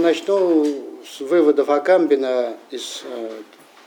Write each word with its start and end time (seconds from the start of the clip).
начну 0.00 0.66
с 1.04 1.20
выводов 1.20 1.70
Агамбина 1.70 2.56
из 2.70 3.02
э, 3.04 3.30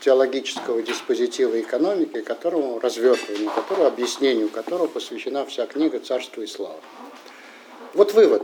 теологического 0.00 0.82
диспозитива 0.82 1.60
экономики, 1.60 2.20
которому 2.20 2.78
развертыванию 2.78 3.50
которого, 3.50 3.88
объяснению 3.88 4.48
которого 4.48 4.86
посвящена 4.86 5.44
вся 5.46 5.66
книга 5.66 5.98
«Царство 5.98 6.42
и 6.42 6.46
слава». 6.46 6.80
Вот 7.94 8.12
вывод. 8.12 8.42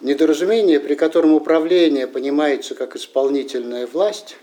Недоразумение, 0.00 0.80
при 0.80 0.94
котором 0.94 1.34
управление 1.34 2.06
понимается 2.06 2.74
как 2.74 2.96
исполнительная 2.96 3.86
власть, 3.86 4.36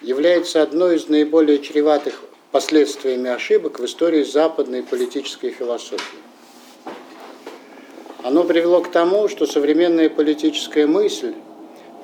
является 0.00 0.62
одной 0.62 0.96
из 0.96 1.08
наиболее 1.08 1.58
чреватых 1.58 2.22
последствиями 2.52 3.28
ошибок 3.28 3.80
в 3.80 3.84
истории 3.84 4.22
западной 4.22 4.82
политической 4.82 5.50
философии. 5.50 6.18
Оно 8.22 8.44
привело 8.44 8.80
к 8.80 8.90
тому, 8.90 9.28
что 9.28 9.46
современная 9.46 10.10
политическая 10.10 10.86
мысль 10.86 11.34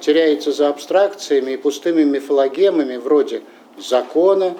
теряется 0.00 0.52
за 0.52 0.68
абстракциями 0.68 1.52
и 1.52 1.56
пустыми 1.56 2.02
мифологемами 2.04 2.96
вроде 2.96 3.42
закона, 3.78 4.54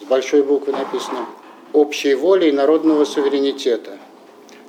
с 0.00 0.04
большой 0.04 0.42
буквы 0.42 0.72
написано, 0.72 1.26
общей 1.72 2.14
воли 2.14 2.48
и 2.48 2.52
народного 2.52 3.04
суверенитета, 3.04 3.98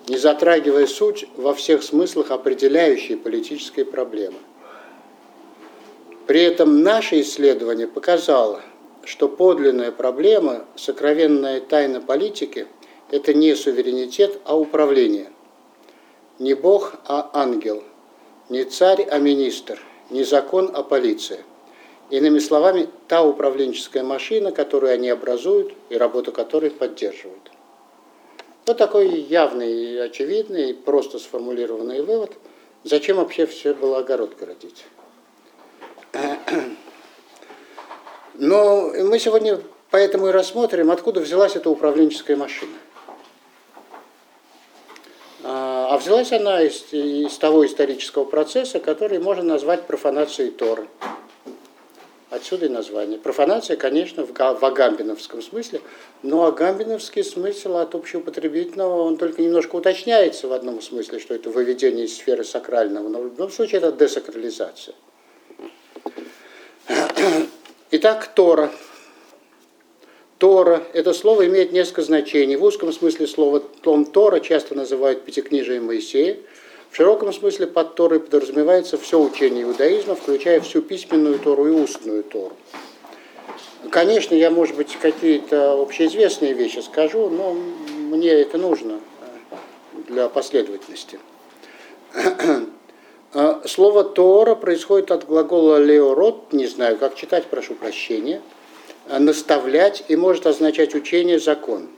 не 0.07 0.17
затрагивая 0.17 0.87
суть 0.87 1.27
во 1.35 1.53
всех 1.53 1.83
смыслах 1.83 2.31
определяющей 2.31 3.15
политической 3.15 3.85
проблемы. 3.85 4.37
При 6.25 6.41
этом 6.41 6.81
наше 6.81 7.21
исследование 7.21 7.87
показало, 7.87 8.61
что 9.03 9.29
подлинная 9.29 9.91
проблема, 9.91 10.65
сокровенная 10.75 11.61
тайна 11.61 12.01
политики– 12.01 12.67
это 13.11 13.33
не 13.33 13.55
суверенитет, 13.55 14.39
а 14.43 14.57
управление. 14.57 15.29
Не 16.39 16.53
Бог, 16.53 16.93
а 17.05 17.29
ангел. 17.33 17.83
Не 18.49 18.63
царь, 18.63 19.07
а 19.09 19.17
министр. 19.17 19.79
Не 20.09 20.23
закон, 20.23 20.71
а 20.73 20.83
полиция. 20.83 21.39
Иными 22.09 22.39
словами, 22.39 22.87
та 23.07 23.23
управленческая 23.23 24.03
машина, 24.03 24.51
которую 24.51 24.93
они 24.93 25.09
образуют 25.09 25.73
и 25.89 25.97
работу 25.97 26.31
которой 26.31 26.71
поддерживают. 26.71 27.51
Вот 28.65 28.77
такой 28.77 29.09
явный, 29.09 30.03
очевидный, 30.03 30.73
просто 30.73 31.19
сформулированный 31.19 32.01
вывод. 32.01 32.33
Зачем 32.83 33.17
вообще 33.17 33.45
все 33.45 33.73
было 33.73 33.99
огород 33.99 34.37
городить? 34.37 34.85
Но 38.35 38.91
мы 38.93 39.19
сегодня 39.19 39.59
поэтому 39.89 40.27
и 40.27 40.31
рассмотрим, 40.31 40.91
откуда 40.91 41.19
взялась 41.19 41.55
эта 41.55 41.69
управленческая 41.69 42.37
машина. 42.37 42.73
А, 45.89 45.97
взялась 45.97 46.33
она 46.33 46.61
из, 46.63 46.83
из 46.91 47.37
того 47.37 47.65
исторического 47.65 48.25
процесса, 48.25 48.81
который 48.81 49.19
можно 49.19 49.43
назвать 49.43 49.87
профанацией 49.87 50.51
Торы. 50.51 50.85
Отсюда 52.29 52.65
и 52.65 52.69
название. 52.69 53.17
Профанация, 53.17 53.77
конечно, 53.77 54.25
в, 54.25 54.33
в 54.33 54.65
агамбиновском 54.65 55.41
смысле, 55.41 55.79
но 56.23 56.43
агамбиновский 56.43 57.23
смысл 57.23 57.77
от 57.77 57.95
общеупотребительного, 57.95 59.03
он 59.03 59.15
только 59.15 59.41
немножко 59.41 59.77
уточняется 59.77 60.49
в 60.49 60.51
одном 60.51 60.81
смысле, 60.81 61.19
что 61.19 61.33
это 61.33 61.49
выведение 61.49 62.03
из 62.03 62.17
сферы 62.17 62.43
сакрального, 62.43 63.07
но 63.07 63.21
в 63.21 63.23
любом 63.23 63.49
случае 63.49 63.77
это 63.77 63.93
десакрализация. 63.93 64.93
Итак, 67.91 68.27
Тора. 68.35 68.71
Тора– 70.37 70.83
это 70.93 71.13
слово 71.13 71.47
имеет 71.47 71.71
несколько 71.71 72.03
значений. 72.03 72.55
В 72.55 72.63
узком 72.63 72.93
смысле 72.93 73.27
слова 73.27 73.59
том 73.81 74.05
Тора 74.05 74.39
часто 74.39 74.75
называют 74.75 75.23
Пятикнижие 75.23 75.81
Моисея. 75.81 76.37
В 76.91 76.95
широком 76.95 77.33
смысле 77.33 77.67
под 77.67 77.95
Торой 77.95 78.19
подразумевается 78.19 78.97
все 78.97 79.19
учение 79.19 79.63
иудаизма, 79.63 80.15
включая 80.15 80.61
всю 80.61 80.81
письменную 80.81 81.39
Тору 81.39 81.67
и 81.67 81.71
устную 81.71 82.23
Тору. 82.23 82.55
Конечно, 83.89 84.35
я, 84.35 84.51
может 84.51 84.75
быть, 84.75 84.97
какие-то 85.01 85.81
общеизвестные 85.81 86.53
вещи 86.53 86.79
скажу, 86.79 87.29
но 87.29 87.53
мне 87.53 88.29
это 88.29 88.57
нужно 88.57 88.99
для 90.07 90.29
последовательности. 90.29 91.19
А, 93.33 93.61
слово 93.65 94.05
Тора 94.05 94.55
происходит 94.55 95.11
от 95.11 95.25
глагола 95.25 95.77
леорот, 95.83 96.53
не 96.53 96.65
знаю, 96.65 96.97
как 96.97 97.15
читать, 97.15 97.45
прошу 97.47 97.75
прощения, 97.75 98.41
наставлять 99.09 100.03
и 100.07 100.15
может 100.15 100.47
означать 100.47 100.95
учение, 100.95 101.39
закон. 101.39 101.89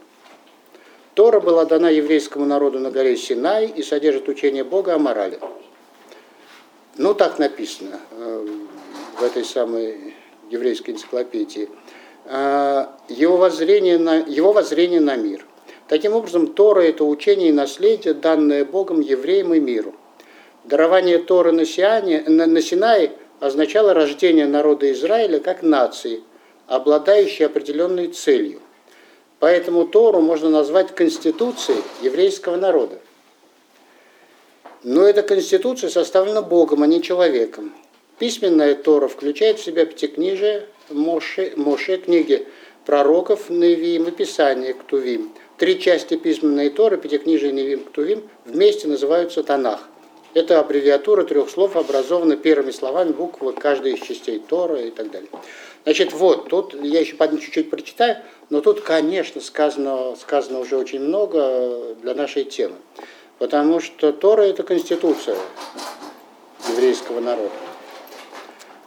Тора 1.14 1.40
была 1.40 1.64
дана 1.64 1.90
еврейскому 1.90 2.46
народу 2.46 2.78
на 2.78 2.90
горе 2.90 3.16
Синай 3.16 3.66
и 3.66 3.82
содержит 3.82 4.28
учение 4.28 4.64
Бога 4.64 4.94
о 4.94 4.98
морали. 4.98 5.38
Ну, 6.96 7.14
так 7.14 7.38
написано 7.38 8.00
э, 8.12 8.46
в 9.18 9.22
этой 9.22 9.44
самой 9.44 10.14
еврейской 10.50 10.90
энциклопедии. 10.90 11.68
А, 12.26 12.96
его 13.08 13.36
воззрение 13.36 13.98
на, 13.98 14.16
его 14.16 14.52
воззрение 14.52 15.00
на 15.00 15.16
мир. 15.16 15.44
Таким 15.88 16.14
образом, 16.14 16.48
Тора– 16.48 16.80
это 16.82 17.04
учение 17.04 17.48
и 17.48 17.52
наследие, 17.52 18.14
данное 18.14 18.64
Богом 18.64 19.00
евреям 19.00 19.52
и 19.54 19.60
миру. 19.60 19.94
Дарование 20.64 21.18
Торы 21.18 21.52
на, 21.52 21.64
Сиане, 21.64 22.22
на, 22.28 22.46
на 22.46 22.62
Синае 22.62 23.12
означало 23.40 23.94
рождение 23.94 24.46
народа 24.46 24.92
Израиля 24.92 25.40
как 25.40 25.62
нации, 25.62 26.22
обладающей 26.70 27.46
определенной 27.46 28.06
целью. 28.08 28.60
Поэтому 29.40 29.86
Тору 29.86 30.20
можно 30.20 30.48
назвать 30.50 30.94
конституцией 30.94 31.82
еврейского 32.00 32.56
народа. 32.56 33.00
Но 34.84 35.02
эта 35.02 35.22
конституция 35.22 35.90
составлена 35.90 36.42
Богом, 36.42 36.84
а 36.84 36.86
не 36.86 37.02
человеком. 37.02 37.74
Письменная 38.20 38.76
Тора 38.76 39.08
включает 39.08 39.58
в 39.58 39.64
себя 39.64 39.84
пятикнижие, 39.84 40.68
Моше, 40.90 41.54
Моше 41.56 41.96
книги 41.96 42.46
пророков 42.86 43.50
Невиим 43.50 44.06
и 44.06 44.10
Писание 44.12 44.72
Ктувим. 44.74 45.32
Три 45.58 45.80
части 45.80 46.16
письменной 46.16 46.70
Торы, 46.70 46.98
пятикнижие 46.98 47.50
Невиим 47.50 47.82
Ктувим, 47.84 48.22
вместе 48.46 48.86
называются 48.86 49.42
Танах– 49.42 49.88
это 50.32 50.60
аббревиатура 50.60 51.24
трех 51.24 51.50
слов, 51.50 51.74
образована 51.74 52.36
первыми 52.36 52.70
словами 52.70 53.10
буквы 53.10 53.52
каждой 53.52 53.94
из 53.94 54.00
частей 54.00 54.38
Тора 54.38 54.80
и 54.80 54.90
так 54.90 55.10
далее. 55.10 55.28
Значит, 55.84 56.12
вот, 56.12 56.48
тут 56.48 56.74
я 56.74 57.00
еще 57.00 57.16
чуть-чуть 57.16 57.70
прочитаю, 57.70 58.18
но 58.50 58.60
тут, 58.60 58.82
конечно, 58.82 59.40
сказано, 59.40 60.14
сказано 60.16 60.60
уже 60.60 60.76
очень 60.76 61.00
много 61.00 61.94
для 62.02 62.14
нашей 62.14 62.44
темы. 62.44 62.76
Потому 63.38 63.80
что 63.80 64.12
Тора– 64.12 64.42
это 64.44 64.62
конституция 64.62 65.36
еврейского 66.68 67.20
народа. 67.20 67.50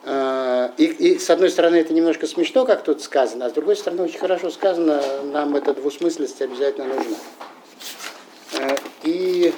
А, 0.05 0.71
и, 0.77 0.85
и 0.85 1.17
с 1.17 1.29
одной 1.29 1.49
стороны 1.49 1.77
это 1.77 1.93
немножко 1.93 2.27
смешно, 2.27 2.65
как 2.65 2.83
тут 2.83 3.01
сказано, 3.01 3.45
а 3.45 3.49
с 3.49 3.53
другой 3.53 3.75
стороны 3.75 4.03
очень 4.03 4.19
хорошо 4.19 4.51
сказано, 4.51 5.01
нам 5.23 5.55
эта 5.55 5.73
двусмысленность 5.73 6.41
обязательно 6.41 6.93
нужна. 6.93 7.17
А, 8.59 8.75
и 9.03 9.53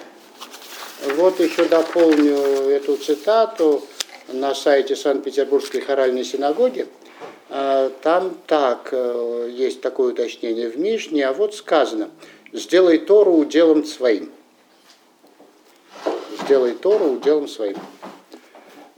вот 1.15 1.39
еще 1.39 1.65
дополню 1.65 2.37
эту 2.37 2.95
цитату 2.97 3.83
на 4.27 4.55
сайте 4.55 4.95
Санкт-Петербургской 4.95 5.81
хоральной 5.81 6.23
синагоги. 6.23 6.87
А, 7.49 7.89
там 8.01 8.37
так, 8.47 8.89
э, 8.91 9.49
есть 9.51 9.81
такое 9.81 10.13
уточнение 10.13 10.69
в 10.69 10.79
Мишне, 10.79 11.27
а 11.27 11.33
вот 11.33 11.53
сказано, 11.53 12.09
сделай 12.51 12.97
Тору 12.97 13.33
уделом 13.33 13.85
своим. 13.85 14.31
Сделай 16.43 16.73
Тору 16.73 17.05
уделом 17.11 17.47
своим. 17.47 17.77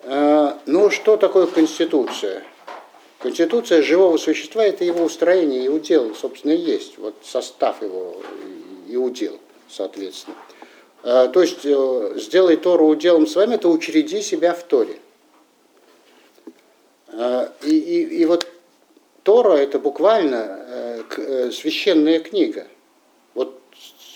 А, 0.04 0.58
ну, 0.66 0.90
что 0.90 1.18
такое 1.18 1.48
Конституция? 1.48 2.44
Конституция 3.20 3.82
живого 3.82 4.18
существа– 4.18 4.64
это 4.66 4.86
его 4.86 5.04
устроение 5.04 5.66
и 5.66 5.70
удел, 5.70 6.16
собственно, 6.16 6.52
и 6.52 6.58
есть. 6.58 6.98
Вот 6.98 7.16
состав 7.24 7.82
его 7.82 8.22
и 8.88 8.96
удел, 8.96 9.40
соответственно. 9.68 10.38
Э, 11.04 11.30
то 11.34 11.42
есть 11.42 11.66
э, 11.66 12.14
сделай 12.16 12.56
Тору 12.56 12.88
уделом 12.88 13.28
своим, 13.28 13.52
это 13.52 13.68
учреди 13.68 14.22
себя 14.22 14.54
в 14.54 14.64
Торе. 14.64 15.00
Э, 17.10 17.50
и, 17.64 17.78
и, 17.78 18.22
и 18.22 18.26
вот 18.26 18.48
Тора 19.24 19.58
это 19.58 19.80
буквально 19.80 21.04
священная 21.52 22.20
книга. 22.20 22.68
Вот 23.34 23.60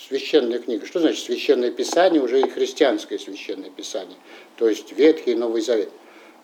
священная 0.08 0.58
книга. 0.58 0.86
Что 0.86 1.00
значит 1.00 1.24
священное 1.24 1.70
писание? 1.70 2.22
Уже 2.22 2.40
и 2.40 2.48
христианское 2.48 3.18
священное 3.18 3.70
писание. 3.70 4.16
То 4.56 4.68
есть 4.68 4.92
Ветхий 4.92 5.32
и 5.32 5.34
Новый 5.34 5.60
Завет. 5.60 5.90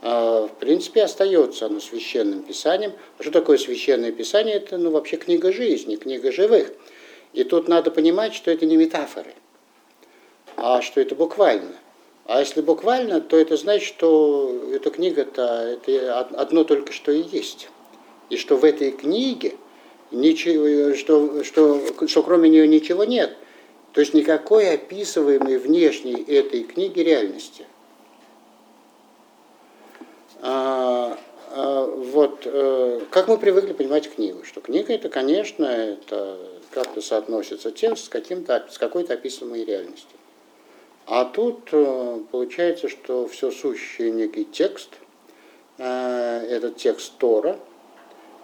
В 0.03 0.51
принципе, 0.61 1.03
остается 1.03 1.67
оно 1.67 1.81
священным 1.81 2.43
писанием. 2.43 2.93
А 3.19 3.23
что 3.23 3.33
такое 3.33 3.59
священное 3.59 4.13
писание? 4.13 4.57
Это 4.57 4.77
ну, 4.77 4.91
вообще 4.91 5.17
книга 5.17 5.51
жизни, 5.51 5.97
книга 5.97 6.31
живых. 6.31 6.73
И 7.33 7.45
тут 7.45 7.69
надо 7.69 7.91
понимать, 7.91 8.35
что 8.35 8.51
это 8.51 8.67
не 8.67 8.77
метафоры 8.77 9.35
а 10.61 10.83
что 10.83 11.01
это 11.01 11.15
буквально. 11.15 11.73
А 12.29 12.41
если 12.41 12.61
буквально, 12.61 13.23
то 13.23 13.39
это 13.39 13.57
значит, 13.57 13.89
что 13.89 14.55
эта 14.71 14.91
книга-то 14.91 15.43
это 15.43 16.21
одно 16.21 16.63
только 16.63 16.93
что 16.93 17.11
и 17.11 17.23
есть. 17.23 17.71
И 18.29 18.37
что 18.37 18.57
в 18.57 18.67
этой 18.67 18.91
книге 18.91 19.57
ничего, 20.11 20.95
что, 20.95 21.43
что, 21.43 21.81
что 22.07 22.23
кроме 22.23 22.51
нее 22.51 22.69
ничего 22.69 23.05
нет. 23.05 23.35
То 23.95 24.03
есть 24.03 24.13
никакой 24.13 24.75
описываемой 24.75 25.57
внешней 25.57 26.23
этой 26.23 26.65
книги 26.65 27.01
реальности. 27.01 27.65
А, 30.43 31.19
а, 31.53 31.87
вот, 31.87 32.43
э, 32.45 33.01
как 33.11 33.29
мы 33.29 33.39
привыкли 33.39 33.73
понимать 33.73 34.15
книгу, 34.15 34.45
что 34.45 34.61
книга 34.61 34.93
это, 34.93 35.09
конечно, 35.09 35.65
это 35.65 36.39
как-то 36.73 37.01
соотносится 37.01 37.71
текст 37.71 38.05
с, 38.05 38.09
каким-то, 38.11 38.69
с 38.71 38.77
какой-то 38.77 39.15
описываемой 39.15 39.65
реальностью. 39.65 40.18
А 41.11 41.25
тут 41.25 41.71
э, 41.73 42.21
получается, 42.31 42.91
что 42.91 43.27
все 43.29 43.51
сущее 43.51 44.11
некий 44.11 44.45
текст, 44.45 44.91
э, 45.79 46.47
этот 46.51 46.77
текст 46.77 47.15
Тора, 47.17 47.59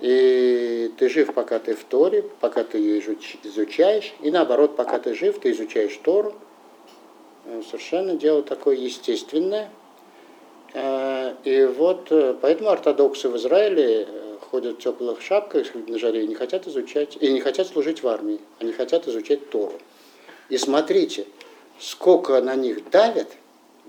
и 0.01 0.91
ты 0.97 1.11
жив, 1.11 1.35
пока 1.35 1.59
ты 1.59 1.75
в 1.75 1.85
Торе, 1.85 2.25
пока 2.41 2.65
ты 2.65 2.79
ее 2.79 3.01
изучаешь, 3.43 4.15
и 4.23 4.31
наоборот, 4.31 4.77
пока 4.77 4.99
ты 4.99 5.13
жив, 5.13 5.39
ты 5.41 5.51
изучаешь 5.51 5.95
Тору. 6.03 6.35
Э, 7.45 7.61
совершенно 7.67 8.17
дело 8.17 8.43
такое 8.43 8.77
естественное. 8.77 9.71
И 11.45 11.71
вот 11.79 12.11
поэтому 12.41 12.71
ортодоксы 12.71 13.29
в 13.29 13.37
Израиле 13.37 14.09
ходят 14.51 14.79
в 14.79 14.83
теплых 14.83 15.21
шапках 15.21 15.73
на 15.73 15.99
жаре 16.01 16.25
и 16.25 16.27
не 16.27 16.35
хотят 16.35 16.67
изучать, 16.67 17.17
и 17.21 17.31
не 17.31 17.39
хотят 17.39 17.69
служить 17.69 18.03
в 18.03 18.09
армии, 18.09 18.41
они 18.59 18.73
хотят 18.73 19.07
изучать 19.07 19.51
Тору. 19.51 19.79
И 20.49 20.59
смотрите, 20.59 21.27
сколько 21.79 22.41
на 22.41 22.55
них 22.57 22.91
давят, 22.91 23.29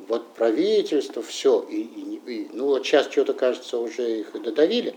вот 0.07 0.33
правительство, 0.33 1.21
все, 1.21 1.65
и, 1.69 1.81
и, 1.81 2.21
и 2.25 2.49
ну 2.53 2.65
вот 2.65 2.85
сейчас 2.85 3.07
что-то, 3.11 3.33
кажется, 3.33 3.77
уже 3.77 4.19
их 4.19 4.41
додавили, 4.41 4.95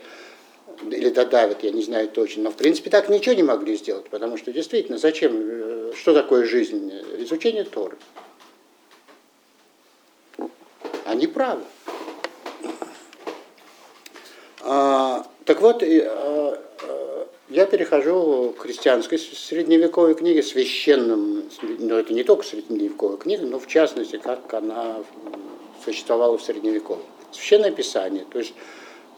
или 0.82 1.10
додавят, 1.10 1.62
я 1.62 1.70
не 1.70 1.82
знаю 1.82 2.08
точно, 2.08 2.44
но 2.44 2.50
в 2.50 2.56
принципе 2.56 2.90
так 2.90 3.08
ничего 3.08 3.34
не 3.34 3.42
могли 3.42 3.76
сделать, 3.76 4.08
потому 4.08 4.36
что 4.36 4.52
действительно, 4.52 4.98
зачем, 4.98 5.32
э, 5.34 5.92
что 5.96 6.14
такое 6.14 6.44
жизнь? 6.44 6.92
Изучение 7.18 7.64
Торы. 7.64 7.96
Они 11.04 11.26
правы. 11.26 11.62
А, 14.60 15.26
так 15.44 15.60
вот, 15.62 15.82
а, 15.82 16.62
а, 16.82 17.17
я 17.50 17.66
перехожу 17.66 18.54
к 18.56 18.62
христианской 18.62 19.18
средневековой 19.18 20.14
книге, 20.14 20.42
священным, 20.42 21.44
но 21.78 21.98
это 21.98 22.12
не 22.12 22.24
только 22.24 22.44
средневековая 22.44 23.16
книга, 23.16 23.46
но 23.46 23.58
в 23.58 23.66
частности, 23.66 24.16
как 24.16 24.52
она 24.54 25.02
существовала 25.84 26.36
в 26.36 26.42
средневековье. 26.42 27.04
Священное 27.32 27.70
Писание, 27.70 28.24
то 28.30 28.38
есть 28.38 28.54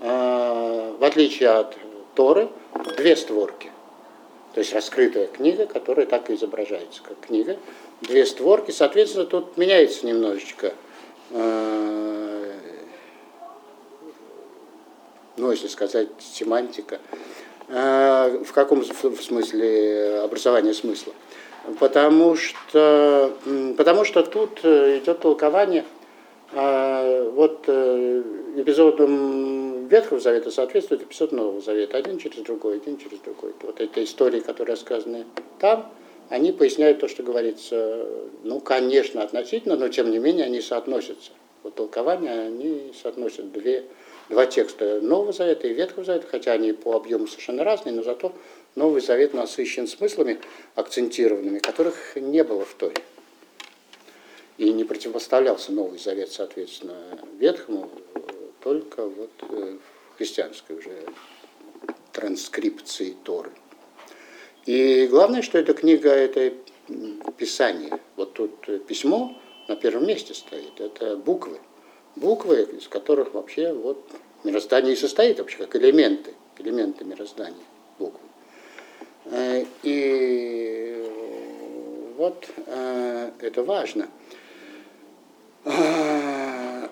Э, 0.01 0.95
в 0.99 1.05
отличие 1.05 1.51
от 1.51 1.77
Торы, 2.15 2.49
две 2.97 3.17
створки. 3.17 3.71
То 4.55 4.61
есть 4.61 4.73
раскрытая 4.73 5.27
книга, 5.27 5.67
которая 5.67 6.07
так 6.07 6.31
и 6.31 6.35
изображается, 6.35 7.03
как 7.03 7.21
книга. 7.21 7.59
Две 8.01 8.25
створки, 8.25 8.71
соответственно, 8.71 9.27
тут 9.27 9.57
меняется 9.59 10.07
немножечко, 10.07 10.73
э, 11.31 12.53
ну, 15.37 15.51
если 15.51 15.69
сказать, 15.69 16.09
семантика. 16.19 16.99
Э, 17.71 18.43
в 18.45 18.53
каком 18.53 18.85
смысле 18.85 20.21
образование 20.25 20.75
смысла? 20.75 21.13
Потому 21.79 22.37
что, 22.37 23.33
потому 23.77 24.05
что 24.05 24.23
тут 24.23 24.61
идет 24.61 25.21
толкование 25.21 25.85
вот 26.53 27.69
эпизодом 28.57 29.71
Ветхого 29.91 30.21
Завета 30.21 30.53
соответствует 30.53 31.03
эпизод 31.03 31.33
Нового 31.33 31.61
Завета. 31.61 31.99
Один 31.99 32.19
через 32.19 32.39
другой, 32.39 32.77
один 32.77 32.97
через 32.97 33.19
другой. 33.19 33.53
Вот 33.63 33.81
эти 33.81 34.05
истории, 34.05 34.41
которые 34.41 34.75
рассказаны 34.75 35.27
там, 35.59 35.91
они 36.29 36.53
поясняют 36.53 37.01
то, 37.01 37.09
что 37.09 37.25
говорится, 37.25 38.07
ну, 38.45 38.61
конечно, 38.61 39.23
относительно, 39.23 39.77
но 39.77 39.89
тем 39.89 40.13
не 40.13 40.19
менее 40.19 40.47
они 40.47 40.61
соотносятся. 40.61 41.33
Вот 41.65 41.75
толкования, 41.75 42.31
они 42.31 42.93
соотносят 43.03 43.51
две, 43.53 43.85
два 44.31 44.47
текста 44.47 45.01
Нового 45.01 45.33
Завета 45.33 45.67
и 45.67 45.75
Ветхого 45.75 46.05
Завета, 46.05 46.27
хотя 46.29 46.53
они 46.53 46.73
по 46.73 46.95
объему 46.95 47.27
совершенно 47.27 47.65
разные, 47.65 47.95
но 47.95 48.03
зато 48.03 48.33
Новый 48.77 49.03
Завет 49.03 49.35
насыщен 49.35 49.87
смыслами 49.87 50.41
акцентированными, 50.77 51.59
которых 51.59 52.17
не 52.17 52.43
было 52.45 52.65
в 52.65 52.73
Торе. 52.75 52.97
И 54.57 54.73
не 54.73 54.85
противопоставлялся 54.85 55.73
Новый 55.73 55.99
Завет, 55.99 56.31
соответственно, 56.31 56.97
Ветхому, 57.39 57.91
только 58.63 59.05
вот 59.07 59.31
э, 59.49 59.79
в 60.15 60.19
христианской 60.19 60.77
уже 60.77 61.05
транскрипции 62.13 63.17
Торы. 63.25 63.51
И 64.67 65.07
главное, 65.09 65.43
что 65.43 65.59
эта 65.59 65.75
книга– 65.75 66.11
это 66.11 66.53
писание. 67.37 67.99
Вот 68.17 68.35
тут 68.35 68.87
письмо 68.87 69.37
на 69.67 69.77
первом 69.77 70.07
месте 70.07 70.35
стоит, 70.35 70.81
это 70.81 71.17
буквы. 71.17 71.59
Буквы, 72.17 72.63
из 72.79 72.89
которых 72.89 73.35
вообще 73.35 73.73
вот 73.73 74.05
мироздание 74.45 74.95
и 74.95 74.97
состоит 74.97 75.39
вообще, 75.39 75.59
как 75.59 75.77
элементы, 75.77 76.35
элементы 76.59 77.05
мироздания, 77.05 77.65
буквы. 77.99 78.21
Э, 79.27 79.65
и 79.83 81.09
вот 82.17 82.49
э, 82.67 83.31
это 83.41 83.63
важно. 83.63 84.09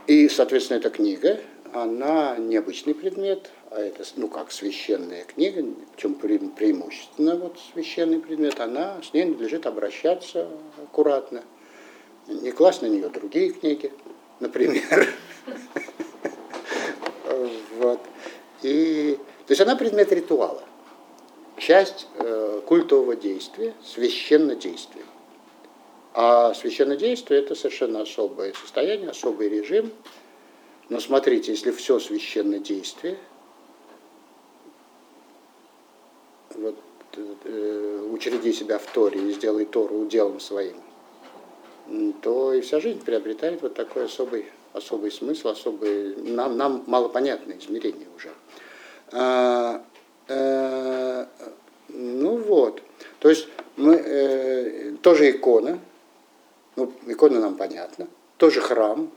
И, 0.06 0.28
соответственно, 0.28 0.78
эта 0.78 0.90
книга, 0.90 1.40
она 1.72 2.36
необычный 2.36 2.94
предмет, 2.94 3.50
а 3.70 3.80
это, 3.80 4.04
ну, 4.16 4.28
как 4.28 4.52
священная 4.52 5.24
книга, 5.24 5.62
в 5.62 6.00
чем 6.00 6.14
преимущественно 6.14 7.36
вот 7.36 7.58
священный 7.72 8.20
предмет, 8.20 8.60
она, 8.60 9.00
с 9.02 9.12
ней 9.12 9.24
надлежит 9.24 9.66
обращаться 9.66 10.48
аккуратно, 10.82 11.42
не 12.26 12.50
класть 12.52 12.82
на 12.82 12.86
нее 12.86 13.08
другие 13.08 13.52
книги, 13.52 13.92
например. 14.40 15.08
Вот. 17.76 18.00
И, 18.62 19.16
то 19.46 19.52
есть 19.52 19.60
она 19.60 19.76
предмет 19.76 20.10
ритуала, 20.10 20.64
часть 21.56 22.08
э, 22.16 22.60
культового 22.66 23.14
действия, 23.14 23.72
священнодействия. 23.84 25.04
А 26.14 26.54
священнодействие– 26.54 27.40
это 27.42 27.54
совершенно 27.54 28.00
особое 28.00 28.52
состояние, 28.54 29.10
особый 29.10 29.48
режим– 29.48 29.92
но 30.88 31.00
смотрите, 31.00 31.52
если 31.52 31.70
все 31.70 31.98
священное 31.98 32.60
действие, 32.60 33.18
вот, 36.54 36.76
э, 37.44 38.08
учреди 38.10 38.52
себя 38.54 38.78
в 38.78 38.86
Торе 38.92 39.20
и 39.20 39.32
сделай 39.32 39.66
Тору 39.66 39.96
уделом 39.96 40.40
своим, 40.40 40.76
то 42.22 42.52
и 42.52 42.60
вся 42.60 42.80
жизнь 42.80 43.04
приобретает 43.04 43.62
вот 43.62 43.74
такой 43.74 44.04
особый, 44.04 44.46
особый 44.72 45.10
смысл, 45.10 45.48
особый, 45.48 46.16
нам, 46.16 46.56
нам 46.56 46.84
малопонятное 46.86 47.58
измерение 47.58 48.06
уже. 48.16 48.30
А, 49.12 49.82
э, 50.28 51.26
ну 51.88 52.36
вот, 52.36 52.82
то 53.20 53.30
есть 53.30 53.48
мы, 53.76 53.94
э, 53.94 54.92
тоже 55.02 55.30
икона, 55.30 55.78
ну, 56.76 56.92
икона 57.06 57.40
нам 57.40 57.56
понятна, 57.56 58.06
тоже 58.36 58.60
храм, 58.60 59.10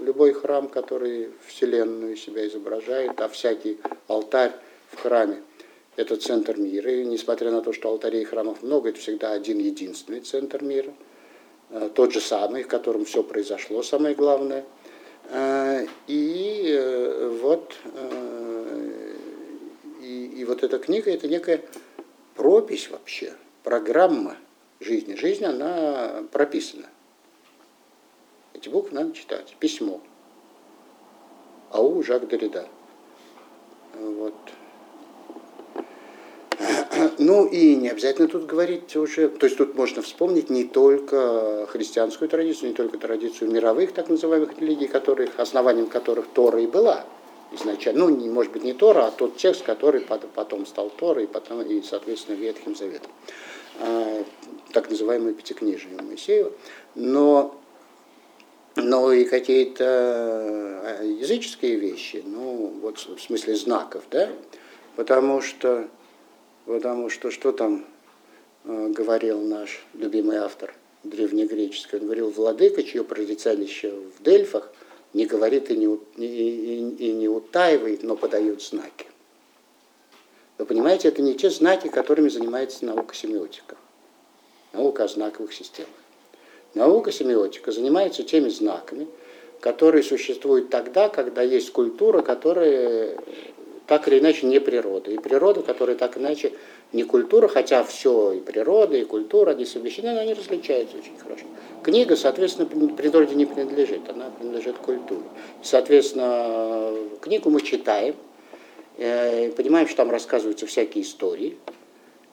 любой 0.00 0.32
храм, 0.32 0.68
который 0.68 1.30
Вселенную 1.46 2.16
себя 2.16 2.46
изображает, 2.46 3.20
а 3.20 3.28
всякий 3.28 3.78
алтарь 4.08 4.52
в 4.92 5.00
храме– 5.00 5.42
это 5.96 6.16
центр 6.16 6.56
мира. 6.56 6.90
И 6.90 7.04
несмотря 7.04 7.50
на 7.50 7.60
то, 7.60 7.72
что 7.72 7.88
алтарей 7.88 8.22
и 8.22 8.24
храмов 8.24 8.62
много, 8.62 8.90
это 8.90 8.98
всегда 8.98 9.32
один 9.32 9.58
единственный 9.58 10.20
центр 10.20 10.62
мира. 10.62 10.92
Э, 11.74 11.90
тот 11.92 12.12
же 12.12 12.20
самый, 12.20 12.62
в 12.62 12.68
котором 12.68 13.04
все 13.04 13.24
произошло, 13.24 13.82
самое 13.82 14.14
главное. 14.14 14.64
Э, 15.30 15.84
и 16.06 16.66
э, 16.68 17.38
вот, 17.42 17.74
и, 20.00 20.32
и 20.36 20.44
вот 20.44 20.62
эта 20.62 20.78
книга– 20.78 21.10
это 21.12 21.26
некая 21.26 21.62
пропись 22.36 22.88
вообще, 22.90 23.34
программа 23.64 24.36
жизни. 24.78 25.16
Жизнь, 25.16 25.44
она 25.44 26.22
прописана. 26.30 26.86
Эти 28.52 28.68
буквы 28.68 28.92
надо 28.94 29.12
читать. 29.12 29.56
Письмо. 29.58 30.00
Ау 31.70 32.04
Жак 32.04 32.28
Дорида. 32.28 32.68
Вот. 33.94 34.34
Ну 37.18 37.46
и 37.46 37.74
не 37.76 37.90
обязательно 37.90 38.28
тут 38.28 38.46
говорить 38.46 38.94
уже, 38.96 39.28
то 39.28 39.46
есть 39.46 39.56
тут 39.56 39.74
можно 39.74 40.02
вспомнить 40.02 40.50
не 40.50 40.64
только 40.64 41.66
христианскую 41.68 42.28
традицию, 42.28 42.70
не 42.70 42.74
только 42.74 42.98
традицию 42.98 43.50
мировых 43.50 43.92
так 43.92 44.08
называемых 44.08 44.58
религий, 44.58 44.86
которых, 44.86 45.38
основанием 45.38 45.86
которых 45.86 46.26
Тора 46.32 46.60
и 46.60 46.66
была 46.66 47.04
изначально. 47.52 48.06
Ну, 48.06 48.16
не, 48.16 48.28
может 48.28 48.52
быть, 48.52 48.64
не 48.64 48.72
Тора, 48.72 49.06
а 49.06 49.10
тот 49.10 49.36
текст, 49.36 49.62
который 49.62 50.00
потом 50.00 50.66
стал 50.66 50.90
Торой, 50.90 51.24
и, 51.24 51.26
потом, 51.26 51.62
и 51.62 51.82
соответственно, 51.82 52.36
Ветхим 52.36 52.74
Заветом. 52.74 53.10
А, 53.80 54.24
так 54.72 54.90
называемое 54.90 55.34
Пятикнижие 55.34 56.00
Моисеева. 56.00 56.52
Но 56.94 57.54
но 58.76 59.12
и 59.12 59.24
какие-то 59.24 59.84
э, 60.98 61.06
языческие 61.20 61.76
вещи, 61.76 62.22
ну, 62.26 62.72
вот 62.82 62.98
в 62.98 63.20
смысле 63.20 63.54
знаков, 63.54 64.02
да, 64.10 64.28
потому 64.96 65.40
что, 65.40 65.86
потому 66.66 67.10
что, 67.10 67.30
что 67.30 67.52
там 67.52 67.84
э, 68.64 68.88
говорил 68.88 69.40
наш 69.40 69.84
любимый 69.94 70.38
автор 70.38 70.74
древнегреческий, 71.02 71.98
он 71.98 72.04
говорил, 72.04 72.30
владыка, 72.30 72.82
чье 72.82 73.04
прорицалище 73.04 73.90
в 73.90 74.22
Дельфах, 74.22 74.72
не 75.12 75.26
говорит 75.26 75.70
и 75.70 75.76
не, 75.76 75.98
и, 76.16 76.24
и, 76.24 77.08
и 77.08 77.12
не 77.12 77.28
утаивает, 77.28 78.02
но 78.02 78.16
подает 78.16 78.62
знаки. 78.62 79.06
Вы 80.58 80.66
понимаете, 80.66 81.08
это 81.08 81.20
не 81.22 81.34
те 81.34 81.50
знаки, 81.50 81.88
которыми 81.88 82.28
занимается 82.28 82.84
наука 82.84 83.14
семиотика. 83.14 83.76
Наука 84.72 85.04
о 85.04 85.08
знаковых 85.08 85.52
системах. 85.52 85.90
Наука 86.74 87.12
семиотика 87.12 87.70
занимается 87.70 88.24
теми 88.24 88.48
знаками, 88.48 89.06
которые 89.60 90.02
существуют 90.02 90.70
тогда, 90.70 91.08
когда 91.08 91.42
есть 91.42 91.72
культура, 91.72 92.22
которая 92.22 93.16
так 93.86 94.08
или 94.08 94.18
иначе 94.18 94.46
не 94.46 94.60
природа. 94.60 95.10
И 95.10 95.18
природа, 95.18 95.62
которая 95.62 95.96
так 95.96 96.16
иначе 96.16 96.52
не 96.92 97.04
культура, 97.04 97.48
хотя 97.48 97.84
все, 97.84 98.32
и 98.32 98.40
природа, 98.40 98.96
и 98.96 99.04
культура, 99.04 99.50
они 99.50 99.66
совмещены, 99.66 100.12
но 100.12 100.20
они 100.20 100.32
различаются 100.32 100.96
очень 100.96 101.18
хорошо. 101.18 101.44
Книга, 101.82 102.16
соответственно, 102.16 102.68
природе 102.94 103.34
не 103.34 103.46
принадлежит, 103.46 104.08
она 104.08 104.30
принадлежит 104.30 104.78
культуре. 104.78 105.24
Соответственно, 105.62 106.92
книгу 107.20 107.50
мы 107.50 107.60
читаем, 107.60 108.14
э, 108.96 109.50
понимаем, 109.50 109.86
что 109.86 109.98
там 109.98 110.10
рассказываются 110.10 110.66
всякие 110.66 111.04
истории, 111.04 111.58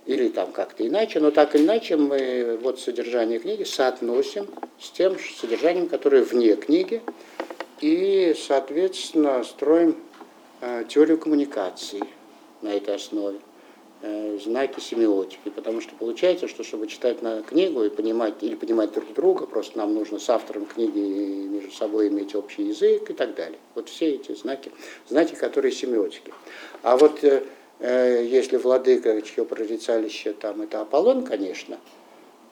или 0.05 0.29
там 0.29 0.51
как-то 0.51 0.87
иначе, 0.87 1.19
но 1.19 1.31
так 1.31 1.55
или 1.55 1.63
иначе 1.63 1.95
мы 1.95 2.57
вот 2.61 2.79
содержание 2.79 3.39
книги 3.39 3.63
соотносим 3.63 4.47
с 4.79 4.89
тем 4.89 5.17
содержанием, 5.19 5.87
которое 5.87 6.23
вне 6.23 6.55
книги, 6.55 7.01
и, 7.81 8.35
соответственно, 8.37 9.43
строим 9.43 9.97
теорию 10.87 11.17
коммуникации 11.17 12.01
на 12.61 12.69
этой 12.69 12.95
основе. 12.95 13.39
Э, 14.03 14.39
знаки 14.43 14.79
семиотики, 14.79 15.49
потому 15.53 15.79
что 15.79 15.93
получается, 15.93 16.47
что 16.47 16.63
чтобы 16.63 16.87
читать 16.87 17.21
на 17.21 17.43
книгу 17.43 17.83
и 17.83 17.89
понимать 17.89 18.33
или 18.41 18.55
понимать 18.55 18.93
друг 18.93 19.13
друга, 19.13 19.45
просто 19.45 19.77
нам 19.77 19.93
нужно 19.93 20.17
с 20.17 20.27
автором 20.27 20.65
книги 20.65 20.97
между 20.97 21.71
собой 21.71 22.07
иметь 22.07 22.33
общий 22.33 22.63
язык 22.63 23.11
и 23.11 23.13
так 23.13 23.35
далее. 23.35 23.59
Вот 23.75 23.89
все 23.89 24.15
эти 24.15 24.33
знаки, 24.33 24.71
знаки, 25.07 25.35
которые 25.35 25.71
семиотики. 25.71 26.33
А 26.81 26.97
вот 26.97 27.23
э, 27.23 27.43
э 27.79 28.25
если 28.25 28.57
владыка, 28.57 29.21
чье 29.21 29.45
прорицалище 29.45 30.33
там 30.33 30.63
это 30.63 30.81
Аполлон, 30.81 31.23
конечно, 31.23 31.77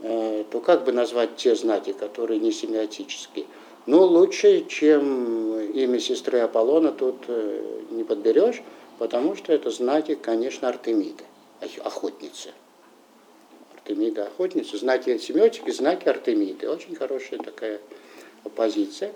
э, 0.02 0.44
то 0.52 0.60
как 0.60 0.84
бы 0.84 0.92
назвать 0.92 1.36
те 1.36 1.56
знаки, 1.56 1.94
которые 1.94 2.40
не 2.40 2.52
семиотические? 2.52 3.48
Ну, 3.90 4.04
лучше, 4.04 4.66
чем 4.68 5.60
имя 5.72 6.00
сестры 6.00 6.42
Аполлона 6.42 6.92
тут 6.92 7.24
э, 7.28 7.62
не 7.90 8.04
подберешь, 8.04 8.62
потому 9.00 9.36
что 9.36 9.52
это 9.52 9.72
знаки, 9.72 10.14
конечно, 10.14 10.68
Артемиды 10.68 11.24
охотницы. 11.84 12.52
Артемида 13.74 14.28
охотница, 14.28 14.78
знаки 14.78 15.18
семиотики, 15.18 15.72
знаки 15.72 16.08
Артемиды. 16.08 16.70
Очень 16.70 16.94
хорошая 16.94 17.40
такая 17.40 17.82
оппозиция. 18.44 19.12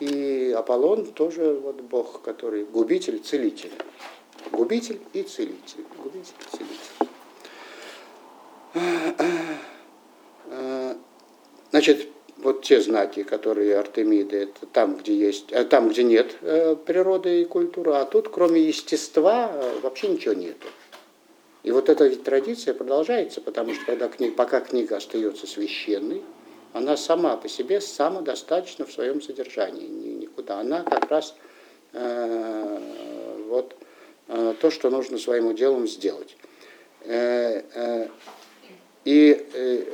И 0.00 0.54
Аполлон 0.54 1.06
тоже 1.06 1.54
вот 1.54 1.80
бог, 1.80 2.20
который 2.20 2.66
губитель, 2.66 3.20
целитель. 3.20 3.72
Губитель 4.52 5.00
и 5.14 5.22
целитель. 5.22 5.86
Губитель 6.02 6.34
и 6.52 6.56
целитель. 6.58 7.14
Значит, 11.70 12.08
вот 12.44 12.62
те 12.62 12.80
знаки, 12.80 13.22
которые 13.22 13.78
Артемиды, 13.78 14.36
это 14.36 14.66
там, 14.66 14.96
где 14.96 15.16
есть, 15.16 15.46
э, 15.50 15.64
там, 15.64 15.88
где 15.88 16.04
нет 16.04 16.36
э, 16.42 16.76
природы 16.76 17.42
и 17.42 17.44
культуры, 17.46 17.92
а 17.92 18.04
тут, 18.04 18.28
кроме 18.28 18.60
естества, 18.60 19.50
э, 19.52 19.80
вообще 19.82 20.08
ничего 20.08 20.34
нету. 20.34 20.68
И 21.62 21.70
вот 21.70 21.88
эта 21.88 22.06
ведь 22.06 22.22
традиция 22.22 22.74
продолжается, 22.74 23.40
потому 23.40 23.74
что 23.74 23.86
когда 23.86 24.08
книга, 24.08 24.34
пока 24.36 24.60
книга 24.60 24.98
остается 24.98 25.46
священной, 25.46 26.22
она 26.74 26.96
сама 26.96 27.36
по 27.38 27.48
себе 27.48 27.80
самодостаточна 27.80 28.84
в 28.84 28.92
своем 28.92 29.22
содержании, 29.22 29.86
никуда. 29.86 30.58
Она 30.60 30.82
как 30.82 31.10
раз 31.10 31.34
э, 31.94 32.78
вот 33.48 33.74
э, 34.28 34.54
то, 34.60 34.70
что 34.70 34.90
нужно 34.90 35.16
своим 35.16 35.54
делом 35.54 35.88
сделать. 35.88 36.36
Э, 37.04 37.62
э, 37.74 38.08
и 39.06 39.46
э, 39.54 39.84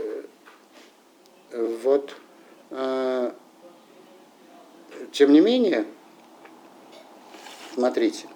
вот, 1.53 2.15
тем 2.71 3.35
не 5.33 5.41
менее, 5.41 5.87
смотрите, 7.75 8.29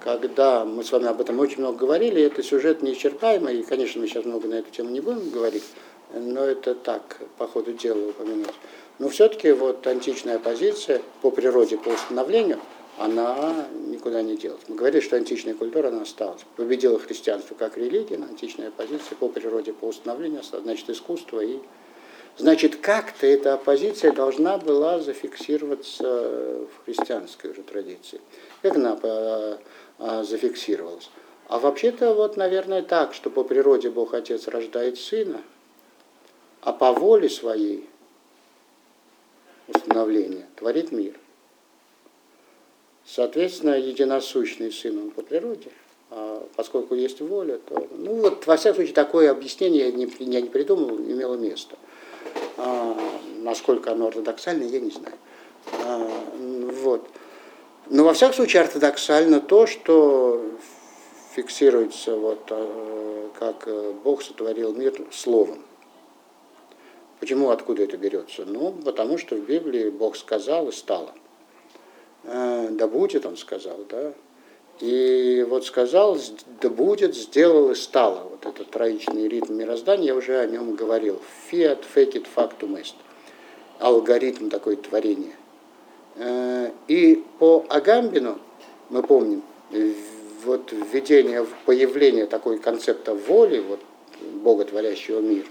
когда 0.00 0.64
мы 0.64 0.82
с 0.82 0.90
вами 0.90 1.06
об 1.06 1.20
этом 1.20 1.38
очень 1.38 1.58
много 1.58 1.78
говорили, 1.78 2.22
это 2.22 2.42
сюжет 2.42 2.82
неисчерпаемый, 2.82 3.60
и, 3.60 3.62
конечно, 3.62 4.00
мы 4.00 4.08
сейчас 4.08 4.24
много 4.24 4.48
на 4.48 4.54
эту 4.54 4.70
тему 4.70 4.90
не 4.90 5.00
будем 5.00 5.30
говорить, 5.30 5.64
но 6.12 6.42
это 6.44 6.74
так, 6.74 7.20
по 7.38 7.46
ходу 7.46 7.72
дела 7.72 8.08
упомянуть. 8.08 8.54
Но 8.98 9.08
все-таки 9.08 9.52
вот 9.52 9.86
античная 9.86 10.38
позиция 10.38 11.00
по 11.22 11.30
природе, 11.30 11.78
по 11.78 11.90
установлению, 11.90 12.58
она 12.98 13.66
никуда 13.86 14.20
не 14.20 14.36
делась. 14.36 14.60
Мы 14.68 14.74
говорили, 14.74 15.00
что 15.00 15.16
античная 15.16 15.54
культура, 15.54 15.88
она 15.88 16.02
осталась. 16.02 16.44
Победила 16.56 16.98
христианство 16.98 17.54
как 17.54 17.78
религия, 17.78 18.18
но 18.18 18.26
античная 18.26 18.70
позиция 18.70 19.16
по 19.16 19.28
природе, 19.28 19.72
по 19.72 19.86
установлению, 19.86 20.42
значит, 20.42 20.90
искусство 20.90 21.40
и 21.40 21.60
Значит, 22.38 22.76
как-то 22.76 23.26
эта 23.26 23.54
оппозиция 23.54 24.12
должна 24.12 24.56
была 24.56 24.98
зафиксироваться 25.00 26.04
в 26.04 26.84
христианской 26.84 27.50
уже 27.50 27.62
традиции. 27.62 28.20
Как 28.62 28.76
она 28.76 28.98
а, 29.98 30.24
зафиксировалась. 30.24 31.10
А 31.48 31.58
вообще-то 31.58 32.14
вот, 32.14 32.36
наверное, 32.36 32.80
так, 32.80 33.12
что 33.12 33.28
по 33.28 33.44
природе 33.44 33.90
Бог 33.90 34.14
Отец 34.14 34.48
рождает 34.48 34.98
Сына, 34.98 35.42
а 36.62 36.72
по 36.72 36.92
воле 36.92 37.28
своей 37.28 37.88
установления 39.68 40.46
творит 40.56 40.92
мир. 40.92 41.18
Соответственно, 43.04 43.76
единосущный 43.78 44.72
Сын 44.72 44.98
он 44.98 45.10
по 45.10 45.22
природе, 45.22 45.70
а 46.10 46.46
поскольку 46.56 46.94
есть 46.94 47.20
воля, 47.20 47.58
то, 47.58 47.88
ну 47.90 48.14
вот, 48.14 48.46
во 48.46 48.56
всяком 48.56 48.76
случае, 48.76 48.94
такое 48.94 49.30
объяснение 49.30 49.86
я 49.86 49.92
не, 49.92 50.10
я 50.20 50.40
не 50.40 50.48
придумал, 50.48 50.96
имело 50.96 51.34
место. 51.34 51.76
А, 52.62 52.94
насколько 53.38 53.92
оно 53.92 54.08
ортодоксально, 54.08 54.64
я 54.64 54.80
не 54.80 54.90
знаю. 54.90 55.16
А, 55.84 56.10
вот. 56.82 57.08
Но 57.86 58.04
во 58.04 58.12
всяком 58.12 58.34
случае 58.34 58.62
ортодоксально 58.62 59.40
то, 59.40 59.66
что 59.66 60.44
фиксируется, 61.34 62.16
вот, 62.16 62.42
э, 62.50 63.28
как 63.38 63.66
э, 63.66 63.92
Бог 64.04 64.22
сотворил 64.22 64.74
мир 64.74 64.94
словом. 65.10 65.62
Почему, 67.18 67.50
откуда 67.50 67.84
это 67.84 67.96
берется? 67.96 68.44
Ну, 68.44 68.72
потому 68.72 69.16
что 69.16 69.36
в 69.36 69.40
Библии 69.40 69.88
Бог 69.88 70.16
сказал 70.16 70.68
и 70.68 70.72
стало. 70.72 71.14
Э, 72.24 72.68
да 72.70 72.86
будет, 72.86 73.24
он 73.24 73.36
сказал, 73.36 73.78
да. 73.88 74.12
И 74.80 75.44
вот 75.48 75.66
сказал, 75.66 76.18
да 76.62 76.70
будет, 76.70 77.14
сделал 77.14 77.70
и 77.70 77.74
стало. 77.74 78.28
Вот 78.30 78.46
этот 78.46 78.70
троичный 78.70 79.28
ритм 79.28 79.54
мироздания, 79.54 80.06
я 80.06 80.14
уже 80.14 80.38
о 80.38 80.46
нем 80.46 80.74
говорил. 80.74 81.20
Fiat, 81.50 81.84
fake 81.94 82.14
it, 82.14 82.26
factum 82.34 82.80
est. 82.80 82.94
Алгоритм 83.78 84.48
такой 84.48 84.76
творения. 84.76 85.34
Э, 86.16 86.70
и 86.88 87.22
по 87.38 87.64
Агамбину, 87.68 88.38
мы 88.88 89.02
помним, 89.02 89.42
вот 90.44 90.72
введение, 90.72 91.46
появление 91.66 92.26
такой 92.26 92.58
концепта 92.58 93.14
воли, 93.14 93.60
вот 93.60 93.80
Бога, 94.20 94.64
творящего 94.64 95.20
мир, 95.20 95.44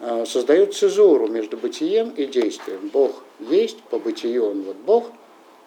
э, 0.00 0.24
создает 0.26 0.74
цезуру 0.74 1.26
между 1.26 1.56
бытием 1.56 2.10
и 2.10 2.26
действием. 2.26 2.90
Бог 2.92 3.22
есть, 3.40 3.82
по 3.84 3.98
бытию 3.98 4.50
он 4.50 4.62
вот 4.62 4.76
Бог, 4.76 5.06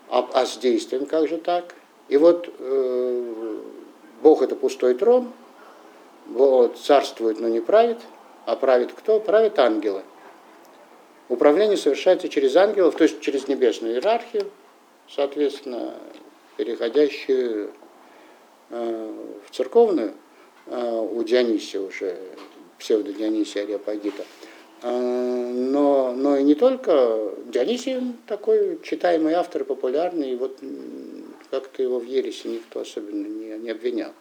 а, 0.09 0.27
а 0.33 0.45
с 0.45 0.57
действием 0.57 1.05
как 1.05 1.27
же 1.27 1.37
так? 1.37 1.75
И 2.09 2.17
вот 2.17 2.53
э, 2.59 3.57
Бог 4.21 4.41
это 4.41 4.55
пустой 4.55 4.95
трон, 4.95 5.31
Бог 6.27 6.75
царствует, 6.75 7.39
но 7.39 7.47
не 7.47 7.59
правит, 7.59 7.99
а 8.45 8.55
правит 8.55 8.91
кто? 8.93 9.19
Правит 9.19 9.59
ангелы. 9.59 10.03
Управление 11.29 11.77
совершается 11.77 12.27
через 12.27 12.55
ангелов, 12.55 12.95
то 12.95 13.03
есть 13.03 13.21
через 13.21 13.47
небесную 13.47 13.95
иерархию, 13.95 14.51
соответственно, 15.07 15.93
переходящую 16.57 17.71
э, 18.69 19.13
в 19.47 19.55
церковную, 19.55 20.13
э, 20.67 21.07
у 21.11 21.23
Дионисия 21.23 21.79
уже, 21.79 22.17
псевдо-Дионисия 22.79 23.63
Ариапагита. 23.63 24.23
Э, 24.81 24.89
но, 24.89 26.13
но 26.13 26.37
и 26.37 26.43
не 26.43 26.55
только. 26.55 27.31
Дионисий 27.45 28.15
такой 28.27 28.79
читаемый 28.83 29.33
автор, 29.33 29.63
популярный, 29.63 30.31
и 30.31 30.35
вот 30.35 30.59
как-то 31.51 31.83
его 31.83 31.99
в 31.99 32.05
ересе 32.05 32.49
никто 32.49 32.79
особенно 32.79 33.27
не, 33.27 33.57
не 33.59 33.69
обвинял. 33.69 34.13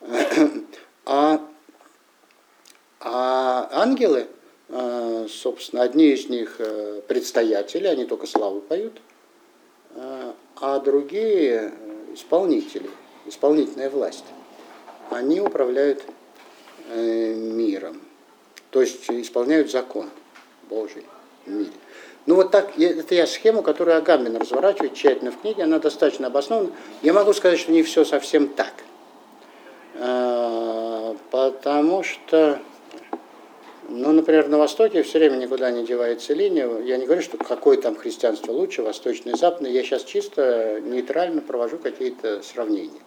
А, 1.08 1.40
а 2.98 3.68
ангелы, 3.70 4.26
Э, 4.68 5.26
собственно, 5.30 5.82
одни 5.82 6.08
из 6.08 6.28
них 6.28 6.56
э, 6.58 7.00
предстоятели, 7.06 7.86
они 7.86 8.04
только 8.04 8.26
славу 8.26 8.60
поют, 8.60 9.00
э, 9.94 10.32
а 10.56 10.78
другие 10.80 11.72
исполнители, 12.12 12.90
исполнительная 13.26 13.90
власть. 13.90 14.24
Они 15.10 15.40
управляют 15.40 16.02
миром, 16.88 18.00
то 18.70 18.80
есть 18.80 19.10
исполняют 19.10 19.72
закон 19.72 20.08
Божий. 20.68 21.04
мире. 21.44 21.72
Ну 22.26 22.34
вот 22.34 22.50
так, 22.50 22.76
это 22.76 23.14
я 23.14 23.26
схему, 23.26 23.62
которую 23.62 23.96
Агамбин 23.96 24.36
разворачивает 24.36 24.94
тщательно 24.94 25.30
в 25.30 25.40
книге, 25.40 25.62
она 25.62 25.78
достаточно 25.78 26.26
обоснована. 26.26 26.70
Я 27.02 27.12
могу 27.12 27.32
сказать, 27.32 27.60
что 27.60 27.70
не 27.70 27.84
все 27.84 28.04
совсем 28.04 28.48
так. 28.48 28.72
А, 29.94 31.16
потому 31.30 32.02
что, 32.02 32.58
ну, 33.88 34.10
например, 34.10 34.48
на 34.48 34.58
Востоке 34.58 35.04
все 35.04 35.20
время 35.20 35.36
никуда 35.36 35.70
не 35.70 35.86
девается 35.86 36.34
линия. 36.34 36.68
Я 36.80 36.96
не 36.96 37.06
говорю, 37.06 37.22
что 37.22 37.36
какое 37.38 37.76
там 37.76 37.94
христианство 37.94 38.50
лучше, 38.50 38.82
восточное, 38.82 39.36
западное. 39.36 39.70
Я 39.70 39.84
сейчас 39.84 40.02
чисто 40.02 40.80
нейтрально 40.80 41.42
провожу 41.42 41.78
какие-то 41.78 42.42
сравнения. 42.42 43.00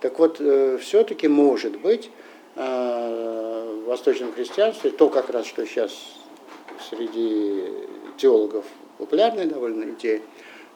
Так 0.00 0.18
вот, 0.18 0.40
э, 0.40 0.78
все-таки 0.82 1.28
может 1.28 1.78
быть 1.78 2.10
э, 2.56 3.80
в 3.84 3.86
восточном 3.86 4.32
христианстве 4.32 4.90
то 4.90 5.08
как 5.08 5.30
раз, 5.30 5.46
что 5.46 5.64
сейчас 5.64 5.92
среди 6.90 7.86
теологов 8.16 8.64
популярная 8.98 9.46
довольно 9.46 9.90
идея, 9.92 10.22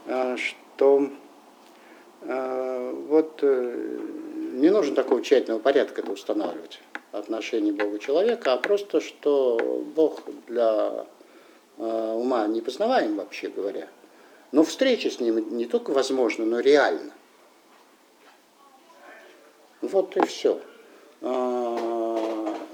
э, 0.06 0.36
что 0.36 1.10
вот 2.22 3.42
не 3.42 4.68
нужно 4.68 4.94
такого 4.94 5.22
тщательного 5.22 5.58
порядка 5.58 6.02
это 6.02 6.12
устанавливать 6.12 6.78
отношений 7.12 7.72
Бога 7.72 7.96
и 7.96 7.98
человека, 8.00 8.52
а 8.52 8.58
просто, 8.58 9.00
что 9.00 9.58
Бог 9.96 10.20
для 10.46 11.06
ума 11.78 12.46
не 12.46 12.60
познаваем, 12.60 13.16
вообще 13.16 13.48
говоря. 13.48 13.88
Но 14.52 14.64
встреча 14.64 15.10
с 15.10 15.18
ним 15.18 15.56
не 15.56 15.64
только 15.64 15.92
возможна, 15.92 16.44
но 16.44 16.60
реально. 16.60 17.12
Вот 19.80 20.14
и 20.16 20.20
все. 20.26 20.60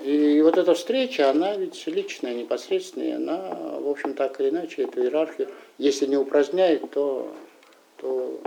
И 0.06 0.40
вот 0.40 0.56
эта 0.56 0.72
встреча, 0.74 1.30
она 1.30 1.56
ведь 1.56 1.84
личная, 1.88 2.32
непосредственная, 2.32 3.16
она, 3.16 3.80
в 3.80 3.88
общем, 3.90 4.14
так 4.14 4.40
или 4.40 4.50
иначе, 4.50 4.82
эту 4.82 5.02
иерархию, 5.02 5.48
если 5.78 6.06
не 6.06 6.16
упраздняет, 6.16 6.88
то, 6.92 7.34
то 7.96 8.40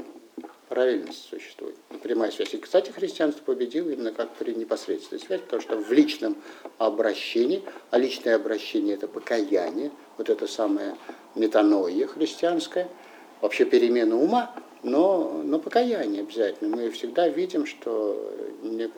параллельность 0.70 1.28
существует, 1.30 1.76
прямая 2.02 2.32
связь. 2.32 2.54
И, 2.54 2.60
кстати, 2.60 2.92
христианство 2.92 3.44
победило 3.44 3.90
именно 3.90 4.14
как 4.14 4.30
при 4.36 4.54
непосредственной 4.54 5.20
связи, 5.20 5.44
потому 5.44 5.62
что 5.62 5.76
в 5.76 5.92
личном 5.92 6.38
обращении, 6.78 7.62
а 7.92 7.98
личное 7.98 8.36
обращение– 8.36 8.94
это 8.96 9.10
покаяние, 9.10 9.92
вот 10.18 10.30
это 10.30 10.48
самое 10.48 10.96
метаноия 11.36 12.08
христианское, 12.08 12.88
вообще 13.42 13.66
перемена 13.66 14.16
ума– 14.16 14.56
но, 14.84 15.42
но 15.44 15.60
покаяние 15.60 16.22
обязательно. 16.22 16.76
Мы 16.76 16.90
всегда 16.92 17.28
видим, 17.28 17.66
что 17.66 18.32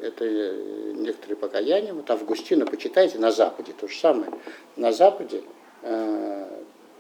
это 0.02 0.54
некоторые 0.94 1.38
покаяния. 1.38 1.94
Вот 1.94 2.10
Августина, 2.10 2.66
почитайте, 2.66 3.18
на 3.18 3.32
Западе 3.32 3.74
то 3.80 3.88
же 3.88 3.98
самое. 3.98 4.32
На 4.76 4.92
Западе, 4.92 5.42
э, 5.82 6.48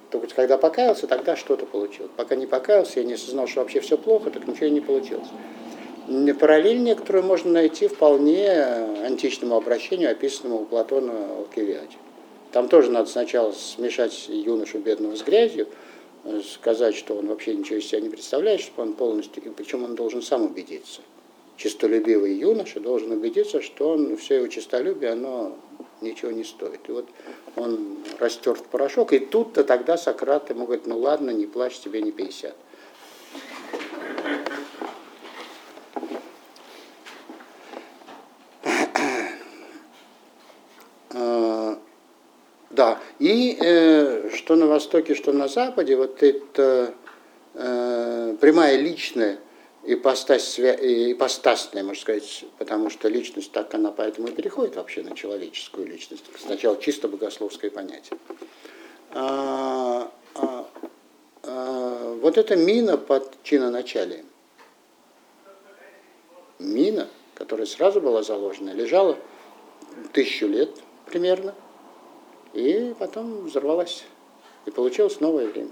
только 0.09 0.33
когда 0.33 0.57
покаялся, 0.57 1.05
тогда 1.05 1.35
что-то 1.35 1.65
получил. 1.65 2.09
Пока 2.17 2.35
не 2.35 2.47
покаялся, 2.47 2.99
я 2.99 3.05
не 3.05 3.13
осознал, 3.13 3.47
что 3.47 3.61
вообще 3.61 3.81
все 3.81 3.97
плохо, 3.97 4.31
так 4.31 4.47
ничего 4.47 4.65
и 4.65 4.71
не 4.71 4.81
получилось. 4.81 5.27
Параллель 6.39 6.81
некоторую 6.81 7.23
можно 7.23 7.51
найти 7.51 7.87
вполне 7.87 8.51
античному 9.05 9.55
обращению, 9.55 10.11
описанному 10.11 10.63
у 10.63 10.65
Платона 10.65 11.13
в. 11.43 11.97
Там 12.51 12.67
тоже 12.67 12.91
надо 12.91 13.09
сначала 13.09 13.51
смешать 13.51 14.27
юношу 14.27 14.79
бедного 14.79 15.15
с 15.15 15.21
грязью, 15.21 15.67
сказать, 16.43 16.95
что 16.95 17.15
он 17.15 17.27
вообще 17.27 17.55
ничего 17.55 17.77
из 17.77 17.87
себя 17.87 18.01
не 18.01 18.09
представляет, 18.09 18.61
чтобы 18.61 18.83
он 18.83 18.93
полностью, 18.93 19.43
и 19.43 19.49
причем 19.49 19.83
он 19.83 19.95
должен 19.95 20.21
сам 20.21 20.43
убедиться. 20.43 21.01
Чистолюбивый 21.57 22.33
юноша 22.33 22.79
должен 22.79 23.11
убедиться, 23.11 23.61
что 23.61 23.89
он, 23.89 24.17
все 24.17 24.35
его 24.35 24.47
чистолюбие, 24.47 25.11
оно 25.11 25.57
ничего 26.01 26.31
не 26.31 26.43
стоит. 26.43 26.81
И 26.87 26.91
вот 26.91 27.07
он 27.55 27.97
растер 28.19 28.55
в 28.55 28.63
порошок, 28.63 29.13
и 29.13 29.19
тут-то 29.19 29.63
тогда 29.63 29.97
Сократ 29.97 30.49
ему 30.49 30.65
говорит, 30.65 30.87
ну 30.87 30.97
ладно, 30.97 31.31
не 31.31 31.45
плачь, 31.45 31.79
тебе 31.79 32.01
не 32.01 32.11
50. 32.11 32.55
Да, 42.81 42.99
и 43.19 43.59
э, 43.61 44.31
что 44.33 44.55
на 44.55 44.65
Востоке, 44.65 45.13
что 45.13 45.31
на 45.31 45.47
Западе, 45.47 45.95
вот 45.95 46.23
это 46.23 46.95
э, 47.53 48.35
прямая 48.41 48.75
личная 48.77 49.37
ипостась, 49.83 50.59
ипостасная, 50.59 51.83
можно 51.83 52.01
сказать, 52.01 52.43
потому 52.57 52.89
что 52.89 53.07
личность 53.07 53.51
так 53.51 53.71
она 53.75 53.91
поэтому 53.91 54.29
и 54.29 54.31
переходит 54.31 54.77
вообще 54.77 55.03
на 55.03 55.15
человеческую 55.15 55.85
личность. 55.85 56.25
Сначала 56.39 56.75
чисто 56.81 57.07
богословское 57.07 57.69
понятие. 57.69 58.17
А, 59.11 60.11
а, 60.33 60.67
а, 61.43 62.17
вот 62.19 62.39
эта 62.39 62.55
мина 62.55 62.97
под 62.97 63.31
чиноначалием. 63.43 64.25
Мина, 66.57 67.07
которая 67.35 67.67
сразу 67.67 68.01
была 68.01 68.23
заложена, 68.23 68.71
лежала 68.71 69.19
тысячу 70.13 70.47
лет 70.47 70.71
примерно– 71.05 71.53
и 72.53 72.93
потом 72.99 73.45
взорвалась. 73.45 74.03
И 74.65 74.71
получилось 74.71 75.19
новое 75.19 75.47
время. 75.47 75.69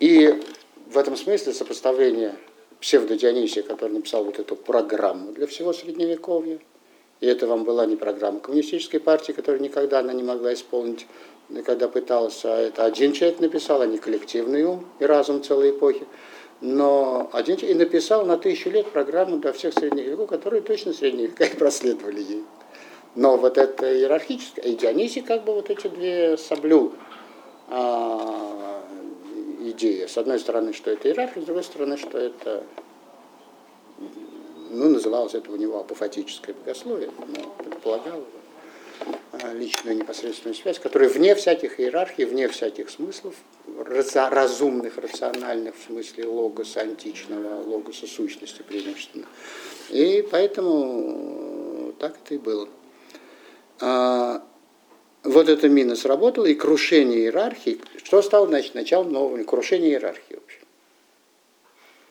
И 0.00 0.42
в 0.86 0.98
этом 0.98 1.16
смысле 1.16 1.52
сопоставление 1.52 2.36
псевдодионисия, 2.80 3.62
который 3.62 3.92
написал 3.92 4.24
вот 4.24 4.38
эту 4.38 4.56
программу 4.56 5.32
для 5.32 5.46
всего 5.46 5.72
Средневековья, 5.72 6.58
и 7.20 7.26
это 7.26 7.46
вам 7.46 7.64
была 7.64 7.86
не 7.86 7.96
программа 7.96 8.40
коммунистической 8.40 9.00
партии, 9.00 9.32
которую 9.32 9.62
никогда 9.62 10.00
она 10.00 10.12
не 10.12 10.22
могла 10.22 10.52
исполнить, 10.52 11.06
когда 11.64 11.88
пыталась, 11.88 12.44
а 12.44 12.58
это 12.60 12.84
один 12.84 13.12
человек 13.12 13.40
написал, 13.40 13.80
а 13.80 13.86
не 13.86 13.98
коллективный 13.98 14.64
ум 14.64 14.86
и 14.98 15.04
разум 15.04 15.42
целой 15.42 15.70
эпохи. 15.70 16.04
Но 16.60 17.28
один 17.32 17.56
и 17.56 17.74
написал 17.74 18.24
на 18.24 18.38
тысячу 18.38 18.70
лет 18.70 18.90
программу 18.90 19.38
для 19.38 19.52
всех 19.52 19.74
средних 19.74 20.06
веков, 20.06 20.28
которые 20.28 20.62
точно 20.62 20.92
средние 20.92 21.26
века 21.26 21.44
и 21.44 21.56
проследовали 21.58 22.20
ей. 22.20 22.44
Но 23.14 23.36
вот 23.36 23.58
это 23.58 23.94
иерархическое, 23.94 24.64
и 24.64 24.74
Дионисий 24.74 25.22
как 25.22 25.44
бы 25.44 25.54
вот 25.54 25.70
эти 25.70 25.86
две 25.86 26.36
соблюл 26.36 26.92
а, 27.68 28.82
идеи. 29.60 30.06
С 30.06 30.18
одной 30.18 30.40
стороны, 30.40 30.72
что 30.72 30.90
это 30.90 31.08
иерархия, 31.08 31.42
с 31.42 31.44
другой 31.44 31.62
стороны, 31.62 31.96
что 31.96 32.18
это, 32.18 32.64
ну, 34.70 34.88
называлось 34.88 35.34
это 35.34 35.52
у 35.52 35.56
него 35.56 35.78
апофатическое 35.78 36.54
богословие, 36.54 37.10
но 37.28 37.50
предполагало 37.62 38.24
а, 38.24 38.43
личную 39.52 39.96
непосредственную 39.96 40.54
связь, 40.54 40.78
которая 40.78 41.08
вне 41.08 41.34
всяких 41.34 41.80
иерархий, 41.80 42.24
вне 42.24 42.48
всяких 42.48 42.90
смыслов, 42.90 43.34
разумных, 43.76 44.98
рациональных, 44.98 45.74
в 45.76 45.86
смысле 45.86 46.26
логоса 46.26 46.80
античного, 46.80 47.62
логоса 47.62 48.06
сущности 48.06 48.62
преимущественно. 48.62 49.26
И 49.90 50.26
поэтому 50.30 51.92
так 51.98 52.16
это 52.22 52.34
и 52.34 52.38
было. 52.38 52.68
А, 53.80 54.42
вот 55.22 55.48
эта 55.48 55.68
мина 55.68 55.96
сработала, 55.96 56.46
и 56.46 56.54
крушение 56.54 57.20
иерархии, 57.20 57.80
что 58.02 58.22
стало 58.22 58.46
значит, 58.46 58.74
началом 58.74 59.12
нового, 59.12 59.42
крушение 59.44 59.92
иерархии. 59.92 60.38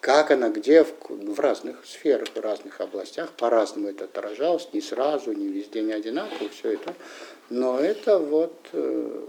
Как 0.03 0.31
она, 0.31 0.49
где, 0.49 0.83
в, 0.83 0.93
в 1.07 1.39
разных 1.39 1.85
сферах, 1.85 2.27
в 2.35 2.39
разных 2.41 2.81
областях, 2.81 3.31
по-разному 3.37 3.87
это 3.87 4.03
отражалось, 4.03 4.67
не 4.73 4.81
сразу, 4.81 5.31
не 5.31 5.47
везде, 5.47 5.81
не 5.81 5.93
одинаково, 5.93 6.49
все 6.49 6.73
это. 6.73 6.93
Но 7.49 7.79
это 7.79 8.19
вот 8.19 8.53
э, 8.73 9.21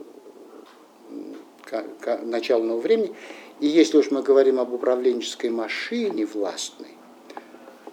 начало 2.25 2.65
нового 2.65 2.81
времени. 2.81 3.15
И 3.61 3.69
если 3.69 3.99
уж 3.99 4.11
мы 4.11 4.23
говорим 4.23 4.59
об 4.59 4.73
управленческой 4.73 5.51
машине 5.51 6.27
властной, 6.27 6.97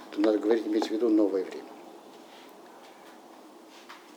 то 0.09 0.19
надо 0.19 0.39
говорить, 0.39 0.65
иметь 0.65 0.87
в 0.87 0.89
виду 0.89 1.07
новое 1.07 1.43
время. 1.43 1.69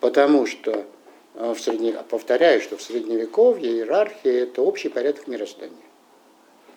Потому 0.01 0.47
что, 0.47 0.87
э, 1.35 1.53
в 1.53 1.61
средне... 1.61 1.93
повторяю, 2.09 2.63
что 2.63 2.79
в 2.79 2.83
Средневековье 2.83 3.73
иерархия– 3.73 4.43
это 4.45 4.63
общий 4.63 4.89
порядок 4.89 5.27
мироздания. 5.27 5.84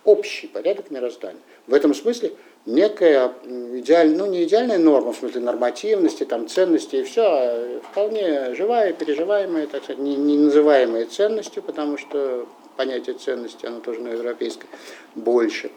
Общий 0.07 0.47
порядок 0.47 0.89
мироздания. 0.89 1.41
В 1.67 1.73
этом 1.73 1.93
смысле 1.93 2.31
некая 2.65 3.33
идеальная, 3.43 4.17
ну 4.17 4.25
не 4.25 4.45
идеальная 4.45 4.77
норма, 4.77 5.11
в 5.11 5.17
смысле 5.17 5.41
нормативности, 5.41 6.23
там, 6.23 6.47
ценности 6.47 6.95
и 6.95 7.03
все, 7.03 7.23
а 7.25 7.81
вполне 7.91 8.55
живая, 8.55 8.93
переживаемая, 8.93 9.67
так 9.67 9.83
сказать, 9.83 10.01
не, 10.01 10.15
не 10.15 10.37
называемая 10.37 11.07
ценностью, 11.07 11.61
потому 11.61 11.97
что 11.97 12.47
понятие 12.77 13.17
ценности, 13.17 13.65
оно 13.65 13.81
тоже 13.81 13.99
на 13.99 14.07
европейское, 14.07 14.69
больше. 15.15 15.71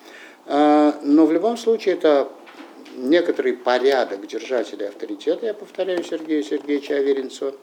А, 0.46 0.94
но 1.02 1.26
в 1.26 1.32
любом 1.32 1.56
случае 1.56 1.96
это 1.96 2.28
некоторый 2.94 3.54
порядок 3.54 4.28
держателей 4.28 4.86
авторитета, 4.86 5.46
я 5.46 5.54
повторяю 5.54 6.04
Сергея 6.04 6.44
Сергеевича 6.44 6.94
Аверинцева, 6.94 7.54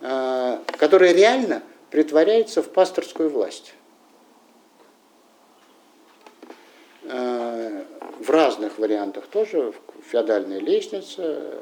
а, 0.00 0.60
который 0.76 1.12
реально 1.12 1.62
притворяется 1.90 2.64
в 2.64 2.70
пасторскую 2.70 3.30
власть. 3.30 3.74
В 8.24 8.30
разных 8.30 8.78
вариантах 8.78 9.26
тоже, 9.26 9.72
феодальная 10.10 10.58
лестница, 10.58 11.52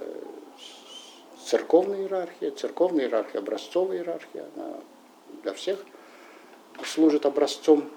церковная 1.45 2.03
иерархия, 2.03 2.51
церковная 2.53 3.05
иерархия, 3.05 3.41
образцовая 3.41 3.99
иерархия, 3.99 4.45
она 4.57 4.77
для 5.43 5.53
всех 5.53 5.79
служит 6.85 7.27
образцом. 7.27 7.91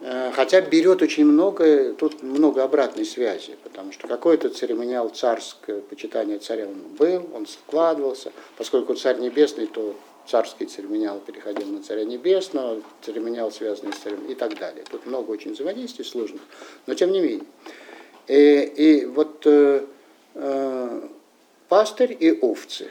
Э, 0.00 0.30
хотя 0.32 0.60
берет 0.60 1.02
очень 1.02 1.24
много, 1.24 1.94
тут 1.94 2.22
много 2.22 2.62
обратной 2.62 3.04
связи, 3.04 3.56
потому 3.62 3.92
что 3.92 4.06
какой-то 4.08 4.48
церемониал 4.48 5.08
царское, 5.08 5.80
почитание 5.80 6.38
царя 6.38 6.66
он 6.66 6.80
был, 6.96 7.28
он 7.34 7.46
складывался, 7.46 8.32
поскольку 8.56 8.94
царь 8.94 9.18
небесный, 9.18 9.66
то 9.66 9.94
царский 10.26 10.66
церемониал 10.66 11.20
переходил 11.20 11.66
на 11.68 11.82
царя 11.82 12.04
небесного, 12.04 12.82
церемониал, 13.02 13.50
связанный 13.50 13.92
с 13.92 13.96
царем 13.96 14.26
и 14.26 14.34
так 14.34 14.58
далее. 14.58 14.84
Тут 14.90 15.06
много 15.06 15.30
очень 15.30 15.52
взаимодействий 15.52 16.04
сложных, 16.04 16.42
но 16.86 16.94
тем 16.94 17.12
не 17.12 17.20
менее. 17.20 17.46
И, 18.26 18.32
э, 18.32 18.64
и 18.64 19.06
вот 19.06 19.42
э, 19.46 19.86
э, 20.34 21.08
пастырь 21.68 22.16
и 22.18 22.32
овцы. 22.32 22.90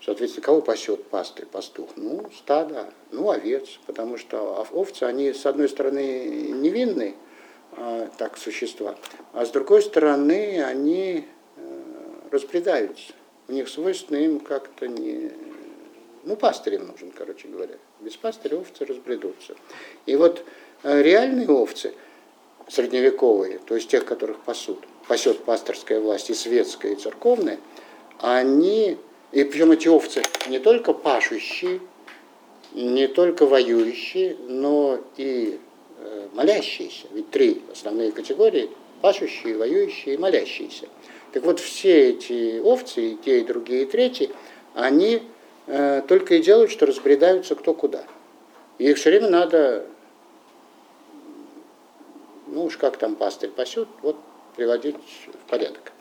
Соответственно, 0.00 0.44
кого 0.44 0.62
пасет 0.62 1.04
пастырь, 1.04 1.46
пастух? 1.46 1.90
Ну, 1.96 2.30
стадо, 2.36 2.92
ну, 3.10 3.30
овец, 3.30 3.78
потому 3.86 4.16
что 4.16 4.66
овцы, 4.72 5.02
они, 5.02 5.32
с 5.32 5.44
одной 5.44 5.68
стороны, 5.68 6.50
невинные, 6.52 7.14
э, 7.76 8.08
так, 8.16 8.38
существа, 8.38 8.96
а 9.32 9.44
с 9.44 9.50
другой 9.50 9.82
стороны, 9.82 10.62
они 10.62 11.26
э, 11.56 11.82
разбредаются. 12.30 13.12
У 13.48 13.52
них 13.52 13.68
свойственно 13.68 14.18
им 14.18 14.40
как-то 14.40 14.88
не, 14.88 15.30
ну, 16.24 16.36
пастырь 16.36 16.78
нужен, 16.78 17.10
короче 17.10 17.48
говоря. 17.48 17.74
Без 18.00 18.16
пастыря 18.16 18.56
овцы 18.58 18.84
разбредутся. 18.84 19.54
И 20.06 20.16
вот 20.16 20.44
э, 20.82 21.02
реальные 21.02 21.48
овцы, 21.48 21.94
средневековые, 22.68 23.58
то 23.58 23.74
есть 23.74 23.88
тех, 23.88 24.04
которых 24.04 24.40
пасут, 24.40 24.78
пасет 25.06 25.44
пасторская 25.44 26.00
власть 26.00 26.30
и 26.30 26.34
светская, 26.34 26.92
и 26.92 26.96
церковная, 26.96 27.58
они, 28.20 28.98
и 29.32 29.44
причем 29.44 29.72
эти 29.72 29.88
овцы 29.88 30.22
не 30.48 30.58
только 30.58 30.92
пашущие, 30.92 31.80
не 32.74 33.06
только 33.06 33.46
воюющие, 33.46 34.36
но 34.48 35.00
и 35.16 35.58
э, 35.98 36.28
молящиеся. 36.34 37.06
Ведь 37.12 37.30
три 37.30 37.62
основные 37.72 38.12
категории– 38.12 38.70
пашущие, 39.00 39.56
воюющие 39.56 40.14
и 40.14 40.18
молящиеся. 40.18 40.88
Так 41.32 41.44
вот, 41.44 41.60
все 41.60 42.10
эти 42.10 42.58
овцы, 42.60 43.12
и 43.12 43.16
те, 43.16 43.40
и 43.40 43.44
другие, 43.44 43.82
и 43.82 43.86
третьи, 43.86 44.30
они 44.74 45.22
Э, 45.68 46.00
только 46.08 46.36
и 46.36 46.42
делают, 46.42 46.70
что 46.70 46.86
разбредаются 46.86 47.54
кто 47.54 47.74
куда. 47.74 48.04
И 48.78 48.88
их 48.88 48.96
все 48.96 49.10
время 49.10 49.28
надо, 49.28 49.84
ну 52.46 52.64
уж 52.64 52.78
как 52.78 52.96
там 52.96 53.16
пастырь 53.16 53.50
пасет, 53.50 53.86
вот 54.00 54.16
приводить 54.56 54.96
в 55.26 55.50
порядок. 55.50 55.92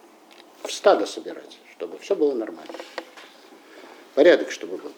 В 0.63 0.71
стадо 0.71 1.05
собирать, 1.05 1.59
чтобы 1.71 1.97
все 1.99 2.15
было 2.15 2.33
нормально. 2.33 2.73
Порядок, 4.15 4.51
чтобы 4.51 4.77
был. 4.77 4.91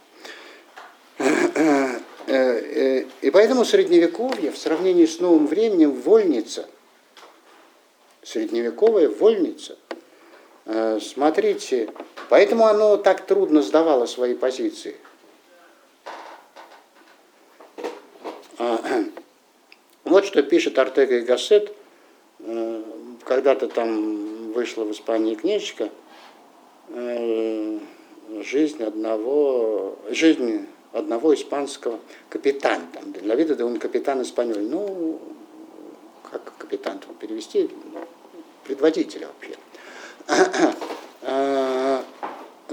Э, 1.18 2.00
э, 2.28 3.06
и 3.22 3.32
поэтому 3.32 3.66
средневековье 3.66 4.52
в 4.52 4.58
сравнении 4.58 5.08
с 5.08 5.20
новым 5.20 5.48
временем 5.48 5.94
вольница, 5.94 6.70
средневековая 8.22 9.10
вольница– 9.10 9.78
смотрите, 11.02 11.90
поэтому 12.30 12.66
оно 12.66 12.98
так 12.98 13.26
трудно 13.26 13.62
сдавало 13.62 14.06
свои 14.06 14.36
позиции. 14.36 14.96
А, 18.60 18.80
вот 20.04 20.26
что 20.26 20.44
пишет 20.44 20.78
Артега 20.78 21.18
и 21.18 21.22
Гассет. 21.22 21.74
Э, 22.40 22.84
когда-то 23.26 23.68
там 23.68 24.52
вышла 24.54 24.84
в 24.84 24.92
Испании 24.92 25.36
книжечка 25.36 25.90
э, 26.90 27.80
«Жизнь 28.42 28.84
одного, 28.84 29.98
жизнь 30.10 30.68
одного 30.94 31.34
испанского 31.34 32.00
капитана». 32.30 32.86
Там, 32.94 33.12
для 33.12 33.36
вида 33.36 33.56
да 33.56 33.66
он 33.66 33.80
капитан 33.80 34.22
испаньоль. 34.22 34.64
Ну, 34.64 35.20
как 36.30 36.54
капитан 36.58 37.00
перевести? 37.20 37.70
Предводителя 38.66 39.28
вообще. 39.28 39.56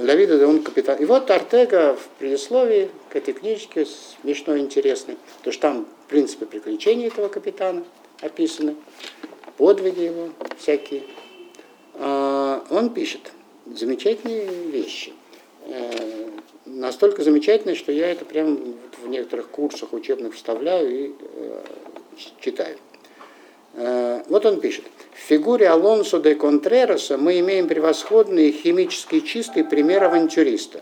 Давида, 0.06 0.38
да 0.38 0.48
он 0.48 0.62
капитан. 0.62 0.96
И 0.98 1.04
вот 1.04 1.30
Артега 1.30 1.96
в 1.96 2.08
предисловии 2.18 2.90
к 3.10 3.16
этой 3.16 3.34
книжке, 3.34 3.86
смешно 3.86 4.56
интересный, 4.56 5.16
то 5.42 5.52
что 5.52 5.62
там, 5.62 5.86
в 6.06 6.10
принципе, 6.10 6.46
приключения 6.46 7.08
этого 7.08 7.28
капитана 7.28 7.84
описаны, 8.20 8.76
подвиги 9.56 10.02
его 10.02 10.30
всякие. 10.58 11.02
А, 11.94 12.64
он 12.70 12.90
пишет 12.90 13.32
замечательные 13.66 14.46
вещи. 14.46 15.12
Э, 15.66 16.30
настолько 16.64 17.22
замечательные, 17.22 17.74
что 17.74 17.90
я 17.90 18.10
это 18.10 18.24
прямо 18.24 18.56
в 19.02 19.08
некоторых 19.08 19.48
курсах 19.48 19.92
учебных 19.92 20.34
вставляю 20.34 21.06
и 21.06 21.12
э, 21.18 21.64
читаю. 22.40 22.76
Э, 23.76 24.22
вот 24.28 24.46
он 24.46 24.60
пишет. 24.60 24.84
В 25.12 25.18
фигуре 25.18 25.68
Алонсо 25.68 26.18
де 26.18 26.34
Контрероса 26.34 27.18
мы 27.18 27.38
имеем 27.40 27.68
превосходный 27.68 28.50
химически 28.50 29.20
чистый 29.20 29.64
пример 29.64 30.04
авантюриста. 30.04 30.80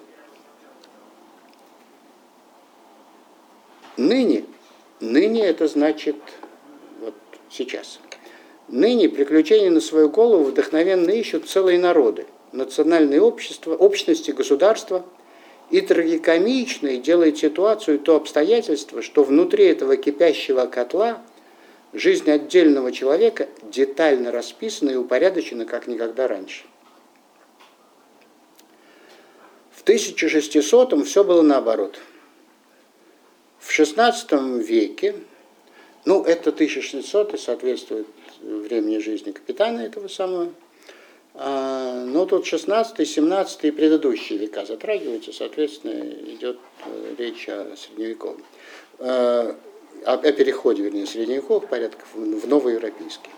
Ныне, 3.97 4.45
ныне 5.01 5.45
это 5.45 5.67
значит 5.67 6.17
вот 7.01 7.15
сейчас. 7.51 7.99
Ныне 8.69 9.09
приключения 9.09 9.71
на 9.71 9.81
свою 9.81 10.09
голову 10.09 10.45
вдохновенно 10.45 11.11
ищут 11.11 11.49
целые 11.49 11.79
народы, 11.79 12.27
национальные 12.53 13.21
общества, 13.21 13.75
общности, 13.75 14.31
государства, 14.31 15.05
и 15.71 15.81
трагикомичной 15.81 16.99
делает 16.99 17.39
ситуацию 17.39 17.99
то 17.99 18.17
обстоятельство, 18.17 19.03
что 19.03 19.25
внутри 19.25 19.65
этого 19.65 19.97
кипящего 19.97 20.67
котла– 20.67 21.21
Жизнь 21.95 22.29
отдельного 22.29 22.91
человека 22.91 23.49
детально 23.63 24.33
расписана 24.33 24.91
и 24.91 24.97
упорядочена, 24.97 25.65
как 25.65 25.87
никогда 25.87 26.27
раньше. 26.27 26.65
В 29.71 29.85
1600-м 29.85 31.05
все 31.05 31.23
было 31.23 31.43
наоборот. 31.43 32.01
В 33.61 33.71
16 33.71 34.33
веке, 34.67 35.15
ну 36.05 36.25
это 36.25 36.51
1600 36.51 37.41
соответствует 37.41 38.09
времени 38.43 38.99
жизни 38.99 39.31
капитана 39.31 39.79
этого 39.79 40.09
самого, 40.09 40.53
а, 41.35 42.05
но 42.07 42.27
тут 42.27 42.45
16, 42.45 43.09
17 43.09 43.65
и 43.65 43.71
предыдущие 43.71 44.41
века 44.41 44.67
затрагиваются, 44.67 45.33
соответственно, 45.33 46.03
идет 46.03 46.59
э, 46.87 47.15
речь 47.19 47.49
о 47.49 47.77
средневековом. 47.77 48.43
О, 50.05 50.15
о 50.15 50.33
переходе, 50.33 50.83
вернее, 50.83 51.07
средневековых 51.07 51.69
порядков 51.69 52.07
в 52.15 52.47
новоевропейский. 52.47 53.31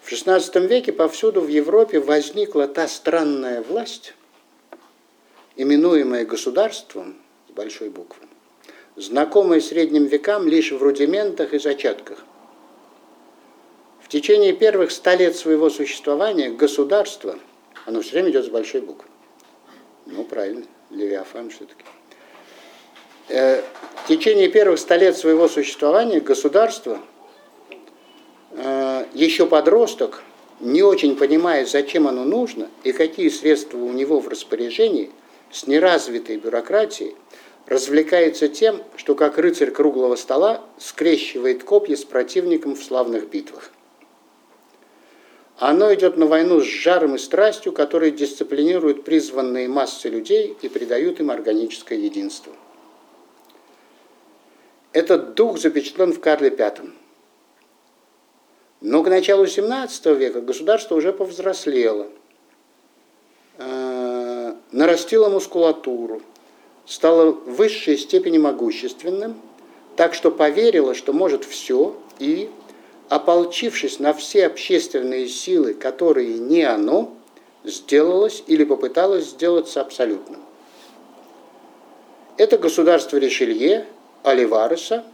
В 0.00 0.12
XVI 0.12 0.66
веке 0.66 0.92
повсюду 0.92 1.40
в 1.40 1.48
Европе 1.48 1.98
возникла 1.98 2.68
та 2.68 2.86
странная 2.86 3.62
власть, 3.62 4.14
именуемая 5.56 6.24
государством 6.24 7.16
с 7.48 7.52
большой 7.52 7.90
буквы, 7.90 8.22
знакомая 8.94 9.60
средним 9.60 10.06
векам 10.06 10.46
лишь 10.46 10.70
в 10.70 10.80
рудиментах 10.80 11.52
и 11.52 11.58
зачатках. 11.58 12.24
В 14.00 14.08
течение 14.08 14.52
первых 14.52 14.92
ста 14.92 15.16
лет 15.16 15.36
своего 15.36 15.68
существования 15.68 16.48
государство, 16.50 17.38
оно 17.86 18.02
все 18.02 18.12
время 18.12 18.30
идет 18.30 18.46
с 18.46 18.48
большой 18.48 18.82
буквы. 18.82 19.08
Ну, 20.06 20.24
правильно, 20.24 20.64
Левиафан 20.90 21.50
все-таки. 21.50 21.84
Э, 23.28 23.62
в 24.04 24.08
течение 24.08 24.48
первых 24.48 24.78
ста 24.78 24.96
лет 24.96 25.16
своего 25.16 25.48
существования 25.48 26.20
государство, 26.20 26.98
э, 28.52 29.04
еще 29.12 29.46
подросток, 29.46 30.22
не 30.60 30.82
очень 30.82 31.14
понимая, 31.14 31.66
зачем 31.66 32.08
оно 32.08 32.24
нужно 32.24 32.68
и 32.84 32.92
какие 32.92 33.28
средства 33.28 33.76
у 33.78 33.92
него 33.92 34.20
в 34.20 34.28
распоряжении, 34.28 35.10
с 35.50 35.66
неразвитой 35.66 36.38
бюрократией, 36.38 37.16
развлекается 37.66 38.48
тем, 38.48 38.82
что 38.96 39.14
как 39.14 39.36
рыцарь 39.36 39.70
круглого 39.70 40.16
стола 40.16 40.62
скрещивает 40.78 41.64
копья 41.64 41.96
с 41.96 42.04
противником 42.04 42.76
в 42.76 42.82
славных 42.82 43.28
битвах. 43.28 43.70
Оно 45.58 45.92
идет 45.92 46.16
на 46.16 46.26
войну 46.26 46.60
с 46.60 46.64
жаром 46.64 47.16
и 47.16 47.18
страстью, 47.18 47.72
которые 47.72 48.12
дисциплинируют 48.12 49.04
призванные 49.04 49.68
массы 49.68 50.08
людей 50.08 50.56
и 50.62 50.68
придают 50.68 51.20
им 51.20 51.30
органическое 51.30 51.98
единство. 51.98 52.52
Этот 54.92 55.34
дух 55.34 55.58
запечатлен 55.58 56.12
в 56.12 56.20
Карле 56.20 56.50
V. 56.50 56.90
Но 58.80 59.02
к 59.02 59.08
началу 59.08 59.44
XVII 59.44 60.14
века 60.14 60.40
государство 60.40 60.94
уже 60.94 61.12
повзрослело, 61.12 62.06
э, 63.58 64.54
нарастило 64.70 65.28
мускулатуру, 65.28 66.22
стало 66.86 67.32
в 67.32 67.56
высшей 67.56 67.98
степени 67.98 68.38
могущественным, 68.38 69.40
так 69.96 70.14
что 70.14 70.30
поверило, 70.30 70.94
что 70.94 71.12
может 71.12 71.44
все, 71.44 71.96
и, 72.18 72.48
ополчившись 73.08 73.98
на 73.98 74.14
все 74.14 74.46
общественные 74.46 75.28
силы, 75.28 75.74
которые 75.74 76.38
не 76.38 76.62
оно, 76.62 77.12
сделалось 77.64 78.44
или 78.46 78.64
попыталось 78.64 79.26
сделаться 79.26 79.80
абсолютным. 79.80 80.40
Это 82.36 82.56
государство 82.56 83.16
Ришелье, 83.16 83.86
Оливареса, 84.30 85.04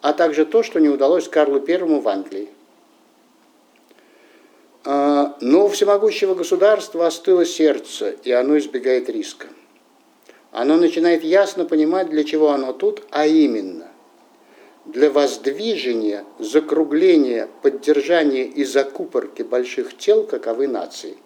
а 0.00 0.12
также 0.12 0.44
то, 0.44 0.62
что 0.62 0.80
не 0.80 0.88
удалось 0.88 1.28
Карлу 1.28 1.62
I 1.66 1.78
в 1.78 2.08
Англии. 2.08 2.48
А, 4.84 5.36
но 5.40 5.66
у 5.66 5.68
всемогущего 5.68 6.34
государства 6.34 7.06
остыло 7.06 7.44
сердце, 7.44 8.10
и 8.24 8.32
оно 8.32 8.58
избегает 8.58 9.08
риска. 9.08 9.48
Оно 10.50 10.76
начинает 10.76 11.24
ясно 11.24 11.64
понимать, 11.64 12.10
для 12.10 12.24
чего 12.24 12.50
оно 12.50 12.72
тут, 12.72 13.02
а 13.10 13.26
именно 13.26 13.88
для 14.84 15.10
воздвижения, 15.10 16.24
закругления, 16.38 17.48
поддержания 17.62 18.44
и 18.44 18.64
закупорки 18.64 19.42
больших 19.42 19.96
тел, 19.96 20.24
каковы 20.24 20.66
нации. 20.66 21.16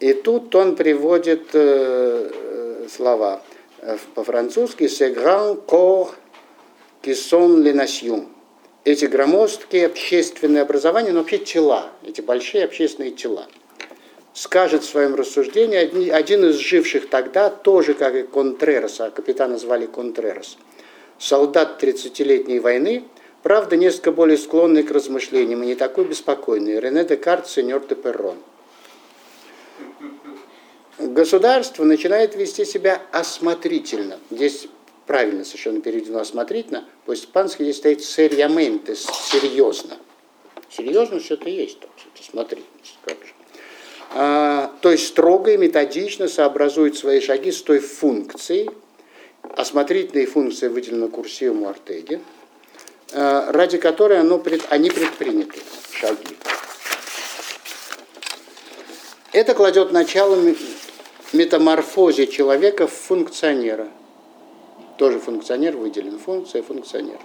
И 0.00 0.12
тут 0.12 0.54
он 0.54 0.76
приводит 0.76 1.48
э, 1.54 2.30
э 2.32 2.88
слова 2.88 3.42
по-французски 4.14 4.84
«c'est 4.84 5.12
grand 5.12 5.56
corps 5.66 6.14
qui 7.02 7.14
sont 7.14 7.56
les 7.56 7.72
nations». 7.72 8.26
Эти 8.84 9.04
громоздкие 9.04 9.86
общественные 9.86 10.62
образования, 10.62 11.12
но 11.12 11.20
вообще 11.20 11.38
тела, 11.38 11.90
эти 12.06 12.20
большие 12.20 12.64
общественные 12.64 13.10
тела. 13.10 13.46
Скажет 14.32 14.82
в 14.82 14.88
своем 14.88 15.14
рассуждении 15.14 16.08
один 16.08 16.44
из 16.44 16.56
живших 16.56 17.08
тогда, 17.08 17.50
тоже 17.50 17.94
как 17.94 18.14
и 18.14 18.22
Контрерос, 18.22 19.00
а 19.00 19.10
капитана 19.10 19.58
звали 19.58 19.86
Контрерос– 19.86 20.56
солдат 21.18 21.82
30-летней 21.82 22.60
войны, 22.60 23.04
правда, 23.42 23.76
несколько 23.76 24.12
более 24.12 24.38
склонный 24.38 24.82
к 24.82 24.90
размышлениям 24.90 25.62
и 25.62 25.66
не 25.66 25.74
такой 25.74 26.04
беспокойный, 26.04 26.80
Рене 26.80 27.04
Декарт, 27.04 27.48
сеньор 27.48 27.86
де 27.86 27.94
Перрон. 27.94 28.38
Государство 30.98 31.84
начинает 31.84 32.34
вести 32.34 32.64
себя 32.64 33.00
осмотрительно. 33.12 34.18
Здесь 34.30 34.66
правильно 35.06 35.44
совершенно 35.44 35.80
переведено 35.80 36.18
осмотрительно, 36.18 36.84
по-испански 37.06 37.62
здесь 37.62 37.76
стоит 37.76 38.02
серьяменте, 38.02 38.96
серьезно. 38.96 39.96
Серьезно 40.70 41.20
это 41.30 41.48
есть, 41.48 41.78
это 41.78 42.22
смотрительность, 42.22 42.98
как 43.04 43.16
же. 43.16 43.32
А, 44.10 44.72
то 44.80 44.90
есть 44.90 45.06
строго 45.06 45.52
и 45.52 45.56
методично 45.56 46.28
сообразует 46.28 46.96
свои 46.96 47.20
шаги 47.20 47.52
с 47.52 47.62
той 47.62 47.78
функцией, 47.78 48.68
осмотрительные 49.56 50.26
функции 50.26 50.68
выделены 50.68 51.08
курсивом 51.08 51.62
у 51.62 51.68
Артеги, 51.68 52.20
э, 53.12 53.50
ради 53.50 53.78
которой 53.78 54.18
оно, 54.18 54.42
они 54.68 54.90
предприняты, 54.90 55.60
шаги. 55.92 56.36
Это 59.32 59.54
кладет 59.54 59.92
начало 59.92 60.36
метаморфозе 61.32 62.26
человека 62.26 62.86
в 62.86 62.92
функционера. 62.92 63.88
Тоже 64.96 65.18
функционер 65.18 65.76
выделен, 65.76 66.18
функция, 66.18 66.62
функционер. 66.62 67.18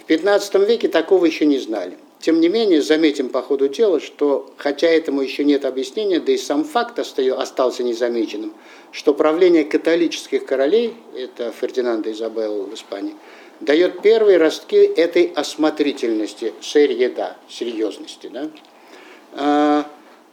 В 0.00 0.04
15 0.04 0.54
веке 0.66 0.88
такого 0.88 1.24
еще 1.24 1.46
не 1.46 1.58
знали. 1.58 1.96
Тем 2.20 2.40
не 2.40 2.48
менее, 2.48 2.82
заметим 2.82 3.30
по 3.30 3.42
ходу 3.42 3.68
дела, 3.68 3.98
что, 3.98 4.52
хотя 4.56 4.88
этому 4.88 5.22
еще 5.22 5.42
нет 5.42 5.64
объяснения, 5.64 6.20
да 6.20 6.32
и 6.32 6.36
сам 6.36 6.64
факт 6.64 6.98
остался 6.98 7.82
незамеченным, 7.82 8.52
что 8.92 9.12
правление 9.12 9.64
католических 9.64 10.46
королей, 10.46 10.94
это 11.16 11.50
Фердинанда 11.50 12.10
и 12.10 12.12
Изабелла 12.12 12.62
в 12.62 12.74
Испании, 12.74 13.14
дает 13.58 14.02
первые 14.02 14.38
ростки 14.38 14.76
этой 14.76 15.32
осмотрительности, 15.34 16.52
серьезности. 16.60 18.30
Да? 18.32 19.86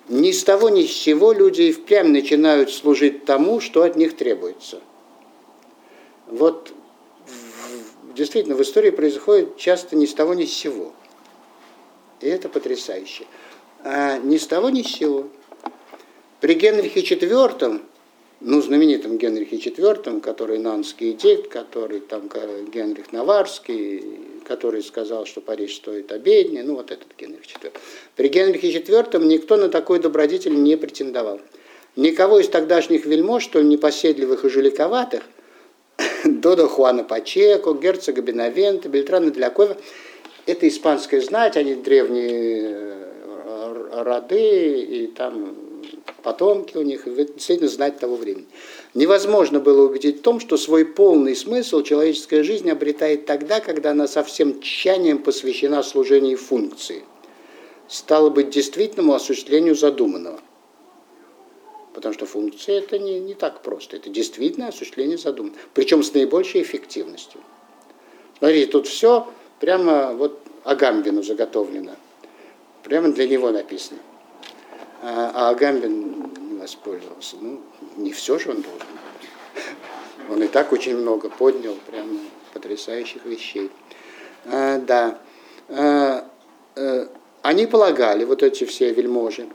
Ни 0.09 0.31
с 0.31 0.43
того 0.43 0.69
ни 0.69 0.85
с 0.85 0.93
сего 0.93 1.31
люди 1.31 1.61
и 1.63 1.71
впрямь 1.71 2.07
начинают 2.07 2.71
служить 2.71 3.25
тому, 3.25 3.59
что 3.61 3.83
от 3.83 3.95
них 3.95 4.17
требуется. 4.17 4.81
Вот 6.25 6.73
действительно 8.15 8.55
в 8.55 8.61
истории 8.61 8.89
происходит 8.89 9.57
часто 9.57 9.95
ни 9.95 10.07
с 10.07 10.13
того 10.13 10.33
ни 10.33 10.45
с 10.45 10.53
сего. 10.53 10.93
И 12.21 12.27
это 12.27 12.49
потрясающе. 12.49 13.25
А 13.83 14.17
ни 14.17 14.37
с 14.37 14.47
того 14.47 14.69
ни 14.69 14.81
с 14.81 14.87
сего. 14.87 15.27
При 16.41 16.55
Генрихе 16.55 17.01
IV 17.01 17.81
ну, 18.41 18.61
знаменитым 18.61 19.17
Генрихе 19.17 19.57
IV, 19.57 20.21
который 20.21 20.59
нанский 20.59 21.11
эдикт, 21.11 21.49
который 21.49 21.99
там 21.99 22.29
Генрих 22.71 23.11
Наварский, 23.11 24.19
который 24.49 24.81
сказал, 24.81 25.27
что 25.27 25.41
Париж 25.41 25.75
стоит 25.75 26.11
обеднее, 26.11 26.63
ну, 26.63 26.73
вот 26.75 26.89
этот 26.89 27.07
Генрих 27.15 27.41
IV. 27.41 27.71
При 28.15 28.29
Генрихе 28.29 28.71
IV 28.71 29.23
никто 29.23 29.57
на 29.57 29.69
такой 29.69 29.99
добродетель 29.99 30.55
не 30.55 30.75
претендовал. 30.75 31.39
Никого 31.95 32.39
из 32.39 32.49
тогдашних 32.49 33.05
вельмож, 33.05 33.45
столь 33.45 33.67
непоседливых 33.67 34.45
и 34.45 34.49
жуликоватых, 34.49 35.21
Додо 36.25 36.67
Хуана 36.67 37.03
Пачеко, 37.03 37.73
герцога 37.73 38.23
Бенавента, 38.23 38.89
Бельтрана 38.89 39.29
Делякова, 39.29 39.77
это 40.47 40.67
испанская 40.67 41.21
знать, 41.21 41.55
они 41.55 41.75
древние 41.75 42.71
э, 42.71 44.03
роды, 44.03 44.81
и 44.81 45.07
там 45.07 45.55
потомки 46.23 46.77
у 46.77 46.81
них, 46.81 47.05
действительно 47.05 47.69
знать 47.69 47.99
того 47.99 48.15
времени. 48.15 48.45
Невозможно 48.93 49.59
было 49.59 49.87
убедить 49.87 50.19
в 50.19 50.21
том, 50.21 50.39
что 50.39 50.57
свой 50.57 50.85
полный 50.85 51.35
смысл 51.35 51.81
человеческая 51.81 52.43
жизнь 52.43 52.69
обретает 52.69 53.25
тогда, 53.25 53.59
когда 53.59 53.91
она 53.91 54.07
со 54.07 54.23
всем 54.23 54.61
тщанием 54.61 55.19
посвящена 55.19 55.83
служению 55.83 56.37
функции. 56.37 57.03
Стало 57.87 58.29
быть, 58.29 58.49
действительному 58.49 59.13
осуществлению 59.13 59.75
задуманного. 59.75 60.39
Потому 61.93 62.13
что 62.13 62.25
функция 62.25 62.77
это 62.77 62.99
не, 62.99 63.19
не 63.19 63.33
так 63.33 63.61
просто. 63.61 63.97
Это 63.97 64.09
действительно 64.09 64.67
осуществление 64.67 65.17
задуманного. 65.17 65.59
Причем 65.73 66.03
с 66.03 66.13
наибольшей 66.13 66.61
эффективностью. 66.61 67.41
Смотрите, 68.37 68.71
тут 68.71 68.87
все 68.87 69.27
прямо 69.59 70.13
вот 70.13 70.39
Агамбину 70.63 71.23
заготовлено. 71.23 71.95
Прямо 72.83 73.09
для 73.09 73.27
него 73.27 73.49
написано. 73.51 73.99
А, 75.01 75.31
а 75.33 75.49
Агамбин 75.49 76.31
не 76.51 76.57
воспользовался. 76.59 77.37
Ну, 77.41 77.61
не 77.97 78.11
все 78.11 78.37
же 78.37 78.51
он 78.51 78.61
должен. 78.61 78.87
Он 80.29 80.43
и 80.43 80.47
так 80.47 80.71
очень 80.71 80.95
много 80.95 81.29
поднял, 81.29 81.75
прям 81.89 82.19
потрясающих 82.53 83.25
вещей. 83.25 83.71
А, 84.45 84.77
да. 84.77 85.19
А, 85.69 86.25
а, 86.75 87.09
они 87.41 87.65
полагали, 87.65 88.25
вот 88.25 88.43
эти 88.43 88.65
все 88.65 88.91
вельможи, 88.93 89.47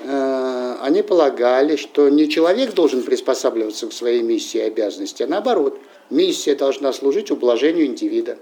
а, 0.00 0.78
они 0.82 1.02
полагали, 1.02 1.76
что 1.76 2.08
не 2.08 2.28
человек 2.28 2.74
должен 2.74 3.02
приспосабливаться 3.02 3.88
к 3.88 3.92
своей 3.92 4.22
миссии 4.22 4.58
и 4.58 4.62
обязанности, 4.62 5.22
а 5.22 5.26
наоборот, 5.26 5.78
миссия 6.10 6.54
должна 6.54 6.92
служить 6.92 7.30
ублажению 7.30 7.86
индивида. 7.86 8.38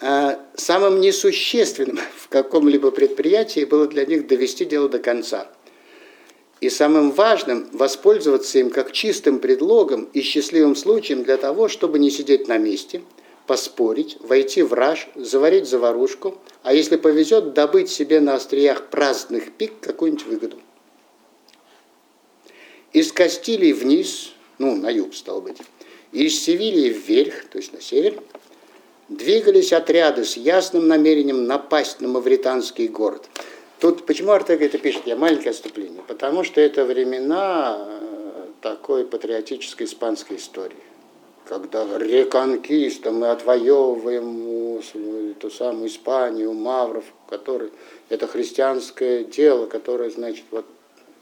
А 0.00 0.40
самым 0.56 1.00
несущественным 1.00 1.98
в 2.16 2.28
каком-либо 2.28 2.90
предприятии 2.90 3.64
было 3.64 3.86
для 3.86 4.04
них 4.04 4.26
довести 4.26 4.64
дело 4.64 4.88
до 4.88 4.98
конца. 4.98 5.50
И 6.60 6.70
самым 6.70 7.10
важным 7.10 7.68
воспользоваться 7.72 8.58
им 8.58 8.70
как 8.70 8.92
чистым 8.92 9.38
предлогом 9.38 10.08
и 10.12 10.22
счастливым 10.22 10.76
случаем 10.76 11.22
для 11.22 11.36
того, 11.36 11.68
чтобы 11.68 11.98
не 11.98 12.10
сидеть 12.10 12.48
на 12.48 12.56
месте, 12.58 13.02
поспорить, 13.46 14.16
войти 14.20 14.62
в 14.62 14.72
раж, 14.72 15.08
заварить 15.14 15.68
заварушку, 15.68 16.38
а 16.62 16.72
если 16.72 16.96
повезет, 16.96 17.52
добыть 17.52 17.90
себе 17.90 18.20
на 18.20 18.34
остриях 18.34 18.86
праздных 18.86 19.52
пик 19.52 19.72
какую-нибудь 19.80 20.26
выгоду. 20.26 20.58
Из 22.92 23.12
Кастилии 23.12 23.72
вниз, 23.72 24.32
ну, 24.58 24.74
на 24.74 24.88
юг, 24.88 25.14
стал 25.14 25.42
быть, 25.42 25.58
из 26.12 26.40
Севильи 26.40 26.88
вверх, 26.88 27.44
то 27.50 27.58
есть 27.58 27.72
на 27.72 27.80
север– 27.80 28.22
двигались 29.08 29.72
отряды 29.72 30.24
с 30.24 30.36
ясным 30.36 30.88
намерением 30.88 31.46
напасть 31.46 32.00
на 32.00 32.08
мавританский 32.08 32.88
город. 32.88 33.28
Тут 33.80 34.06
почему 34.06 34.32
Артега 34.32 34.64
это 34.64 34.78
пишет? 34.78 35.02
Я 35.06 35.16
маленькое 35.16 35.50
отступление. 35.50 36.02
Потому 36.06 36.44
что 36.44 36.60
это 36.60 36.84
времена 36.84 37.76
э, 37.78 38.46
такой 38.60 39.04
патриотической 39.04 39.86
испанской 39.86 40.36
истории. 40.36 40.76
Когда 41.46 41.84
реконкиста 41.98 43.10
мы 43.10 43.30
отвоевываем 43.30 44.80
ту 45.38 45.50
самую 45.50 45.88
Испанию, 45.88 46.54
мавров, 46.54 47.04
который 47.28 47.70
это 48.08 48.26
христианское 48.26 49.24
дело, 49.24 49.66
которое, 49.66 50.08
значит, 50.08 50.44
вот 50.50 50.64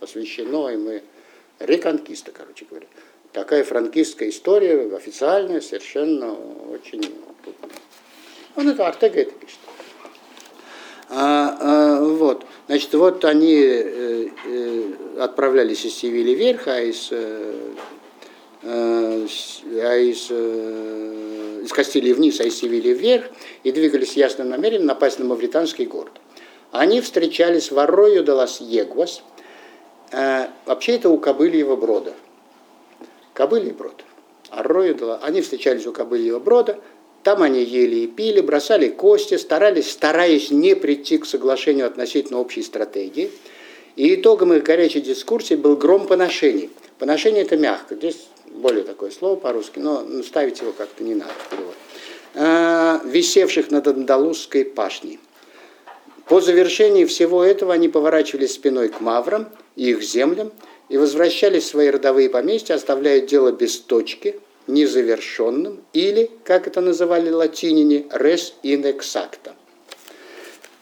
освящено, 0.01 0.69
и 0.69 0.77
мы 0.77 1.03
реконкиста, 1.59 2.31
короче 2.31 2.67
говоря. 2.71 2.87
Такая 3.33 3.65
франкистская 3.65 4.29
история, 4.29 4.95
официальная, 4.95 5.61
совершенно 5.61 6.37
очень 6.71 7.03
он 8.57 8.69
это 8.69 8.87
Артега 8.87 9.21
это 9.21 9.33
пишет. 9.33 9.59
А, 11.09 11.57
а, 11.61 12.05
вот, 12.05 12.47
значит, 12.69 12.95
вот 12.95 13.25
они 13.25 13.55
э, 13.55 14.29
э, 14.47 14.93
отправлялись 15.19 15.85
из 15.85 15.95
Севили 15.95 16.33
вверх, 16.35 16.69
а 16.69 16.81
из, 16.81 17.09
э, 17.11 17.75
э, 18.63 19.27
а 19.83 19.97
из, 19.99 20.29
э, 20.31 21.61
из 21.65 21.73
Кастилии 21.73 22.15
вниз, 22.15 22.41
а 22.41 22.45
из 22.45 22.59
Севили 22.59 22.95
вверх, 22.95 23.27
и 23.63 23.73
двигались 23.73 24.15
ясным 24.15 24.49
намерением 24.49 24.87
напасть 24.87 25.19
на 25.19 25.27
мавританский 25.27 25.85
город. 25.85 26.13
Они 26.71 27.03
встречались 27.03 27.71
в 27.71 27.79
Аррою 27.79 28.25
де 28.25 28.33
лас 28.33 28.63
Егуас. 28.63 29.23
Э, 30.11 30.47
вообще 30.65 30.97
это 30.97 31.11
у 31.11 31.19
Кобыльева 31.19 31.77
Брода. 31.77 32.15
Кобыльев 33.35 33.77
Брод. 33.77 34.03
Аррою 34.49 34.95
де 34.95 35.05
Они 35.23 35.43
встречались 35.43 35.87
у 35.87 35.93
Кобыльева 35.93 36.39
Брода. 36.39 36.79
Там 37.23 37.43
они 37.43 37.63
ели 37.63 37.97
и 37.97 38.07
пили, 38.07 38.41
бросали 38.41 38.89
кости, 38.89 39.37
старались, 39.37 39.91
стараясь 39.91 40.51
не 40.51 40.75
прийти 40.75 41.19
к 41.19 41.27
соглашению 41.27 41.87
относительно 41.87 42.41
общей 42.41 42.63
стратегии. 42.63 43.31
И 43.95 44.15
итогом 44.15 44.53
их 44.55 44.65
горячей 44.65 45.01
дискуссии 45.01 45.55
был 45.55 45.77
гром 45.77 46.07
поношений. 46.07 46.71
Поношение 46.99 47.43
это 47.43 47.57
мягко. 47.57 47.95
Здесь 47.95 48.27
более 48.47 48.85
такое 48.85 49.11
слово 49.11 49.37
по-русски, 49.37 49.79
но 49.79 50.23
ставить 50.23 50.61
его 50.61 50.73
как-то 50.73 51.05
не 51.05 51.15
надо. 51.15 51.33
Перевод. 51.51 51.75
А, 52.35 53.01
висевших 53.05 53.71
над 53.71 53.87
Андалузской 53.87 54.65
пашней. 54.65 55.21
По 56.27 56.41
завершении 56.41 57.05
всего 57.05 57.45
этого 57.45 57.75
они 57.75 57.89
поворачивались 57.89 58.55
спиной 58.55 58.89
к 58.89 59.01
маврам 59.01 59.49
и 59.77 59.91
их 59.91 60.03
землям 60.03 60.51
и 60.89 60.97
возвращались 60.97 61.65
в 61.65 61.69
свои 61.69 61.91
родовые 61.91 62.31
поместья, 62.31 62.75
оставляя 62.75 63.21
дело 63.21 63.53
без 63.53 63.79
точки, 63.79 64.41
незавершенным, 64.67 65.83
или, 65.93 66.31
как 66.45 66.67
это 66.67 66.81
называли 66.81 67.31
латинине, 67.31 68.07
res 68.11 68.55
in 68.63 68.83
exacta. 68.85 69.53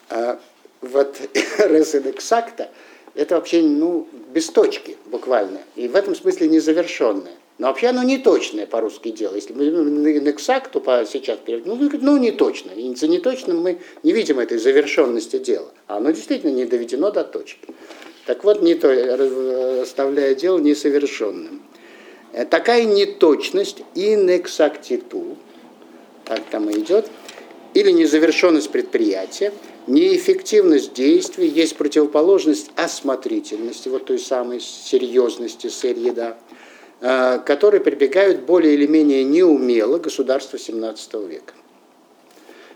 А, 0.08 0.40
вот 0.80 1.16
res 1.58 1.94
in 1.94 2.12
exacta– 2.12 2.68
это 3.14 3.34
вообще 3.34 3.62
ну, 3.62 4.06
без 4.32 4.48
точки 4.48 4.96
буквально, 5.06 5.60
и 5.76 5.88
в 5.88 5.96
этом 5.96 6.14
смысле 6.14 6.48
незавершенное. 6.48 7.34
Но 7.58 7.66
вообще 7.66 7.88
оно 7.88 8.02
не 8.02 8.16
точное 8.16 8.66
по-русски 8.66 9.10
дело. 9.10 9.34
Если 9.34 9.52
мы 9.52 9.64
инексак, 9.64 10.68
то 10.68 10.80
по, 10.80 11.04
сейчас 11.04 11.38
ну, 11.46 11.90
ну 12.00 12.16
не 12.16 12.30
точно. 12.30 12.70
И 12.70 12.94
за 12.94 13.06
неточным 13.06 13.60
мы 13.60 13.80
не 14.02 14.12
видим 14.12 14.38
этой 14.38 14.56
завершенности 14.56 15.38
дела. 15.38 15.68
А 15.86 15.98
оно 15.98 16.10
действительно 16.10 16.52
не 16.52 16.64
доведено 16.64 17.10
до 17.10 17.22
точки. 17.22 17.68
Так 18.24 18.44
вот, 18.44 18.62
не 18.62 18.76
то, 18.76 19.82
оставляя 19.82 20.34
дело 20.34 20.58
несовершенным. 20.58 21.60
Э, 22.32 22.44
такая 22.44 22.84
неточность, 22.84 23.82
инексактиту, 23.94 25.36
так 26.24 26.40
там 26.50 26.70
и 26.70 26.78
идет, 26.78 27.10
или 27.74 27.90
незавершенность 27.90 28.70
предприятия, 28.70 29.52
неэффективность 29.86 30.92
действий 30.94 31.48
есть 31.48 31.76
противоположность 31.76 32.70
осмотрительности, 32.76 33.88
вот 33.88 34.06
той 34.06 34.18
самой 34.18 34.60
серьезности 34.60 35.68
сырьеда, 35.68 36.36
Э, 37.02 37.38
которые 37.38 37.80
прибегают 37.80 38.40
более 38.40 38.74
или 38.74 38.86
менее 38.86 39.24
неумело 39.24 39.98
государства 39.98 40.58
XVII 40.58 41.26
века. 41.26 41.54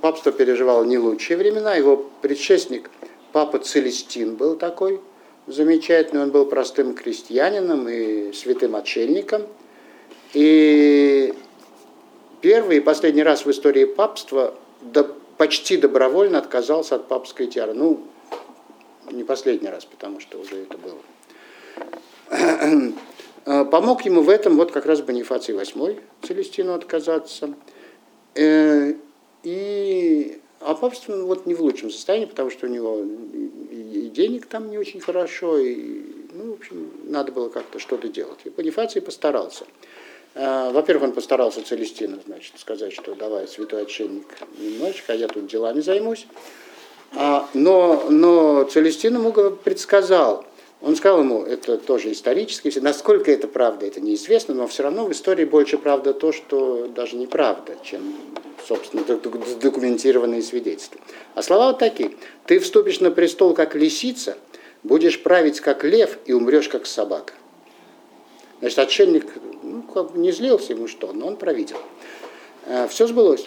папство 0.00 0.30
переживало 0.30 0.84
не 0.84 0.98
лучшие 0.98 1.36
времена. 1.36 1.74
Его 1.74 2.08
предшественник, 2.22 2.88
папа 3.32 3.58
Целестин, 3.58 4.36
был 4.36 4.54
такой 4.54 5.00
замечательный. 5.48 6.22
Он 6.22 6.30
был 6.30 6.46
простым 6.46 6.94
крестьянином 6.94 7.88
и 7.88 8.32
святым 8.32 8.76
отшельником. 8.76 9.42
И 10.34 11.34
первый 12.40 12.76
и 12.76 12.80
последний 12.80 13.24
раз 13.24 13.44
в 13.44 13.50
истории 13.50 13.86
папства 13.86 14.54
до, 14.84 15.04
почти 15.36 15.76
добровольно 15.76 16.38
отказался 16.38 16.96
от 16.96 17.08
папской 17.08 17.46
тиары. 17.46 17.74
Ну, 17.74 18.06
не 19.10 19.24
последний 19.24 19.68
раз, 19.68 19.84
потому 19.84 20.20
что 20.20 20.38
уже 20.38 20.62
это 20.62 20.78
было. 20.78 20.98
Помог 23.44 24.04
ему 24.04 24.22
в 24.22 24.30
этом 24.30 24.56
вот 24.56 24.72
как 24.72 24.86
раз 24.86 25.02
Бонифаций 25.02 25.54
VIII, 25.54 26.00
Целестину 26.22 26.72
отказаться. 26.72 27.54
Э, 28.34 28.94
и, 29.42 30.40
а 30.60 30.74
папство 30.74 31.14
ну, 31.14 31.26
вот 31.26 31.46
не 31.46 31.54
в 31.54 31.60
лучшем 31.60 31.90
состоянии, 31.90 32.24
потому 32.26 32.50
что 32.50 32.66
у 32.66 32.70
него 32.70 33.00
и, 33.70 34.10
денег 34.14 34.46
там 34.46 34.70
не 34.70 34.78
очень 34.78 35.00
хорошо, 35.00 35.58
и, 35.58 36.02
ну, 36.32 36.52
в 36.52 36.54
общем, 36.54 36.90
надо 37.04 37.32
было 37.32 37.50
как-то 37.50 37.78
что-то 37.78 38.08
делать. 38.08 38.38
И 38.44 38.50
Бонифаций 38.50 39.02
постарался. 39.02 39.66
А, 40.34 40.70
во-первых, 40.72 41.04
он 41.04 41.12
постарался 41.12 41.62
Целестину, 41.62 42.18
значит, 42.26 42.54
сказать, 42.58 42.92
что 42.92 43.14
давай, 43.14 43.46
святой 43.46 43.82
отшельник, 43.82 44.26
немножечко, 44.58 45.12
а 45.12 45.16
я 45.16 45.28
тут 45.28 45.46
делами 45.46 45.80
займусь. 45.80 46.26
А, 47.14 47.48
но, 47.54 48.06
но 48.10 48.64
Целестин 48.64 49.14
ему 49.14 49.32
предсказал, 49.32 50.44
он 50.80 50.96
сказал 50.96 51.20
ему, 51.20 51.44
это 51.44 51.78
тоже 51.78 52.12
исторически, 52.12 52.76
насколько 52.80 53.30
это 53.30 53.46
правда, 53.46 53.86
это 53.86 54.00
неизвестно, 54.00 54.54
но 54.54 54.66
все 54.66 54.82
равно 54.82 55.06
в 55.06 55.12
истории 55.12 55.44
больше 55.44 55.78
правда 55.78 56.12
то, 56.12 56.32
что 56.32 56.88
даже 56.88 57.16
неправда, 57.16 57.76
чем 57.84 58.14
собственно, 58.66 59.04
документированные 59.04 60.42
свидетельства. 60.42 61.00
А 61.34 61.42
слова 61.42 61.68
вот 61.68 61.78
такие. 61.78 62.12
Ты 62.46 62.58
вступишь 62.58 63.00
на 63.00 63.10
престол 63.10 63.54
как 63.54 63.74
лисица, 63.74 64.36
будешь 64.82 65.22
править 65.22 65.60
как 65.60 65.84
лев 65.84 66.18
и 66.26 66.32
умрешь 66.32 66.68
как 66.68 66.86
собака. 66.86 67.34
Значит, 68.60 68.78
отшельник 68.78 69.26
как 69.94 70.12
бы 70.12 70.18
не 70.18 70.32
злился 70.32 70.74
ему 70.74 70.88
что, 70.88 71.12
но 71.12 71.28
он 71.28 71.36
провидел. 71.36 71.78
А, 72.66 72.86
Все 72.88 73.06
сбылось. 73.06 73.46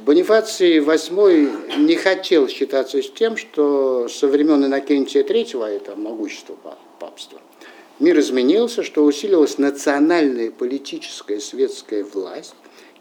Бонифаций 0.00 0.78
VIII 0.78 1.78
не 1.78 1.94
хотел 1.94 2.48
считаться 2.48 3.02
с 3.02 3.10
тем, 3.10 3.36
что 3.36 4.08
со 4.08 4.28
времен 4.28 4.64
Иннокентия 4.64 5.22
III, 5.22 5.62
а 5.62 5.68
это 5.68 5.94
могущество 5.94 6.56
папства, 6.98 7.38
мир 7.98 8.18
изменился, 8.18 8.82
что 8.82 9.04
усилилась 9.04 9.58
национальная 9.58 10.50
политическая 10.50 11.38
светская 11.38 12.02
власть, 12.02 12.54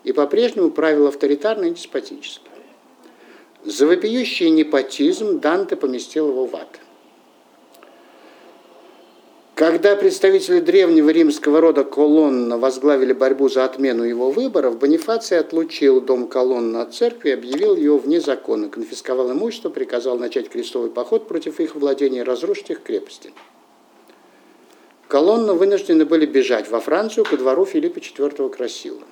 и 0.03 0.11
по-прежнему 0.11 0.71
правил 0.71 1.07
авторитарно 1.07 1.65
и 1.65 1.71
деспотически. 1.71 2.49
За 3.63 3.87
вопиющий 3.87 4.49
непотизм 4.49 5.39
Данте 5.39 5.75
поместил 5.75 6.29
его 6.29 6.45
в 6.45 6.55
ад. 6.55 6.79
Когда 9.59 9.97
представители 9.97 10.61
древнего 10.61 11.09
римского 11.09 11.59
рода 11.59 11.83
Колонна 11.83 12.57
возглавили 12.57 13.11
борьбу 13.11 13.49
за 13.49 13.65
отмену 13.65 14.05
его 14.05 14.31
выборов, 14.31 14.79
Бонифаций 14.79 15.37
отлучил 15.37 15.99
дом 15.99 16.29
Колонна 16.29 16.83
от 16.83 16.93
церкви 16.93 17.31
и 17.31 17.33
объявил 17.33 17.75
его 17.75 17.97
вне 17.97 18.21
закона, 18.21 18.69
конфисковал 18.69 19.33
имущество, 19.33 19.69
приказал 19.69 20.17
начать 20.17 20.47
крестовый 20.47 20.89
поход 20.89 21.27
против 21.27 21.59
их 21.59 21.75
владения 21.75 22.19
и 22.19 22.23
разрушить 22.23 22.69
их 22.69 22.83
крепости. 22.83 23.33
Колонна 25.09 25.53
вынуждены 25.53 26.05
были 26.05 26.25
бежать 26.25 26.69
во 26.71 26.79
Францию 26.79 27.25
ко 27.25 27.35
двору 27.35 27.65
Филиппа 27.65 27.97
IV 27.97 28.55
Красивого. 28.55 29.03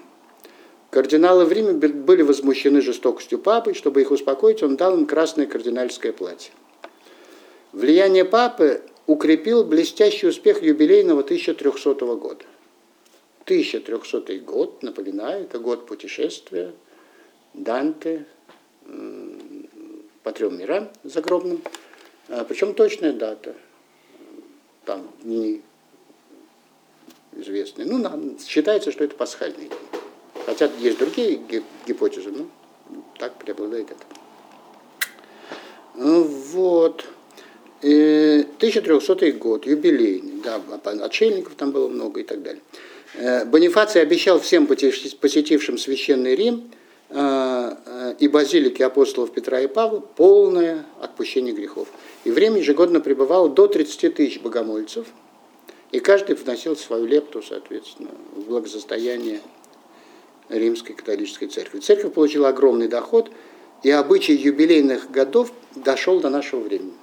Кардиналы 0.91 1.43
в 1.43 1.51
Риме 1.51 1.73
были 1.73 2.21
возмущены 2.21 2.79
жестокостью 2.79 3.39
папы, 3.39 3.73
чтобы 3.73 3.99
их 3.99 4.11
успокоить, 4.11 4.63
он 4.63 4.77
дал 4.77 4.95
им 4.95 5.07
красное 5.07 5.45
кардинальское 5.45 6.13
платье. 6.13 6.53
Влияние 7.73 8.23
папы 8.23 8.81
укрепил 9.07 9.63
блестящий 9.63 10.27
успех 10.27 10.61
юбилейного 10.61 11.21
1300 11.21 11.93
года. 12.15 12.45
1300 13.45 14.39
год, 14.39 14.83
напоминаю, 14.83 15.45
это 15.45 15.57
год 15.57 15.87
путешествия 15.87 16.73
Данте 17.53 18.25
по 20.23 20.31
трем 20.33 20.59
мирам 20.59 20.89
загробным. 21.03 21.61
А, 22.27 22.43
Причем 22.43 22.73
точная 22.73 23.13
дата. 23.13 23.55
Там 24.83 25.09
дни 25.21 25.61
известные. 27.33 27.87
Ну, 27.87 28.37
считается, 28.45 28.91
что 28.91 29.05
это 29.05 29.15
пасхальный 29.15 29.69
день. 29.69 29.71
Хотя 30.45 30.69
есть 30.79 30.97
другие 30.97 31.41
гипотезы, 31.85 32.31
но 32.31 32.47
так 33.17 33.37
преобладает 33.37 33.91
это. 33.91 34.05
Вот. 35.95 37.05
1300 37.81 39.31
год, 39.33 39.67
юбилейный, 39.67 40.41
да, 40.43 40.59
отшельников 41.03 41.53
там 41.55 41.71
было 41.71 41.87
много 41.87 42.21
и 42.21 42.23
так 42.23 42.41
далее. 42.41 42.61
Э, 43.13 43.45
Бонифаций 43.45 44.01
обещал 44.01 44.39
всем 44.39 44.67
посетившим 44.67 45.77
священный 45.77 46.35
Рим 46.35 46.71
э, 47.09 47.75
э, 47.85 48.15
и 48.19 48.27
базилики 48.27 48.81
апостолов 48.81 49.31
Петра 49.31 49.59
и 49.59 49.67
Павла 49.67 49.99
полное 49.99 50.85
отпущение 51.01 51.53
грехов. 51.53 51.87
И 52.23 52.31
время 52.31 52.57
ежегодно 52.57 52.99
пребывало 52.99 53.47
до 53.47 53.67
30 53.67 54.15
тысяч 54.15 54.39
богомольцев, 54.39 55.05
и 55.91 55.99
каждый 55.99 56.35
вносил 56.35 56.75
свою 56.75 57.05
лепту, 57.05 57.41
соответственно, 57.41 58.09
в 58.35 58.41
благосостояние 58.47 59.39
Римской 60.49 60.95
католической 60.95 61.45
церкви. 61.45 61.79
Церковь 61.79 62.13
получила 62.13 62.49
огромный 62.49 62.87
доход, 62.87 63.29
и 63.83 63.91
обычай 63.91 64.33
юбилейных 64.33 65.11
годов 65.11 65.53
дошел 65.75 66.19
до 66.19 66.29
нашего 66.29 66.61
времени 66.61 66.93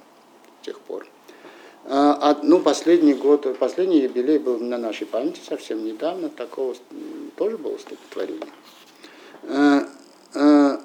тех 0.65 0.79
пор. 0.79 1.05
А, 1.87 2.39
ну, 2.41 2.59
последний 2.59 3.13
год, 3.13 3.57
последний 3.59 4.01
юбилей 4.01 4.39
был 4.39 4.57
на 4.59 4.77
нашей 4.77 5.05
памяти 5.05 5.39
совсем 5.47 5.85
недавно, 5.85 6.29
такого 6.29 6.75
тоже 7.35 7.57
было 7.57 7.77
стихотворение. 7.77 8.47
А, 9.43 9.87
а, 10.33 10.81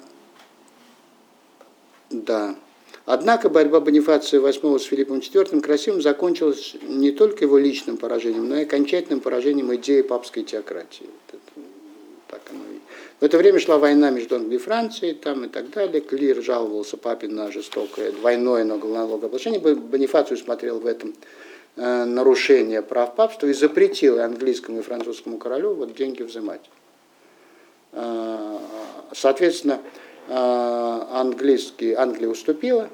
да. 2.11 2.55
Однако 3.07 3.49
борьба 3.49 3.81
Бонифация 3.81 4.41
VIII 4.41 4.79
с 4.79 4.85
Филиппом 4.85 5.19
IV 5.19 5.61
красивым 5.63 6.03
закончилась 6.03 6.77
не 6.83 7.13
только 7.13 7.45
его 7.45 7.57
личным 7.57 7.97
поражением, 7.97 8.49
но 8.49 8.57
и 8.57 8.65
окончательным 8.65 9.21
поражением 9.21 9.75
идеи 9.75 10.03
папской 10.03 10.43
теократии. 10.43 11.09
В 13.21 13.23
это 13.23 13.37
время 13.37 13.61
шла 13.61 13.77
война 13.77 14.09
между 14.09 14.37
Англией 14.37 14.57
и 14.57 14.63
Францией 14.63 15.13
там, 15.15 15.45
и 15.45 15.49
так 15.49 15.69
далее. 15.71 16.01
Клир 16.01 16.43
жаловался 16.43 16.97
папе 16.97 17.29
на 17.29 17.53
жестокое 17.53 18.13
двойное 18.13 18.65
налогообложение. 18.65 19.61
Бонифацию 19.61 20.39
смотрел 20.39 20.81
в 20.81 20.87
этом 20.87 21.15
э, 21.77 22.05
нарушение 22.05 22.81
прав 22.81 23.15
папства 23.15 23.47
и 23.47 23.53
запретил 23.53 24.19
английскому 24.21 24.79
и 24.79 24.83
французскому 24.83 25.37
королю 25.37 25.75
вот 25.75 25.95
деньги 25.95 26.23
взимать. 26.23 26.63
Э, 27.93 28.57
соответственно, 29.13 29.83
э, 30.27 30.33
английский, 30.33 31.93
Англия 31.93 32.31
уступила, 32.31 32.89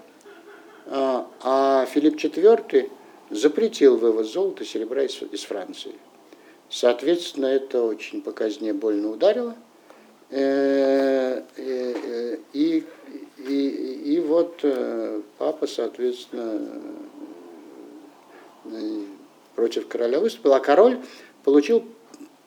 э, 0.87 1.23
а 1.41 1.87
Филипп 1.87 2.17
IV 2.17 2.91
запретил 3.31 3.97
вывоз 3.97 4.33
золота 4.33 4.65
и 4.65 4.67
серебра 4.67 5.05
из, 5.05 5.23
из 5.31 5.45
Франции. 5.45 5.95
Соответственно, 6.69 7.47
это 7.47 7.83
очень 7.83 8.23
показнее 8.23 8.73
больно 8.73 9.11
ударило. 9.11 9.55
Э, 10.29 11.43
э, 11.57 12.37
и, 12.53 12.85
и, 13.39 14.03
и 14.05 14.21
вот 14.21 14.59
э, 14.63 15.21
папа, 15.39 15.67
соответственно, 15.69 16.83
против 19.55 19.87
короля 19.87 20.19
выступил, 20.19 20.55
а 20.55 20.61
король 20.61 20.99
получил 21.45 21.85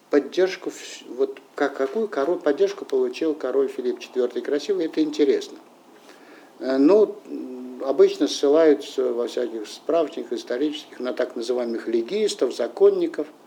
поддержку, 0.09 0.71
вот 1.07 1.39
как, 1.55 1.77
какую 1.77 2.09
король, 2.09 2.39
поддержку 2.39 2.83
получил 2.83 3.33
король 3.33 3.69
Филипп 3.69 3.99
IV 3.99 4.41
Красивый, 4.41 4.87
это 4.87 5.01
интересно. 5.01 5.57
Ну, 6.59 7.15
обычно 7.85 8.27
ссылаются 8.27 9.13
во 9.13 9.27
всяких 9.27 9.65
справочниках 9.67 10.33
исторических 10.33 10.99
на 10.99 11.13
так 11.13 11.37
называемых 11.37 11.87
легистов, 11.87 12.53
законников– 12.53 13.27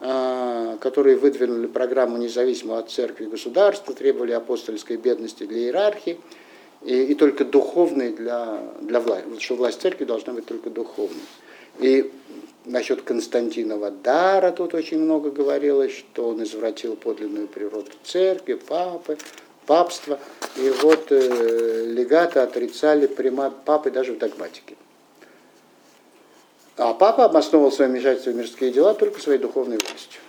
которые 0.00 1.16
выдвинули 1.16 1.66
программу 1.66 2.18
независимого 2.18 2.78
от 2.78 2.90
церкви 2.90 3.24
и 3.24 3.28
государства, 3.28 3.92
требовали 3.94 4.32
апостольской 4.32 4.96
бедности 4.96 5.44
для 5.44 5.58
иерархии 5.58 6.20
и, 6.82 7.02
и 7.02 7.14
только 7.14 7.44
духовной 7.44 8.12
для, 8.12 8.60
для 8.80 9.00
власти, 9.00 9.26
что 9.40 9.56
власть 9.56 9.80
церкви 9.80 10.04
должна 10.04 10.32
быть 10.32 10.46
только 10.46 10.70
духовной. 10.70 11.20
И 11.80 12.10
насчет 12.64 13.02
Константинова 13.02 13.90
дара 13.90 14.52
тут 14.52 14.74
очень 14.74 15.00
много 15.00 15.30
говорилось, 15.30 15.92
что 15.92 16.28
он 16.28 16.42
извратил 16.42 16.96
подлинную 16.96 17.48
природу 17.48 17.90
церкви, 18.04 18.54
папы, 18.54 19.18
папства. 19.66 20.18
И 20.56 20.70
вот 20.82 21.10
э, 21.10 21.84
легаты 21.86 22.40
отрицали 22.40 23.06
прима 23.06 23.50
папы 23.50 23.90
даже 23.90 24.12
в 24.12 24.18
догматике. 24.18 24.76
А 26.78 26.94
папа 26.94 27.24
обосновывал 27.24 27.72
свое 27.72 27.90
вмешательство 27.90 28.30
в 28.30 28.36
мирские 28.36 28.70
дела 28.70 28.94
только 28.94 29.20
своей 29.20 29.40
духовной 29.40 29.78
властью. 29.78 30.20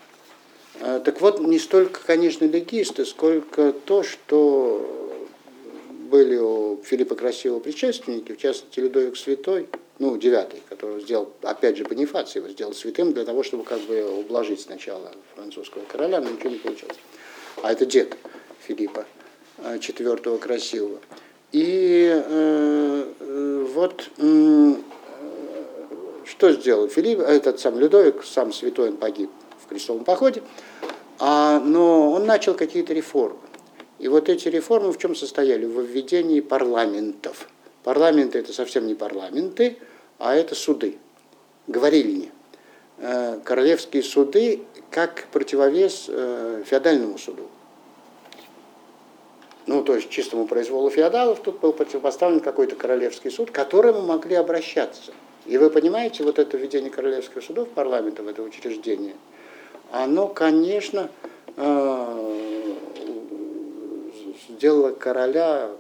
А, 0.82 1.00
так 1.00 1.22
вот, 1.22 1.40
не 1.40 1.60
столько, 1.60 2.02
конечно, 2.04 2.44
легисты, 2.46 3.06
сколько 3.06 3.72
то, 3.72 4.02
что 4.02 5.16
были 6.10 6.38
у 6.38 6.82
Филиппа 6.84 7.14
Красивого 7.16 7.60
предшественники, 7.60 8.32
в 8.32 8.38
частности, 8.40 8.80
Людовик 8.80 9.16
Святой, 9.16 9.70
ну, 10.00 10.18
девятый, 10.18 10.64
который 10.68 11.02
сделал, 11.02 11.30
опять 11.44 11.78
же, 11.78 11.84
Бонифаций 11.84 12.40
его 12.40 12.50
сделал 12.50 12.74
святым 12.74 13.14
для 13.14 13.26
того, 13.26 13.44
чтобы 13.44 13.64
как 13.64 13.82
бы 13.82 14.20
ублажить 14.20 14.62
сначала 14.62 15.12
французского 15.36 15.84
короля, 15.84 16.20
но 16.20 16.32
ничего 16.32 16.50
не 16.50 16.58
получилось. 16.58 16.98
А 17.62 17.72
это 17.72 17.86
дед 17.86 18.18
Филиппа 18.62 19.06
IV 19.58 20.36
а, 20.36 20.38
Красивого. 20.40 21.00
И 21.52 22.10
э, 22.12 23.14
э, 23.20 23.68
вот 23.74 24.10
э, 24.18 24.74
что 26.30 26.52
сделал 26.52 26.88
Филипп, 26.88 27.20
этот 27.20 27.60
сам 27.60 27.80
Людовик, 27.80 28.24
сам 28.24 28.54
святой, 28.54 28.90
он 28.90 28.98
погиб 28.98 29.32
в 29.64 29.68
крестовом 29.68 30.04
походе, 30.04 30.44
а, 31.18 31.60
но 31.60 32.12
он 32.12 32.26
начал 32.26 32.54
какие-то 32.54 32.94
реформы. 32.94 33.40
И 33.98 34.08
вот 34.08 34.30
эти 34.30 34.48
реформы 34.48 34.92
в 34.94 34.98
чем 34.98 35.16
состояли? 35.16 35.66
В 35.66 35.82
введении 35.82 36.40
парламентов. 36.40 37.50
Парламенты 37.84 38.40
это 38.40 38.54
совсем 38.54 38.86
не 38.88 38.94
парламенты, 38.94 39.78
а 40.20 40.36
это 40.36 40.54
суды, 40.54 40.98
говорильни. 41.68 42.32
Э, 43.00 43.40
королевские 43.44 44.04
суды 44.04 44.62
как 44.92 45.28
противовес 45.32 46.06
э, 46.10 46.64
феодальному 46.66 47.18
суду. 47.18 47.48
Ну, 49.66 49.84
то 49.84 49.96
есть 49.96 50.10
чистому 50.10 50.46
произволу 50.48 50.90
феодалов 50.90 51.42
тут 51.42 51.60
был 51.60 51.74
противопоставлен 51.74 52.40
какой-то 52.40 52.76
королевский 52.76 53.32
суд, 53.32 53.52
к 53.52 53.56
которому 53.56 54.02
могли 54.02 54.36
обращаться. 54.36 55.12
И 55.50 55.58
вы 55.58 55.72
понимаете, 55.72 56.24
вот 56.24 56.38
это 56.38 56.58
введение 56.58 56.92
королевских 56.92 57.44
судов 57.44 57.70
парламента 57.70 58.22
в 58.22 58.28
это 58.28 58.44
учреждение, 58.44 59.16
оно, 59.92 60.28
конечно, 60.28 61.10
э, 61.58 62.76
сделало 64.48 64.92
короля 64.92 65.72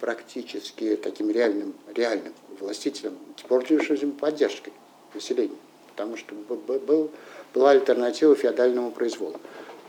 практически 0.00 0.96
таким 0.96 1.28
реальным, 1.30 1.74
реальным 1.94 2.32
властителем, 2.58 3.18
пользующимся 3.46 4.06
поддержкой 4.06 4.72
населения, 5.12 5.58
потому 5.88 6.16
что 6.16 6.34
был, 6.34 7.10
была 7.52 7.72
альтернатива 7.72 8.34
феодальному 8.34 8.90
произволу. 8.90 9.38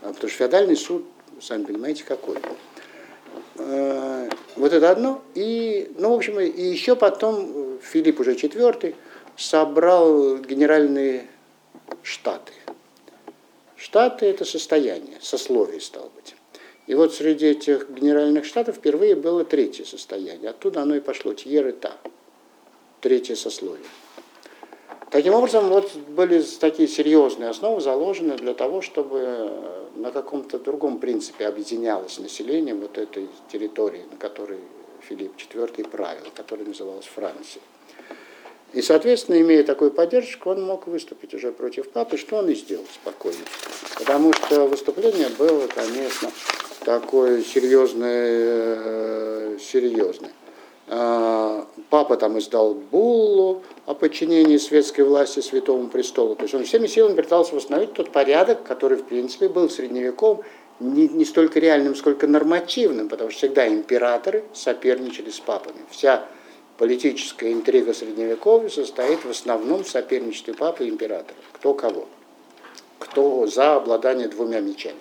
А 0.02 0.12
потому 0.12 0.28
что 0.28 0.38
феодальный 0.40 0.76
суд, 0.76 1.06
сами 1.40 1.64
понимаете, 1.64 2.04
какой. 2.04 2.36
Э, 3.56 4.28
вот 4.56 4.74
это 4.74 4.90
одно. 4.90 5.22
И, 5.34 5.90
ну, 5.96 6.10
в 6.10 6.16
общем, 6.16 6.38
и 6.38 6.62
еще 6.62 6.96
потом 6.96 7.78
Филипп 7.80 8.20
уже 8.20 8.34
четвертый, 8.34 8.94
собрал 9.36 10.38
генеральные 10.38 11.26
штаты. 12.02 12.52
Штаты– 13.76 14.26
это 14.26 14.44
состояние, 14.44 15.18
сословие, 15.20 15.80
стало 15.80 16.10
быть. 16.14 16.36
И 16.86 16.94
вот 16.94 17.14
среди 17.14 17.46
этих 17.46 17.90
генеральных 17.90 18.44
штатов 18.44 18.76
впервые 18.76 19.14
было 19.14 19.44
третье 19.44 19.84
состояние. 19.84 20.50
Оттуда 20.50 20.82
оно 20.82 20.94
и 20.94 21.00
пошло, 21.00 21.32
тьер 21.34 21.68
и 21.68 21.72
та, 21.72 21.96
третье 23.00 23.34
сословие. 23.34 23.86
Таким 25.10 25.34
образом, 25.34 25.68
вот 25.68 25.94
были 25.94 26.42
такие 26.42 26.88
серьезные 26.88 27.50
основы 27.50 27.80
заложены 27.80 28.36
для 28.36 28.54
того, 28.54 28.80
чтобы 28.80 29.50
на 29.94 30.10
каком-то 30.10 30.58
другом 30.58 30.98
принципе 30.98 31.46
объединялось 31.46 32.18
население 32.18 32.74
вот 32.74 32.96
этой 32.96 33.28
территории, 33.50 34.04
на 34.10 34.16
которой 34.16 34.60
Филипп 35.02 35.32
IV 35.36 35.88
правил, 35.90 36.24
которая 36.34 36.66
называлась 36.66 37.04
Францией. 37.04 37.62
И, 38.72 38.80
соответственно, 38.80 39.40
имея 39.40 39.64
такую 39.64 39.90
поддержку, 39.90 40.50
он 40.50 40.62
мог 40.62 40.86
выступить 40.86 41.34
уже 41.34 41.52
против 41.52 41.90
папы, 41.90 42.16
что 42.16 42.36
он 42.36 42.48
и 42.48 42.54
сделал 42.54 42.84
спокойно. 42.92 43.44
Потому 43.98 44.32
что 44.32 44.66
выступление 44.66 45.28
было, 45.38 45.66
конечно, 45.66 46.30
такое 46.84 47.42
серьезное, 47.42 48.78
э, 48.84 49.58
серьезное. 49.60 50.32
А, 50.88 51.66
папа 51.90 52.16
там 52.16 52.38
издал 52.38 52.74
буллу 52.74 53.62
о 53.86 53.94
подчинении 53.94 54.56
светской 54.56 55.02
власти 55.02 55.40
Святому 55.40 55.88
Престолу. 55.88 56.34
То 56.34 56.42
есть 56.42 56.54
он 56.54 56.64
всеми 56.64 56.86
силами 56.86 57.14
пытался 57.14 57.54
восстановить 57.54 57.92
тот 57.92 58.10
порядок, 58.10 58.62
который, 58.62 58.98
в 58.98 59.04
принципе, 59.04 59.48
был 59.48 59.68
в 59.68 59.72
средневековом 59.72 60.42
не, 60.80 61.08
не 61.08 61.24
столько 61.24 61.60
реальным, 61.60 61.94
сколько 61.94 62.26
нормативным, 62.26 63.08
потому 63.08 63.30
что 63.30 63.38
всегда 63.38 63.68
императоры 63.68 64.44
соперничали 64.52 65.30
с 65.30 65.40
папами. 65.40 65.78
Вся 65.90 66.26
политическая 66.78 67.52
интрига 67.52 67.94
Средневековья 67.94 68.68
состоит 68.68 69.24
в 69.24 69.30
основном 69.30 69.84
в 69.84 69.88
соперничестве 69.88 70.54
папы 70.54 70.86
и 70.86 70.90
императора. 70.90 71.36
Кто 71.52 71.74
кого. 71.74 72.08
Кто 72.98 73.46
за 73.46 73.76
обладание 73.76 74.28
двумя 74.28 74.60
мечами. 74.60 74.98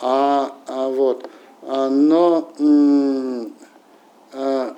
А, 0.00 0.56
а 0.66 0.88
вот, 0.88 1.28
а, 1.62 1.90
но 1.90 2.52
а, 4.32 4.76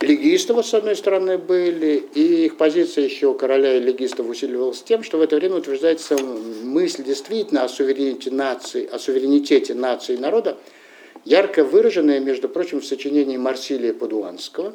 легистов, 0.00 0.66
с 0.66 0.74
одной 0.74 0.96
стороны, 0.96 1.38
были, 1.38 2.02
и 2.14 2.46
их 2.46 2.56
позиция 2.56 3.04
еще 3.04 3.34
короля 3.34 3.76
и 3.76 3.80
легистов 3.80 4.28
усиливалась 4.28 4.82
тем, 4.82 5.02
что 5.02 5.18
в 5.18 5.20
это 5.20 5.36
время 5.36 5.56
утверждается 5.56 6.16
мысль 6.18 7.04
действительно 7.04 7.64
о 7.64 7.68
суверенитете 7.68 8.30
нации, 8.30 8.86
о 8.86 8.98
суверенитете 8.98 9.74
нации 9.74 10.14
и 10.14 10.18
народа, 10.18 10.56
ярко 11.24 11.64
выраженная, 11.64 12.20
между 12.20 12.48
прочим, 12.48 12.80
в 12.80 12.84
сочинении 12.84 13.36
Марсилия 13.36 13.92
Падуанского 13.92 14.74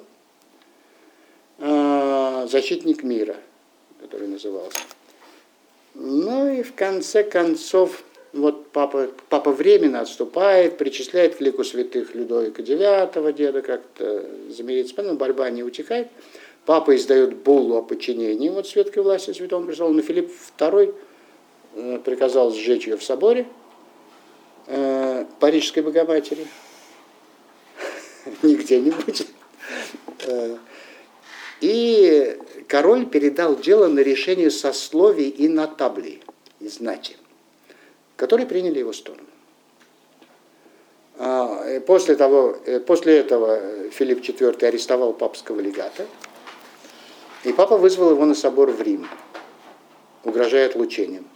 а, 1.60 2.48
«Защитник 2.48 3.04
мира», 3.04 3.36
который 4.02 4.28
назывался. 4.28 4.80
Ну 5.96 6.54
и 6.54 6.62
в 6.62 6.76
конце 6.76 7.24
концов, 7.24 8.04
вот 8.34 8.68
папа, 8.68 9.10
папа 9.30 9.52
временно 9.52 10.02
отступает, 10.02 10.78
причисляет 10.78 11.36
к 11.36 11.42
лику 11.42 11.64
святых 11.64 12.14
Людовика 12.14 12.62
IX, 12.62 13.34
деда 13.34 13.62
как-то 13.62 14.26
замириться, 14.50 15.02
но 15.02 15.16
борьба 15.16 15.50
не 15.50 15.64
утихает. 15.64 16.10
Папа 16.66 16.96
издает 16.96 17.36
буллу 17.38 17.78
о 17.78 17.82
подчинении 17.82 18.50
вот 18.50 18.68
светской 18.68 19.00
власти 19.00 19.32
святому 19.32 19.66
престолу, 19.66 19.94
но 19.94 20.02
Филипп 20.02 20.30
II 20.60 20.94
э, 21.76 22.00
приказал 22.04 22.52
сжечь 22.52 22.86
ее 22.86 22.98
в 22.98 23.04
соборе 23.04 23.48
э, 24.68 25.26
Парижской 25.40 25.84
Богоматери, 25.84 26.48
не 28.44 28.56
где-нибудь. 28.56 29.28
Э, 30.26 30.58
и 31.60 32.38
король 32.68 33.06
передал 33.08 33.56
дело 33.56 33.88
на 33.88 34.00
решение 34.00 34.52
сословий 34.52 35.30
и 35.30 35.48
нотаблей, 35.48 36.22
и 36.60 36.68
знати 36.68 37.18
которые 38.18 38.48
приняли 38.48 38.80
его 38.80 38.92
сторону. 38.92 39.28
А, 41.20 41.80
после, 41.82 42.16
того, 42.16 42.58
э, 42.66 42.80
после 42.80 43.20
этого 43.20 43.90
Филипп 43.92 44.20
IV 44.20 44.66
арестовал 44.66 45.14
папского 45.14 45.62
легата, 45.62 46.06
и 47.44 47.54
папа 47.54 47.78
вызвал 47.78 48.12
его 48.12 48.26
на 48.26 48.36
собор 48.36 48.72
в 48.72 48.82
Рим, 48.82 49.08
угрожая 50.24 50.66
отлучением. 50.66 51.28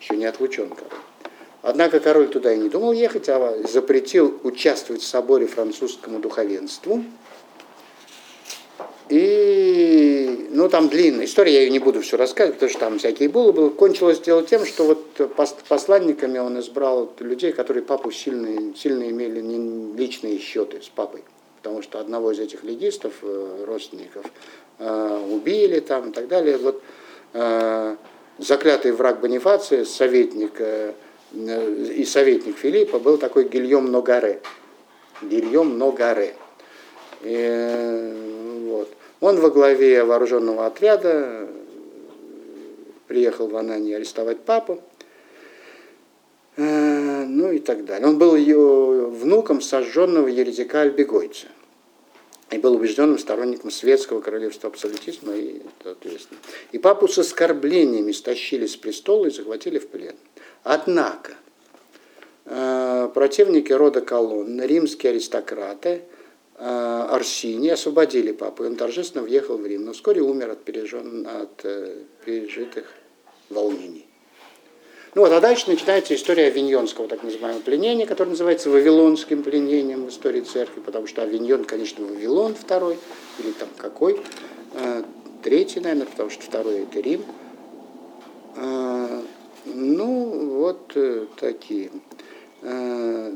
Еще 0.00 0.16
не 0.16 0.26
отлучен 0.26 0.68
король. 0.68 1.00
Однако 1.66 2.00
король 2.00 2.28
туда 2.28 2.54
и 2.54 2.58
не 2.58 2.68
думал 2.68 2.92
ехать, 2.92 3.28
а 3.28 3.58
запретил 3.68 4.38
участвовать 4.44 5.02
в 5.02 5.06
соборе 5.06 5.46
французскому 5.46 6.20
духовенству– 6.20 7.04
и, 9.08 10.48
ну, 10.50 10.68
там 10.68 10.88
длинная 10.88 11.26
история, 11.26 11.54
я 11.54 11.60
ее 11.60 11.70
не 11.70 11.78
буду 11.78 12.00
все 12.00 12.16
рассказывать, 12.16 12.54
потому 12.54 12.70
что 12.70 12.80
там 12.80 12.98
всякие 12.98 13.28
булы 13.28 13.52
было. 13.52 13.68
Кончилось 13.68 14.18
дело 14.18 14.42
тем, 14.42 14.66
что 14.66 14.84
вот 14.84 15.30
посланниками 15.68 16.38
он 16.38 16.58
избрал 16.58 17.12
людей, 17.20 17.52
которые 17.52 17.84
папу 17.84 18.10
сильно, 18.10 18.74
сильно 18.74 19.08
имели 19.08 19.40
личные 19.96 20.38
счеты 20.38 20.82
с 20.82 20.88
папой. 20.88 21.22
Потому 21.62 21.82
что 21.82 22.00
одного 22.00 22.32
из 22.32 22.40
этих 22.40 22.64
легистов, 22.64 23.12
э, 23.22 23.64
родственников, 23.64 24.24
э, 24.78 25.28
убили 25.30 25.78
там 25.78 26.10
и 26.10 26.12
так 26.12 26.26
далее. 26.26 26.58
Вот 26.58 26.82
э, 27.32 27.96
заклятый 28.38 28.90
враг 28.90 29.20
Бонифация, 29.20 29.84
советник 29.84 30.60
и 31.36 32.04
советник 32.04 32.56
Филиппа 32.56 32.98
был 32.98 33.18
такой 33.18 33.48
Гильем 33.48 33.90
Ногаре. 33.90 34.40
Гильем 35.22 35.78
Ногаре. 35.78 36.34
И, 37.22 38.26
он 39.20 39.40
во 39.40 39.50
главе 39.50 40.04
вооруженного 40.04 40.66
отряда 40.66 41.48
приехал 43.06 43.48
в 43.48 43.56
Анании 43.56 43.94
арестовать 43.94 44.40
папу, 44.40 44.82
э, 46.56 47.24
ну 47.24 47.50
и 47.50 47.58
так 47.58 47.84
далее. 47.84 48.08
Он 48.08 48.18
был 48.18 48.36
ее 48.36 49.06
внуком 49.06 49.60
сожженного 49.60 50.28
еретика 50.28 50.82
Альбегойца 50.82 51.46
и 52.50 52.58
был 52.58 52.74
убежденным 52.74 53.18
сторонником 53.18 53.70
светского 53.70 54.20
королевства 54.20 54.70
абсолютизма 54.70 55.34
и, 55.34 55.62
соответственно. 55.82 56.38
И 56.72 56.78
папу 56.78 57.08
с 57.08 57.18
оскорблениями 57.18 58.12
стащили 58.12 58.66
с 58.66 58.76
престола 58.76 59.26
и 59.26 59.30
захватили 59.30 59.78
в 59.78 59.88
плен. 59.88 60.14
Однако 60.68 61.32
э, 62.44 63.08
противники 63.14 63.72
рода 63.72 64.00
колонн, 64.00 64.60
римские 64.60 65.10
аристократы– 65.10 66.02
Э, 66.58 67.08
Арсини 67.10 67.68
освободили 67.68 68.32
папу, 68.32 68.64
и 68.64 68.66
он 68.66 68.76
торжественно 68.76 69.22
въехал 69.22 69.58
в 69.58 69.66
Рим, 69.66 69.84
но 69.84 69.92
вскоре 69.92 70.22
умер 70.22 70.50
от, 70.52 70.64
пережен, 70.64 71.26
от 71.26 71.64
э, 71.64 71.98
пережитых 72.24 72.86
волнений. 73.50 74.06
Ну 75.14 75.22
вот, 75.22 75.32
а 75.32 75.40
дальше 75.40 75.68
начинается 75.68 76.14
история 76.14 76.46
авиньонского 76.46 77.08
так 77.08 77.22
называемого 77.22 77.60
пленения, 77.60 78.06
которое 78.06 78.30
называется 78.30 78.70
Вавилонским 78.70 79.42
пленением 79.42 80.06
в 80.06 80.08
истории 80.08 80.40
церкви, 80.40 80.80
потому 80.80 81.06
что 81.06 81.22
Авиньон, 81.22 81.64
конечно, 81.64 82.04
Вавилон 82.06 82.54
второй, 82.54 82.98
или 83.38 83.52
там 83.52 83.68
какой, 83.78 84.20
третий, 85.42 85.80
наверное, 85.80 86.06
потому 86.06 86.28
что 86.28 86.42
второй 86.42 86.80
это 86.80 87.00
Рим. 87.00 87.24
Ну, 89.66 90.58
вот 90.58 90.96
такие, 91.36 91.90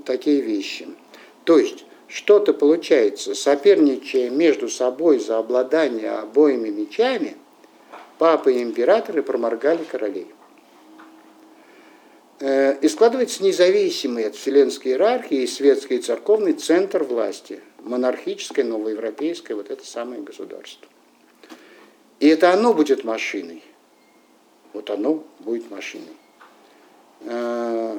такие 0.04 0.40
вещи. 0.40 0.88
То 1.44 1.58
есть, 1.58 1.84
что-то 2.06 2.54
получается, 2.54 3.34
соперничая 3.34 4.30
между 4.30 4.68
собой 4.68 5.18
за 5.18 5.38
обладание 5.38 6.10
обоими 6.10 6.68
мечами, 6.68 7.36
папы 8.18 8.54
и 8.54 8.62
императоры 8.62 9.22
проморгали 9.22 9.84
королей. 9.84 10.26
Э, 12.40 12.78
и 12.80 12.88
складывается 12.88 13.44
независимый 13.44 14.26
от 14.26 14.34
вселенской 14.34 14.92
иерархии 14.92 15.42
и 15.42 15.46
светской 15.46 15.98
и 15.98 16.00
церковный 16.00 16.54
центр 16.54 17.04
власти, 17.04 17.60
монархическое, 17.80 18.64
новоевропейское, 18.64 19.56
вот 19.56 19.70
это 19.70 19.86
самое 19.86 20.22
государство. 20.22 20.88
И 22.18 22.28
это 22.28 22.52
оно 22.52 22.74
будет 22.74 23.04
машиной. 23.04 23.62
Вот 24.72 24.88
оно 24.90 25.24
будет 25.40 25.70
машиной. 25.70 26.16
Э, 27.22 27.98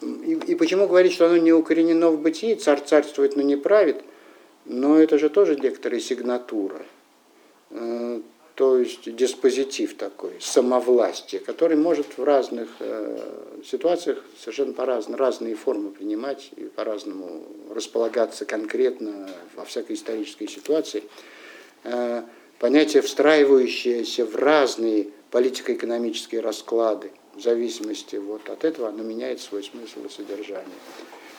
и, 0.00 0.32
и 0.32 0.54
почему 0.54 0.86
говорить, 0.86 1.12
что 1.12 1.26
оно 1.26 1.36
не 1.36 1.52
укоренено 1.52 2.10
в 2.10 2.20
бытии, 2.20 2.54
царь 2.54 2.82
царствует, 2.84 3.36
но 3.36 3.42
не 3.42 3.56
правит, 3.56 4.02
но 4.64 4.98
это 4.98 5.18
же 5.18 5.28
тоже 5.28 5.56
некоторая 5.56 6.00
сигнатура, 6.00 6.82
э, 7.70 8.20
то 8.54 8.78
есть 8.78 9.14
диспозитив 9.14 9.96
такой, 9.96 10.32
самовластие, 10.40 11.40
который 11.40 11.76
может 11.76 12.18
в 12.18 12.24
разных 12.24 12.68
э, 12.80 13.18
ситуациях 13.64 14.22
совершенно 14.38 14.72
по-разному, 14.72 15.16
разные 15.16 15.54
формы 15.54 15.90
принимать 15.90 16.50
и 16.56 16.64
по-разному 16.64 17.42
располагаться 17.70 18.44
конкретно 18.44 19.28
во 19.56 19.64
всякой 19.64 19.96
исторической 19.96 20.46
ситуации. 20.46 21.02
Понятие, 22.60 23.02
встраивающееся 23.02 24.24
в 24.24 24.36
разные 24.36 25.08
политико-экономические 25.30 26.40
расклады– 26.40 27.10
в 27.36 27.40
зависимости 27.40 28.16
вот 28.16 28.48
от 28.48 28.64
этого 28.64 28.88
оно 28.88 29.02
меняет 29.02 29.40
свой 29.40 29.62
смысл 29.62 30.04
и 30.04 30.08
содержание. 30.08 30.78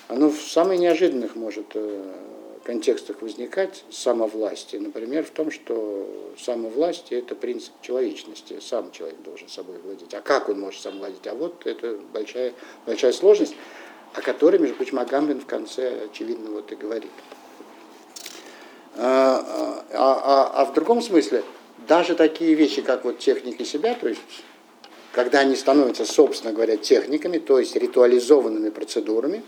Оно 0.08 0.30
в 0.30 0.39
самых 0.41 0.80
неожиданных 0.80 1.36
может 1.36 1.68
э, 1.74 2.14
контекстах 2.64 3.22
возникать 3.22 3.84
самовластие. 3.89 4.82
Например, 4.82 5.24
в 5.24 5.30
том, 5.30 5.52
что 5.52 6.34
самовластие– 6.38 7.20
это 7.22 7.36
принцип 7.36 7.74
человечности. 7.82 8.60
Сам 8.60 8.91
человек 8.91 9.22
должен 9.24 9.48
собой 9.48 9.78
владеть. 9.84 10.14
А 10.14 10.22
как 10.22 10.50
он 10.50 10.60
может 10.60 10.82
сам 10.82 10.98
владеть? 10.98 11.26
А 11.28 11.34
вот 11.34 11.66
это 11.66 11.98
большая, 12.12 12.54
большая 12.86 13.14
сложность, 13.14 13.56
о 14.14 14.22
которой, 14.22 14.60
между 14.60 14.76
прочим, 14.76 15.00
Агамбин 15.00 15.39
в 15.39 15.46
конце, 15.46 16.06
очевидно, 16.06 16.52
вот 16.52 16.72
и 16.72 16.76
говорит. 16.76 17.12
А, 18.98 19.86
а, 19.91 20.22
а, 20.24 20.62
а 20.62 20.66
в 20.66 20.74
другом 20.74 21.02
смысле, 21.02 21.43
даже 21.88 22.16
такие 22.16 22.54
вещи, 22.54 22.82
как 22.82 23.04
вот 23.04 23.20
техники 23.20 23.64
себя, 23.64 23.93
то 23.93 24.08
есть 24.08 24.22
когда 25.16 25.39
они 25.39 25.55
становятся, 25.55 26.05
собственно 26.05 26.51
говоря, 26.51 26.76
техниками, 26.76 27.38
то 27.38 27.57
есть 27.57 27.78
ритуализованными 27.78 28.70
процедурами, 28.70 29.43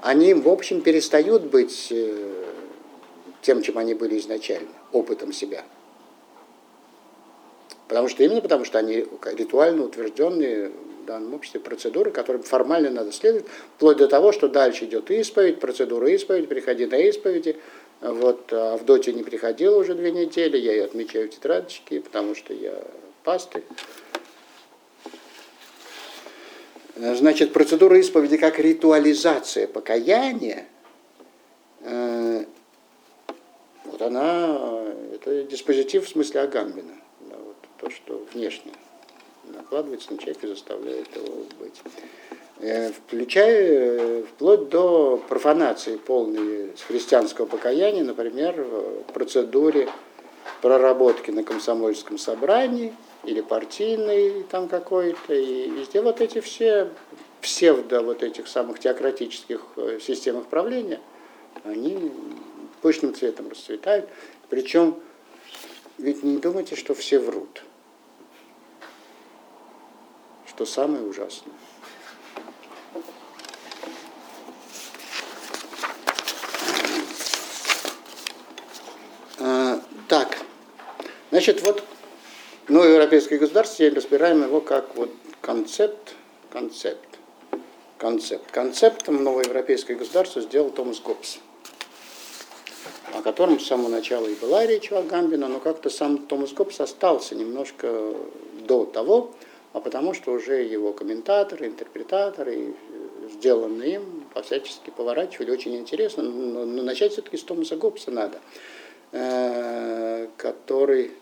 они, 0.00 0.32
в 0.32 0.48
общем, 0.48 0.80
перестают 0.80 1.42
быть 1.42 1.88
э, 1.90 2.44
тем, 3.42 3.60
чем 3.60 3.76
они 3.76 3.92
были 3.92 4.18
изначально, 4.18 4.70
опытом 4.90 5.34
себя. 5.34 5.64
Потому 7.88 8.08
что 8.08 8.24
именно 8.24 8.40
потому, 8.40 8.64
что 8.64 8.78
они 8.78 9.06
ритуально 9.36 9.84
утвержденные 9.84 10.70
в 11.02 11.04
данном 11.04 11.34
обществе 11.34 11.60
процедуры, 11.60 12.10
которым 12.10 12.42
формально 12.42 12.88
надо 12.88 13.12
следовать, 13.12 13.44
вплоть 13.76 13.98
до 13.98 14.08
того, 14.08 14.32
что 14.32 14.48
дальше 14.48 14.86
идет 14.86 15.10
исповедь, 15.10 15.60
процедура 15.60 16.08
исповеди, 16.08 16.46
приходи 16.46 16.86
на 16.86 16.96
исповеди, 16.96 17.58
Вот, 18.00 18.50
а 18.50 18.72
Авдотья 18.72 19.12
не 19.12 19.24
приходила 19.24 19.76
уже 19.78 19.94
две 19.94 20.10
недели, 20.10 20.56
я 20.56 20.72
ее 20.72 20.84
отмечаю 20.84 21.26
в 21.26 21.34
тетрадочке, 21.34 22.00
потому 22.00 22.34
что 22.34 22.54
я 22.54 22.82
пастырь. 23.24 23.64
Значит, 27.00 27.54
процедура 27.54 27.98
исповеди 27.98 28.36
как 28.36 28.58
ритуализация 28.58 29.66
покаяния, 29.66 30.66
э, 31.80 32.44
вот 33.86 34.02
она, 34.02 34.84
это 35.14 35.44
диспозитив 35.44 36.04
в 36.04 36.10
смысле 36.10 36.42
Агамбина, 36.42 36.92
да, 37.20 37.36
вот, 37.38 37.56
то, 37.78 37.88
что 37.88 38.22
внешне 38.34 38.72
накладывается 39.46 40.12
на 40.12 40.18
человека 40.18 40.46
и 40.46 40.50
заставляет 40.50 41.16
его 41.16 41.46
быть. 41.58 41.80
Э, 42.58 42.92
включая 42.92 43.62
э, 43.62 44.22
вплоть 44.24 44.68
до 44.68 45.16
профанации 45.26 45.96
полной 45.96 46.72
христианского 46.86 47.46
покаяния, 47.46 48.04
например, 48.04 48.60
в 48.60 49.12
процедуре 49.14 49.88
проработки 50.60 51.30
на 51.30 51.44
комсомольском 51.44 52.18
собрании– 52.18 52.92
или 53.24 53.40
партийный 53.40 54.44
там 54.44 54.68
какой-то, 54.68 55.34
и 55.34 55.68
везде 55.70 56.00
вот 56.00 56.20
эти 56.20 56.40
все 56.40 56.90
псевдо 57.40 58.02
вот 58.02 58.22
этих 58.22 58.48
самых 58.48 58.78
теократических 58.78 59.60
э, 59.76 59.98
системах 60.00 60.46
правления, 60.46 61.00
они 61.64 62.12
пышным 62.82 63.14
цветом 63.14 63.48
расцветают. 63.48 64.08
Причем, 64.48 64.98
ведь 65.98 66.22
не 66.22 66.38
думайте, 66.38 66.76
что 66.76 66.94
все 66.94 67.18
врут. 67.18 67.62
Что 70.46 70.66
самое 70.66 71.04
ужасное. 71.04 71.54
А, 79.38 79.80
так, 80.08 80.38
значит, 81.30 81.62
вот 81.62 81.82
но 82.68 82.84
европейское 82.84 83.38
государство 83.38 83.78
сегодня 83.78 83.96
разбираем 83.96 84.42
его 84.42 84.60
как 84.60 84.94
вот 84.94 85.10
концепт, 85.40 86.14
концепт, 86.50 87.18
концепт. 87.98 88.50
Концептом 88.50 89.22
новое 89.22 89.44
европейское 89.44 89.96
государство 89.96 90.42
сделал 90.42 90.70
Томас 90.70 91.00
Гоббс, 91.00 91.38
о 93.14 93.22
котором 93.22 93.58
с 93.58 93.66
самого 93.66 93.88
начала 93.88 94.26
и 94.26 94.34
была 94.34 94.66
речь 94.66 94.92
у 94.92 94.96
Агамбина, 94.96 95.48
но 95.48 95.60
как-то 95.60 95.90
сам 95.90 96.18
Томас 96.18 96.52
Гоббс 96.52 96.80
остался 96.80 97.34
немножко 97.34 98.14
до 98.66 98.84
того, 98.84 99.32
а 99.72 99.80
потому 99.80 100.14
что 100.14 100.32
уже 100.32 100.62
его 100.62 100.92
комментаторы, 100.92 101.66
интерпретаторы, 101.66 102.56
э, 102.56 103.28
сделанные 103.32 103.96
им, 103.96 104.24
по-всячески 104.34 104.90
поворачивали, 104.90 105.50
очень 105.50 105.76
интересно, 105.76 106.22
но, 106.22 106.64
но 106.64 106.82
начать 106.82 107.12
все-таки 107.12 107.36
с 107.36 107.42
Томаса 107.44 107.76
Гоббса 107.76 108.10
надо, 108.10 108.40
э, 109.12 110.28
который 110.36 111.12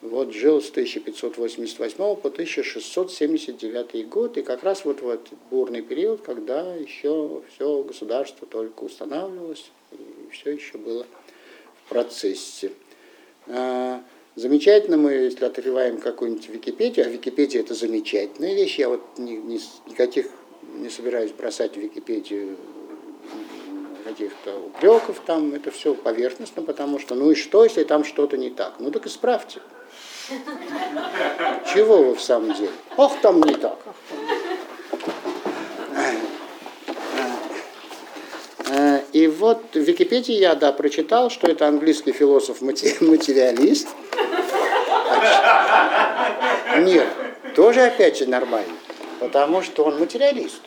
вот 0.00 0.32
жил 0.32 0.62
с 0.62 0.70
1588 0.70 1.96
по 1.96 2.28
1679 2.28 4.08
год, 4.08 4.38
и 4.38 4.42
как 4.42 4.62
раз 4.62 4.84
вот 4.84 5.02
в 5.02 5.08
этот 5.08 5.34
бурный 5.50 5.82
период, 5.82 6.20
когда 6.22 6.74
еще 6.74 7.42
все 7.52 7.82
государство 7.82 8.46
только 8.46 8.84
устанавливалось, 8.84 9.70
и 9.92 9.96
все 10.32 10.52
еще 10.52 10.78
было 10.78 11.04
в 11.84 11.88
процессе. 11.88 12.70
А, 13.48 14.02
замечательно 14.36 14.96
мы, 14.96 15.12
если 15.12 15.44
отрываем 15.44 15.98
какую-нибудь 15.98 16.48
Википедию, 16.48 17.06
а 17.06 17.08
Википедия 17.08 17.60
это 17.60 17.74
замечательная 17.74 18.54
вещь, 18.54 18.78
я 18.78 18.88
вот 18.88 19.02
ни, 19.18 19.32
ни, 19.32 19.60
никаких 19.88 20.26
не 20.76 20.90
собираюсь 20.90 21.32
бросать 21.32 21.74
в 21.74 21.80
Википедию 21.80 22.56
каких-то 24.04 24.58
упреков 24.58 25.20
там, 25.26 25.54
это 25.54 25.70
все 25.70 25.92
поверхностно, 25.94 26.62
потому 26.62 26.98
что, 26.98 27.14
ну 27.14 27.32
и 27.32 27.34
что, 27.34 27.64
если 27.64 27.84
там 27.84 28.04
что-то 28.04 28.36
не 28.36 28.50
так? 28.50 28.74
Ну 28.78 28.90
так 28.90 29.06
исправьте. 29.06 29.60
Чего 31.72 32.02
вы 32.02 32.14
в 32.14 32.20
самом 32.20 32.54
деле? 32.54 32.70
Ох, 32.96 33.18
там 33.20 33.40
не 33.42 33.54
так. 33.54 33.78
И 39.12 39.26
вот 39.26 39.62
в 39.72 39.78
Википедии 39.78 40.34
я, 40.34 40.54
да, 40.54 40.72
прочитал, 40.72 41.30
что 41.30 41.46
это 41.46 41.66
английский 41.66 42.12
философ-материалист. 42.12 43.88
Нет, 46.78 47.08
тоже 47.56 47.82
опять 47.82 48.18
же 48.18 48.26
нормально, 48.26 48.74
потому 49.20 49.62
что 49.62 49.84
он 49.84 49.98
материалист. 49.98 50.60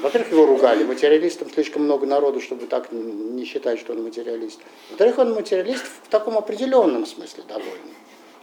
Во-первых, 0.00 0.30
его 0.32 0.46
ругали. 0.46 0.84
Материалистом 0.84 1.50
слишком 1.52 1.82
много 1.82 2.06
народу, 2.06 2.40
чтобы 2.40 2.66
так 2.66 2.92
не 2.92 3.44
считать, 3.44 3.80
что 3.80 3.92
он 3.92 4.04
материалист. 4.04 4.60
Во-вторых, 4.90 5.18
он 5.18 5.34
материалист 5.34 5.84
в 6.04 6.08
таком 6.08 6.38
определенном 6.38 7.04
смысле 7.04 7.42
довольно. 7.48 7.94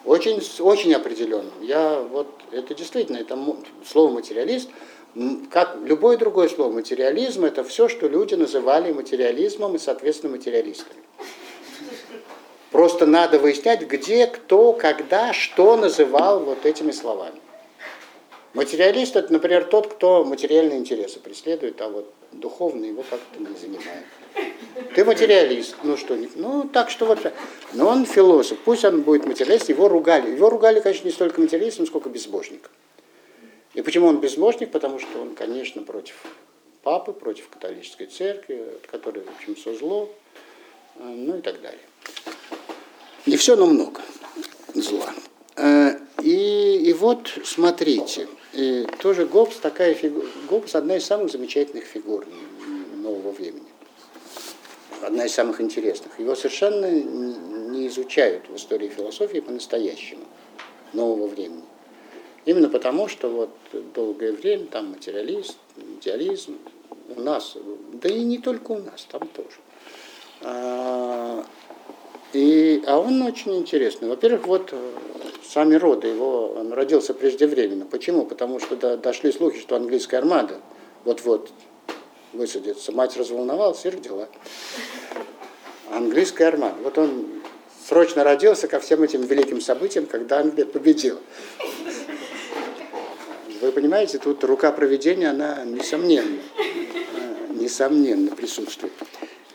Очень, 0.07 0.41
очень 0.61 0.93
определенным. 0.93 1.51
Я 1.61 1.99
вот, 1.99 2.27
это 2.51 2.73
действительно, 2.73 3.17
это 3.17 3.37
слово 3.85 4.09
материалист, 4.09 4.69
как 5.51 5.77
любое 5.83 6.15
другое 6.17 6.47
слово, 6.47 6.71
материализм 6.71 7.43
это 7.43 7.65
все, 7.65 7.89
что 7.89 8.07
люди 8.07 8.33
называли 8.35 8.93
материализмом 8.93 9.75
и, 9.75 9.79
соответственно, 9.79 10.37
материалистами. 10.37 11.01
Просто 12.71 13.05
надо 13.05 13.37
выяснять, 13.37 13.81
где, 13.81 14.27
кто, 14.27 14.71
когда, 14.71 15.33
что 15.33 15.75
называл 15.75 16.39
вот 16.39 16.65
этими 16.65 16.91
словами. 16.91 17.41
Материалист 18.53 19.17
это, 19.17 19.33
например, 19.33 19.65
тот, 19.65 19.93
кто 19.93 20.23
материальные 20.23 20.79
интересы 20.79 21.19
преследует, 21.19 21.81
а 21.81 21.89
вот 21.89 22.13
духовный 22.31 22.89
его 22.89 23.03
как-то 23.09 23.39
не 23.39 23.57
занимает. 23.57 24.05
Ты 24.95 25.05
материалист, 25.05 25.75
ну 25.83 25.95
что, 25.97 26.17
ну 26.35 26.67
так 26.71 26.89
что 26.89 27.05
вот, 27.05 27.19
но 27.73 27.87
он 27.87 28.05
философ, 28.05 28.57
пусть 28.65 28.83
он 28.83 29.01
будет 29.01 29.25
материалист, 29.25 29.69
его 29.69 29.87
ругали. 29.87 30.31
Его 30.31 30.49
ругали, 30.49 30.79
конечно, 30.79 31.05
не 31.05 31.13
столько 31.13 31.39
материалистом, 31.39 31.85
сколько 31.85 32.09
безбожником. 32.09 32.71
И 33.75 33.81
почему 33.83 34.07
он 34.07 34.19
безбожник? 34.19 34.71
Потому 34.71 34.97
что 34.99 35.21
он, 35.21 35.35
конечно, 35.35 35.83
против 35.83 36.15
папы, 36.81 37.13
против 37.13 37.47
католической 37.49 38.07
церкви, 38.07 38.63
от 38.75 38.87
которой, 38.87 39.23
в 39.23 39.29
общем, 39.35 39.53
все 39.53 39.75
зло, 39.75 40.09
э, 40.95 41.03
ну 41.03 41.37
и 41.37 41.41
так 41.41 41.61
далее. 41.61 41.81
Не 43.27 43.37
все, 43.37 43.55
но 43.55 43.67
много 43.67 44.01
зла. 44.73 45.13
Э, 45.57 45.99
и, 46.23 46.89
и 46.89 46.93
вот, 46.93 47.31
смотрите, 47.43 48.27
и 48.53 48.87
тоже 48.99 49.25
Гоббс, 49.25 49.57
такая 49.57 49.93
фигура, 49.93 50.25
Гоббс 50.49 50.73
одна 50.73 50.97
из 50.97 51.05
самых 51.05 51.31
замечательных 51.31 51.83
фигур 51.83 52.25
нового 52.95 53.31
времени 53.31 53.66
одна 55.01 55.25
из 55.25 55.33
самых 55.33 55.61
интересных. 55.61 56.19
Его 56.19 56.35
совершенно 56.35 56.89
не 56.89 57.87
изучают 57.87 58.49
в 58.49 58.55
истории 58.55 58.87
философии 58.87 59.39
по-настоящему 59.39 60.23
нового 60.93 61.27
времени. 61.27 61.63
Именно 62.45 62.69
потому, 62.69 63.07
что 63.07 63.29
вот 63.29 63.49
долгое 63.93 64.31
время 64.31 64.67
там 64.67 64.91
материализм, 64.91 65.55
идеализм 65.99 66.57
у 67.15 67.21
нас, 67.21 67.57
да 67.93 68.09
и 68.09 68.23
не 68.23 68.37
только 68.37 68.71
у 68.71 68.79
нас, 68.79 69.05
там 69.11 69.27
тоже. 69.27 69.57
А, 70.41 71.45
и, 72.33 72.83
а 72.85 72.99
он 72.99 73.21
очень 73.21 73.55
интересный. 73.57 74.07
Во-первых, 74.07 74.47
вот 74.47 74.69
э, 74.71 74.91
сами 75.43 75.75
роды 75.75 76.07
его, 76.07 76.53
он 76.57 76.71
родился 76.73 77.13
преждевременно. 77.13 77.85
Почему? 77.85 78.25
Потому 78.25 78.59
что 78.59 78.75
до, 78.75 78.97
дошли 78.97 79.31
слухи, 79.31 79.59
что 79.59 79.75
английская 79.75 80.17
армада 80.17 80.59
вот-вот 81.03 81.51
высадится. 82.33 82.91
Мать 82.91 83.17
разволновалась 83.17 83.85
и 83.85 83.89
родила. 83.89 84.27
Английская 85.91 86.45
армада. 86.45 86.75
Вот 86.83 86.97
он 86.97 87.27
срочно 87.87 88.23
родился 88.23 88.67
ко 88.67 88.79
всем 88.79 89.03
этим 89.03 89.23
великим 89.23 89.61
событиям, 89.61 90.05
когда 90.05 90.39
Англия 90.39 90.65
победила. 90.65 91.19
Вы 93.61 93.71
понимаете, 93.71 94.19
тут 94.19 94.43
рука 94.43 94.71
проведения, 94.71 95.29
она 95.29 95.63
несомненно, 95.65 96.39
несомненно 97.49 98.35
присутствует. 98.35 98.93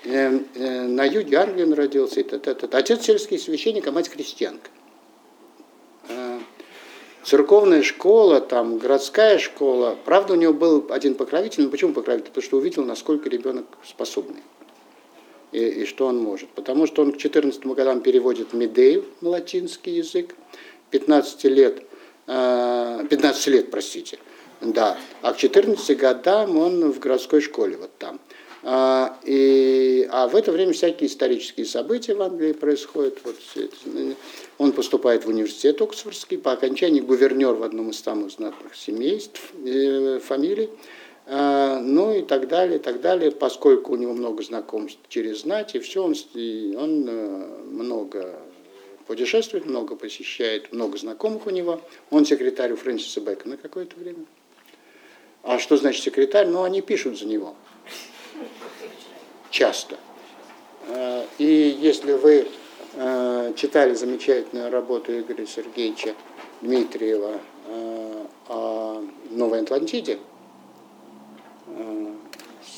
Э, 0.04 0.40
э, 0.54 0.82
на 0.82 1.04
юге 1.04 1.36
Англии 1.36 1.64
он 1.64 1.74
родился. 1.74 2.20
Отец 2.72 3.04
сельский 3.04 3.38
священник, 3.38 3.86
а 3.86 3.92
мать 3.92 4.08
христианка 4.08 4.70
церковная 7.24 7.82
школа, 7.82 8.40
там, 8.40 8.78
городская 8.78 9.38
школа. 9.38 9.96
Правда, 10.04 10.34
у 10.34 10.36
него 10.36 10.52
был 10.52 10.86
один 10.90 11.14
покровитель. 11.14 11.64
Но 11.64 11.70
почему 11.70 11.92
покровитель? 11.92 12.28
Потому 12.28 12.44
что 12.44 12.56
увидел, 12.58 12.84
насколько 12.84 13.28
ребенок 13.28 13.66
способный. 13.84 14.42
И, 15.52 15.58
и 15.58 15.84
что 15.84 16.06
он 16.06 16.18
может. 16.18 16.48
Потому 16.50 16.86
что 16.86 17.02
он 17.02 17.12
к 17.12 17.18
14 17.18 17.64
годам 17.66 18.00
переводит 18.00 18.52
Медею 18.52 19.04
на 19.20 19.30
латинский 19.30 19.96
язык. 19.96 20.34
15 20.90 21.44
лет, 21.44 21.82
15 22.26 23.48
э, 23.48 23.50
лет, 23.50 23.70
простите, 23.70 24.18
да. 24.60 24.98
А 25.22 25.32
к 25.32 25.38
14 25.38 25.96
годам 25.96 26.58
он 26.58 26.92
в 26.92 26.98
городской 26.98 27.40
школе 27.40 27.76
вот 27.78 27.90
там. 27.98 28.20
А, 28.64 29.18
и, 29.24 30.06
а 30.10 30.28
в 30.28 30.36
это 30.36 30.52
время 30.52 30.72
всякие 30.72 31.08
исторические 31.08 31.66
события 31.66 32.14
в 32.14 32.22
Англии 32.22 32.52
происходят. 32.52 33.18
Вот, 33.24 33.36
он 34.62 34.70
поступает 34.70 35.24
в 35.24 35.28
университет 35.28 35.82
Оксфордский, 35.82 36.38
по 36.38 36.52
окончании 36.52 37.00
гувернер 37.00 37.54
в 37.54 37.64
одном 37.64 37.90
из 37.90 38.00
самых 38.00 38.30
знатных 38.30 38.76
семейств, 38.76 39.40
э, 39.66 40.20
фамилий. 40.20 40.70
Э, 41.26 41.80
ну 41.82 42.14
и 42.14 42.22
так 42.22 42.46
далее, 42.46 42.76
и 42.76 42.78
так 42.78 43.00
далее, 43.00 43.32
поскольку 43.32 43.92
у 43.92 43.96
него 43.96 44.12
много 44.12 44.40
знакомств 44.44 45.00
через 45.08 45.40
знать, 45.40 45.74
и 45.74 45.80
все, 45.80 46.04
он, 46.04 46.14
он 46.76 47.08
э, 47.08 47.46
много 47.72 48.38
путешествует, 49.08 49.66
много 49.66 49.96
посещает, 49.96 50.72
много 50.72 50.96
знакомых 50.96 51.48
у 51.48 51.50
него. 51.50 51.80
Он 52.10 52.24
секретарь 52.24 52.72
у 52.72 52.76
Фрэнсиса 52.76 53.20
Бэкона 53.20 53.56
какое-то 53.56 53.96
время. 53.98 54.24
А 55.42 55.58
что 55.58 55.76
значит 55.76 56.04
секретарь? 56.04 56.46
Ну, 56.46 56.62
они 56.62 56.82
пишут 56.82 57.18
за 57.18 57.26
него. 57.26 57.56
Часто. 59.50 59.96
Э, 60.86 61.24
и 61.38 61.76
если 61.80 62.12
вы 62.12 62.46
читали 63.56 63.94
замечательную 63.94 64.70
работу 64.70 65.18
Игоря 65.18 65.46
Сергеевича 65.46 66.14
Дмитриева 66.60 67.40
о 68.48 69.02
Новой 69.30 69.60
Атлантиде, 69.62 70.18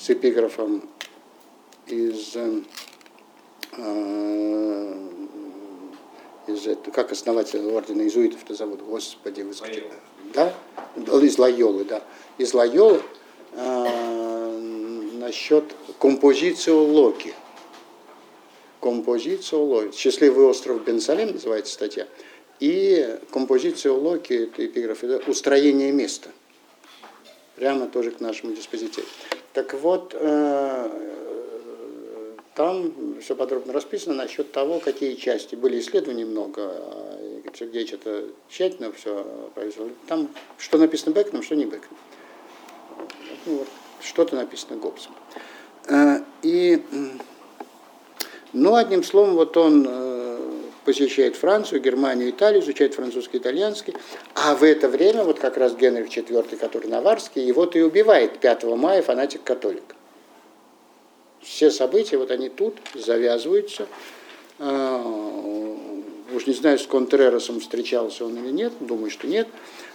с 0.05 0.11
эпиграфом 0.11 0.83
из, 1.87 2.37
э, 2.37 2.62
из 6.47 6.79
как 6.93 7.12
основатель 7.12 7.65
ордена 7.71 8.03
иезуитов-то 8.03 8.55
зовут, 8.55 8.83
Господи, 8.83 9.43
высоте. 9.43 9.85
Да? 10.35 10.53
Из 10.97 11.39
Лайолы, 11.39 11.85
да. 11.85 12.03
Из 12.39 12.55
Лайолы 12.55 13.03
э, 13.53 14.59
насчет 15.15 15.65
композицию 15.99 16.83
Локи. 16.83 17.35
Композицию 18.85 19.62
Локи. 19.62 19.97
Счастливый 19.97 20.45
остров 20.45 20.85
Бенсалем 20.85 21.32
называется 21.32 21.72
статья. 21.72 22.07
И 22.61 23.18
композицию 23.30 23.99
Локи, 23.99 24.35
это 24.35 24.66
эпиграф, 24.66 25.03
это 25.03 25.30
устроение 25.30 25.91
места. 25.91 26.28
Прямо 27.57 27.87
тоже 27.87 28.11
к 28.11 28.20
нашему 28.20 28.53
диспозитиву. 28.53 29.07
Так 29.55 29.72
вот, 29.72 30.14
э, 30.14 30.91
там 32.55 32.93
все 33.22 33.35
подробно 33.35 33.72
расписано 33.72 34.16
насчет 34.16 34.53
того, 34.53 34.80
какие 34.80 35.14
части. 35.14 35.55
Были 35.55 35.80
исследований 35.80 36.26
много, 36.26 36.61
а 36.66 37.18
Сергеевич 37.59 37.95
это 37.95 38.26
тщательно 38.51 38.93
все 38.93 39.51
произвел. 39.55 39.89
Там 40.09 40.28
что 40.59 40.76
написано 40.76 41.14
Бекном, 41.14 41.43
что 41.43 41.57
не 41.57 41.64
Бекном. 41.64 41.97
Ну, 43.47 43.55
вот, 43.57 43.68
что-то 44.03 44.37
написано 44.37 44.76
Гоббсом. 44.76 45.14
Э, 45.89 46.18
и, 46.43 46.82
ну, 48.55 48.77
одним 48.77 49.03
словом, 49.03 49.35
вот 49.35 49.57
он 49.57 49.87
э, 49.89 50.39
посещает 50.85 51.37
Францию, 51.37 51.81
Германию, 51.81 52.31
Италию, 52.31 52.63
изучает 52.63 52.95
французский, 52.95 53.39
итальянский, 53.39 53.95
а 54.35 54.55
в 54.55 54.63
это 54.63 54.89
время 54.89 55.25
вот 55.25 55.41
как 55.41 55.57
раз 55.57 55.75
Генрих 55.75 56.07
IV, 56.07 56.57
который 56.57 56.89
наварский, 56.89 57.45
его-то 57.45 57.79
и 57.79 57.83
убивает 57.83 58.39
5 58.39 58.65
мая 58.77 59.03
фанатик-католик. 59.03 59.97
Все 61.41 61.71
события, 61.71 62.17
вот 62.17 62.31
они 62.31 62.49
тут 62.49 62.77
завязываются. 62.95 63.87
А, 64.59 65.03
уж 66.33 66.47
не 66.47 66.55
знаю, 66.55 66.79
с 66.79 66.87
Контреросом 66.87 67.61
встречался 67.61 68.25
он 68.25 68.37
или 68.39 68.53
нет, 68.53 68.73
думаю, 68.81 69.11
что 69.11 69.27
нет, 69.27 69.49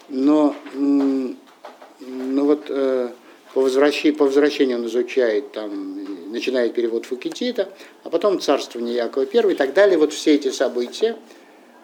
но, 0.10 0.54
но 0.74 2.46
вот 2.46 2.66
э, 2.68 3.10
по 3.54 3.62
возвращению, 3.62 4.18
по 4.18 4.26
возвращению 4.26 4.80
он 4.80 4.86
изучает, 4.88 5.54
там, 5.54 6.06
начинает 6.30 6.74
перевод 6.74 7.06
Фукидида, 7.06 7.70
а 8.04 8.10
потом 8.10 8.40
царствование 8.40 8.96
Якова 8.96 9.26
I 9.32 9.52
и 9.52 9.56
так 9.56 9.74
далее. 9.74 9.98
Вот 9.98 10.14
все 10.14 10.36
эти 10.36 10.52
события. 10.52 11.18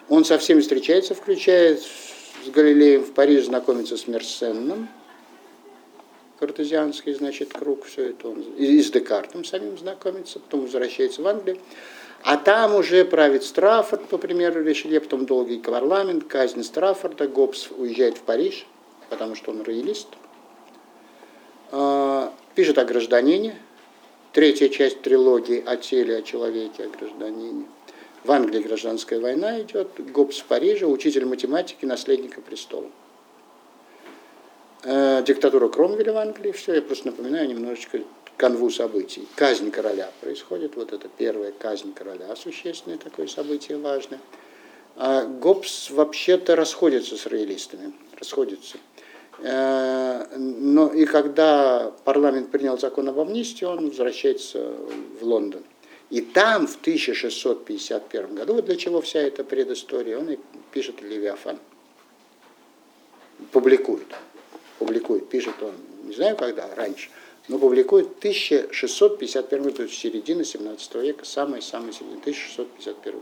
Он 0.08 0.24
со 0.24 0.38
всеми 0.38 0.60
встречается, 0.60 1.14
включая 1.14 1.76
с 1.76 2.50
Галилеем 2.50 3.02
в 3.02 3.12
Париж, 3.12 3.46
знакомится 3.46 3.96
с 3.96 4.06
Мерсенном, 4.06 4.88
картезианский, 6.38 7.12
значит, 7.14 7.52
круг, 7.52 7.84
все 7.86 8.10
это 8.10 8.28
он, 8.28 8.40
и 8.56 8.80
с 8.80 8.90
Декартом 8.90 9.44
самим 9.44 9.76
знакомится, 9.76 10.38
потом 10.38 10.60
возвращается 10.60 11.22
в 11.22 11.26
Англию. 11.26 11.58
А 12.22 12.36
там 12.36 12.76
уже 12.76 13.04
правит 13.04 13.42
Страффорд, 13.42 14.06
по 14.06 14.18
примеру 14.18 14.62
Ришелье, 14.62 15.00
потом 15.00 15.26
долгий 15.26 15.58
парламент, 15.58 16.24
казнь 16.24 16.62
Страффорда, 16.62 17.26
Гоббс 17.26 17.70
уезжает 17.76 18.18
в 18.18 18.22
Париж, 18.22 18.66
потому 19.10 19.34
что 19.34 19.50
он 19.50 19.62
роялист– 19.62 20.08
а, 21.72 22.32
пишет 22.54 22.78
о 22.78 22.84
гражданине, 22.84 23.56
третья 24.36 24.68
часть 24.68 25.00
трилогии 25.00 25.64
о 25.64 25.78
теле, 25.78 26.18
о 26.18 26.20
человеке, 26.20 26.84
о 26.84 26.88
гражданине. 26.90 27.64
В 28.22 28.30
Англии 28.30 28.60
гражданская 28.60 29.18
война 29.18 29.62
идет, 29.62 29.88
Гоббс 30.12 30.40
в 30.40 30.44
Париже, 30.44 30.84
учитель 30.84 31.24
математики, 31.24 31.86
наследника 31.86 32.42
престола. 32.42 32.90
Э, 34.82 35.22
диктатура 35.26 35.68
Кромвеля 35.68 36.12
в 36.12 36.18
Англии, 36.18 36.52
все, 36.52 36.74
я 36.74 36.82
просто 36.82 37.06
напоминаю 37.06 37.48
немножечко 37.48 38.02
канву 38.36 38.68
событий. 38.68 39.26
Казнь 39.36 39.70
короля 39.70 40.10
происходит, 40.20 40.76
вот 40.76 40.92
это 40.92 41.08
первая 41.16 41.52
казнь 41.52 41.94
короля, 41.94 42.36
существенное 42.36 42.98
такое 42.98 43.28
событие 43.28 43.78
важное. 43.78 44.20
А 44.96 45.24
Гоббс 45.24 45.90
вообще-то 45.90 46.56
расходится 46.56 47.16
с 47.16 47.24
роялистами, 47.24 47.94
расходится. 48.18 48.76
Э, 49.38 50.26
но 50.36 50.92
и 50.92 51.04
когда 51.04 51.92
парламент 52.04 52.50
принял 52.50 52.78
закон 52.78 53.08
об 53.08 53.18
амнистии, 53.18 53.64
он 53.64 53.88
возвращается 53.88 54.74
в 55.20 55.24
Лондон. 55.24 55.62
И 56.08 56.20
там 56.20 56.66
в 56.66 56.76
1651 56.80 58.34
году, 58.34 58.54
вот 58.54 58.64
для 58.64 58.76
чего 58.76 59.00
вся 59.00 59.20
эта 59.20 59.44
предыстория, 59.44 60.18
он 60.18 60.30
и 60.30 60.38
пишет 60.72 61.02
Левиафан. 61.02 61.58
Публикует. 63.52 64.06
Публикует, 64.78 65.28
пишет 65.28 65.54
он, 65.62 65.74
не 66.04 66.14
знаю 66.14 66.36
когда, 66.36 66.72
раньше, 66.74 67.10
но 67.48 67.58
публикует 67.58 68.18
1651 68.18 69.62
год, 69.62 69.76
то 69.76 69.82
есть 69.82 69.94
середина 69.94 70.44
17 70.44 70.94
века, 70.96 71.24
самый-самый 71.24 71.92
середина, 71.92 72.20
1651. 72.20 73.20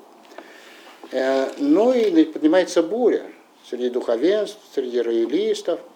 Э, 1.13 1.53
ну 1.59 1.93
и 1.93 2.25
поднимается 2.25 2.83
буря 2.83 3.25
среди 3.69 3.89
духовенств, 3.91 4.59
среди 4.75 5.01
роялистов– 5.01 5.81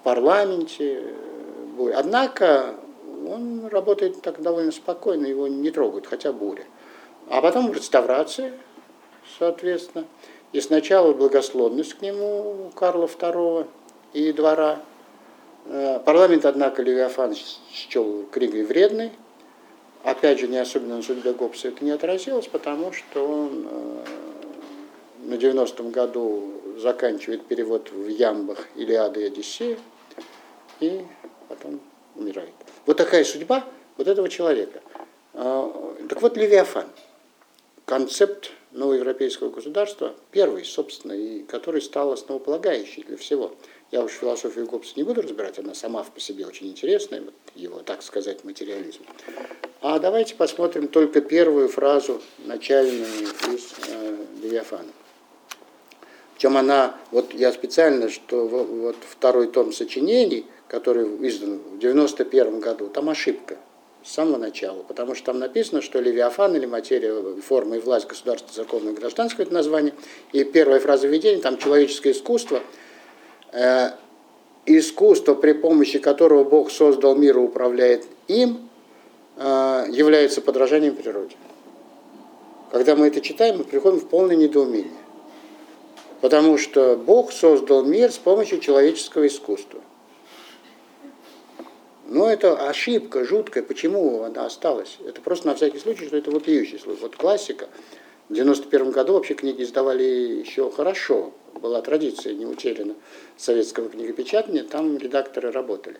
парламенте. 0.00 1.14
Однако 1.94 2.74
он 3.26 3.66
работает 3.66 4.20
так 4.22 4.40
довольно 4.40 4.72
спокойно, 4.72 5.26
его 5.26 5.48
не 5.48 5.70
трогают, 5.70 6.06
хотя 6.06 6.32
буря. 6.32 6.64
А 7.28 7.40
потом 7.40 7.72
реставрация, 7.72 8.52
соответственно. 9.38 10.04
И 10.52 10.60
сначала 10.60 11.12
благословность 11.12 11.94
к 11.94 12.02
нему 12.02 12.70
Карла 12.74 13.06
II 13.06 13.66
и 14.12 14.32
двора. 14.32 14.80
Э, 15.66 15.98
парламент, 16.04 16.44
однако, 16.44 16.82
Левиафан 16.82 17.34
счел 17.72 18.24
книгой 18.30 18.64
вредной. 18.64 19.12
Опять 20.04 20.38
же, 20.38 20.48
не 20.48 20.58
особенно 20.58 20.96
на 20.96 21.02
судьбе 21.02 21.32
Гоббса 21.32 21.68
это 21.68 21.82
не 21.82 21.90
отразилось, 21.90 22.46
потому 22.46 22.92
что 22.92 23.26
он 23.26 23.66
э, 23.68 24.04
на 25.24 25.34
90-м 25.34 25.90
году 25.90 26.60
заканчивает 26.78 27.46
перевод 27.46 27.90
в 27.90 28.08
ямбах 28.08 28.66
Илиады 28.76 29.22
и 29.22 29.24
Одиссея 29.24 29.78
и 30.80 31.02
потом 31.48 31.80
умирает. 32.14 32.52
Вот 32.86 32.96
такая 32.96 33.24
судьба 33.24 33.64
вот 33.96 34.08
этого 34.08 34.28
человека. 34.28 34.82
А, 35.34 35.96
так 36.08 36.20
вот, 36.22 36.36
Левиафан, 36.36 36.88
концепт 37.84 38.50
новоевропейского 38.72 39.50
государства, 39.50 40.14
первый, 40.30 40.64
собственно, 40.64 41.12
и 41.12 41.42
который 41.44 41.80
стал 41.80 42.12
основополагающий 42.12 43.04
для 43.04 43.16
всего. 43.16 43.54
Я 43.90 44.02
уж 44.02 44.12
философию 44.12 44.66
Гоббса 44.66 44.94
не 44.96 45.04
буду 45.04 45.22
разбирать, 45.22 45.58
она 45.58 45.74
сама 45.74 46.02
по 46.02 46.18
себе 46.18 46.46
очень 46.46 46.68
интересная, 46.68 47.20
вот 47.20 47.34
его, 47.54 47.80
так 47.80 48.02
сказать, 48.02 48.42
материализм. 48.42 49.02
А 49.80 49.98
давайте 50.00 50.34
посмотрим 50.34 50.88
только 50.88 51.20
первую 51.20 51.68
фразу 51.68 52.20
начальную 52.38 53.06
из 53.52 53.74
э, 53.88 54.16
Левиафана. 54.42 54.90
Чем 56.36 56.56
она, 56.56 56.96
вот 57.10 57.32
я 57.32 57.52
специально, 57.52 58.08
что 58.08 58.46
вот 58.46 58.96
второй 59.08 59.46
том 59.46 59.72
сочинений, 59.72 60.46
который 60.68 61.06
издан 61.28 61.60
в 61.74 61.78
91 61.78 62.60
году, 62.60 62.88
там 62.88 63.08
ошибка 63.08 63.56
с 64.02 64.12
самого 64.12 64.36
начала, 64.36 64.82
потому 64.82 65.14
что 65.14 65.26
там 65.26 65.38
написано, 65.38 65.80
что 65.80 66.00
Левиафан 66.00 66.54
или 66.56 66.66
материя, 66.66 67.14
форма 67.40 67.76
и 67.76 67.80
власть 67.80 68.06
государства, 68.06 68.50
законное 68.52 68.92
и 68.92 68.96
гражданское 68.96 69.44
это 69.44 69.54
название, 69.54 69.94
и 70.32 70.44
первая 70.44 70.80
фраза 70.80 71.06
введения, 71.06 71.40
там 71.40 71.56
человеческое 71.56 72.10
искусство, 72.10 72.60
э, 73.52 73.90
искусство, 74.66 75.34
при 75.34 75.52
помощи 75.52 75.98
которого 75.98 76.44
Бог 76.44 76.70
создал 76.70 77.14
мир 77.14 77.38
и 77.38 77.40
управляет 77.40 78.04
им, 78.28 78.68
э, 79.36 79.86
является 79.90 80.40
подражанием 80.40 80.96
природе. 80.96 81.36
Когда 82.72 82.96
мы 82.96 83.06
это 83.06 83.20
читаем, 83.20 83.58
мы 83.58 83.64
приходим 83.64 84.00
в 84.00 84.08
полное 84.08 84.36
недоумение. 84.36 85.03
Потому 86.24 86.56
что 86.56 86.96
Бог 86.96 87.32
создал 87.32 87.84
мир 87.84 88.10
с 88.10 88.16
помощью 88.16 88.58
человеческого 88.58 89.26
искусства. 89.26 89.82
Но 92.06 92.30
это 92.30 92.66
ошибка 92.66 93.26
жуткая. 93.26 93.62
Почему 93.62 94.22
она 94.22 94.46
осталась? 94.46 94.96
Это 95.06 95.20
просто 95.20 95.48
на 95.48 95.54
всякий 95.54 95.78
случай, 95.78 96.06
что 96.06 96.16
это 96.16 96.30
вопиющий 96.30 96.78
случай. 96.78 97.00
Вот 97.02 97.16
классика. 97.16 97.68
В 98.30 98.32
91 98.32 98.90
году 98.90 99.12
вообще 99.12 99.34
книги 99.34 99.64
издавали 99.64 100.02
еще 100.02 100.70
хорошо. 100.70 101.32
Была 101.60 101.82
традиция 101.82 102.32
не 102.32 102.46
утеряна 102.46 102.94
советского 103.36 103.90
книгопечатания, 103.90 104.64
там 104.64 104.96
редакторы 104.96 105.50
работали. 105.50 105.98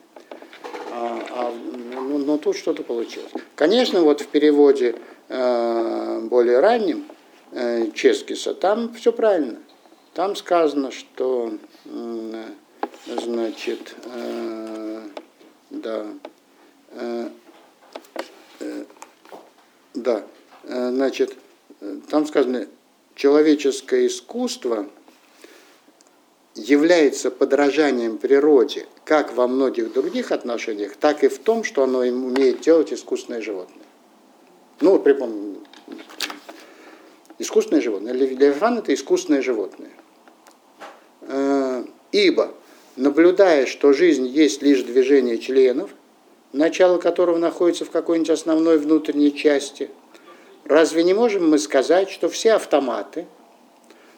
а, 1.32 1.52
ну, 1.92 2.16
ну, 2.16 2.38
тут 2.38 2.56
что-то 2.56 2.82
получилось. 2.82 3.30
Конечно, 3.56 4.00
вот 4.00 4.22
в 4.22 4.28
переводе 4.28 4.94
э, 5.28 6.20
более 6.22 6.60
раннем 6.60 7.04
э, 7.52 7.90
Ческиса, 7.92 8.54
там 8.54 8.94
все 8.94 9.12
правильно. 9.12 9.58
Там 10.14 10.36
сказано, 10.36 10.92
что 10.92 11.52
значит, 13.06 13.96
э, 14.04 15.02
да, 15.70 16.06
э, 16.92 17.28
э, 18.60 18.84
да, 19.94 20.24
значит, 20.62 21.36
там 22.08 22.26
сказано, 22.26 22.68
человеческое 23.16 24.06
искусство 24.06 24.86
является 26.54 27.32
подражанием 27.32 28.18
природе 28.18 28.86
как 29.04 29.34
во 29.34 29.48
многих 29.48 29.92
других 29.92 30.30
отношениях, 30.30 30.94
так 30.94 31.24
и 31.24 31.28
в 31.28 31.40
том, 31.40 31.64
что 31.64 31.82
оно 31.82 31.98
умеет 31.98 32.60
делать 32.60 32.92
искусственное 32.92 33.42
животное. 33.42 33.84
Ну, 34.80 35.00
припомню, 35.00 35.58
искусственное 37.40 37.82
животное. 37.82 38.12
Левиафан– 38.12 38.78
это 38.78 38.94
искусственное 38.94 39.42
животное. 39.42 39.90
Э, 41.28 41.84
ибо, 42.12 42.54
наблюдая, 42.96 43.66
что 43.66 43.92
жизнь 43.92 44.26
есть 44.26 44.62
лишь 44.62 44.82
движение 44.82 45.38
членов, 45.38 45.90
начало 46.52 46.98
которого 46.98 47.38
находится 47.38 47.84
в 47.84 47.90
какой-нибудь 47.90 48.30
основной 48.30 48.78
внутренней 48.78 49.34
части– 49.34 49.90
Разве 50.64 51.04
не 51.04 51.12
можем 51.12 51.50
мы 51.50 51.58
сказать, 51.58 52.10
что 52.10 52.28
все 52.30 52.54
автоматы, 52.54 53.26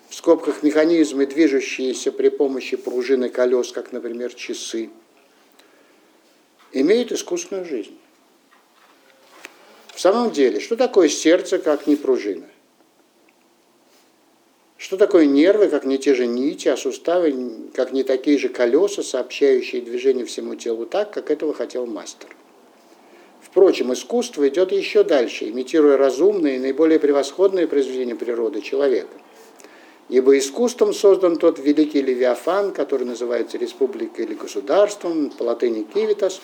в 0.09 0.15
скобках 0.15 0.63
механизмы, 0.63 1.27
движущиеся 1.27 2.13
при 2.13 2.29
помощи 2.29 2.77
пружины 2.77 3.29
колес, 3.29 3.73
как, 3.73 3.91
например, 3.91 4.33
часы, 4.33 4.91
имеют 6.73 7.11
искусственную 7.11 7.67
жизнь? 7.67 7.99
В 9.93 10.01
самом 10.01 10.31
деле, 10.31 10.61
что 10.61 10.77
такое 10.77 11.09
сердце, 11.09 11.59
как 11.59 11.89
не 11.89 11.97
пружина? 11.97 12.47
Что 14.79 14.99
такое 14.99 15.25
нервы, 15.25 15.69
как 15.69 15.87
не 15.87 15.97
те 15.97 16.15
же 16.15 16.27
нити, 16.27 16.69
а 16.69 16.77
суставы, 16.77 17.35
как 17.75 17.93
не 17.93 18.03
такие 18.03 18.39
же 18.39 18.51
колеса, 18.51 19.03
сообщающие 19.03 19.81
движение 19.81 20.27
всему 20.27 20.55
телу 20.55 20.85
так, 20.85 21.11
как 21.13 21.31
этого 21.31 21.55
хотел 21.55 21.87
мастер? 21.87 22.29
Впрочем, 23.41 23.93
искусство 23.95 24.47
идет 24.49 24.73
еще 24.73 25.03
дальше, 25.03 25.49
имитируя 25.49 25.97
разумные 25.97 26.57
и 26.57 26.59
наиболее 26.59 27.01
превосходные 27.01 27.67
произведения 27.67 28.15
природы 28.15 28.61
человека. 28.61 29.15
Ибо 30.11 30.37
искусством 30.37 30.93
создан 30.93 31.37
тот 31.37 31.59
великий 31.59 32.03
Левиафан, 32.03 32.73
который 32.73 33.07
называется 33.07 33.57
республикой 33.57 34.27
или 34.27 34.35
государством, 34.35 35.31
по 35.31 35.45
латыни 35.45 35.83
«кивитас», 35.83 36.41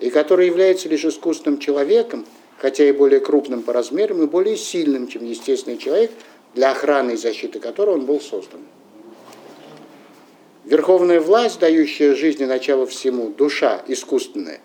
и 0.00 0.10
который 0.10 0.46
является 0.46 0.88
лишь 0.88 1.04
искусственным 1.06 1.58
человеком, 1.58 2.26
хотя 2.58 2.86
и 2.86 2.92
более 2.92 3.20
крупным 3.20 3.62
по 3.62 3.72
размерам 3.72 4.22
и 4.22 4.26
более 4.26 4.56
сильным, 4.56 5.08
чем 5.08 5.24
естественный 5.24 5.78
человек, 5.78 6.10
для 6.54 6.72
охраны 6.72 7.12
и 7.12 7.16
защиты 7.16 7.60
которого 7.60 7.94
он 7.94 8.06
был 8.06 8.20
создан. 8.20 8.60
Верховная 10.64 11.20
власть, 11.20 11.58
дающая 11.58 12.14
жизни 12.14 12.44
начало 12.44 12.86
всему, 12.86 13.30
душа 13.30 13.82
искусственная, 13.86 14.60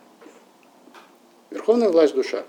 Верховная 1.55 1.88
власть– 1.88 2.13
душа. 2.15 2.43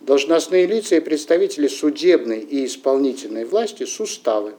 Должностные 0.00 0.66
лица 0.66 0.96
и 0.96 1.00
представители 1.00 1.68
судебной 1.68 2.40
и 2.40 2.66
исполнительной 2.66 3.44
власти– 3.44 3.84
суставы. 3.86 4.54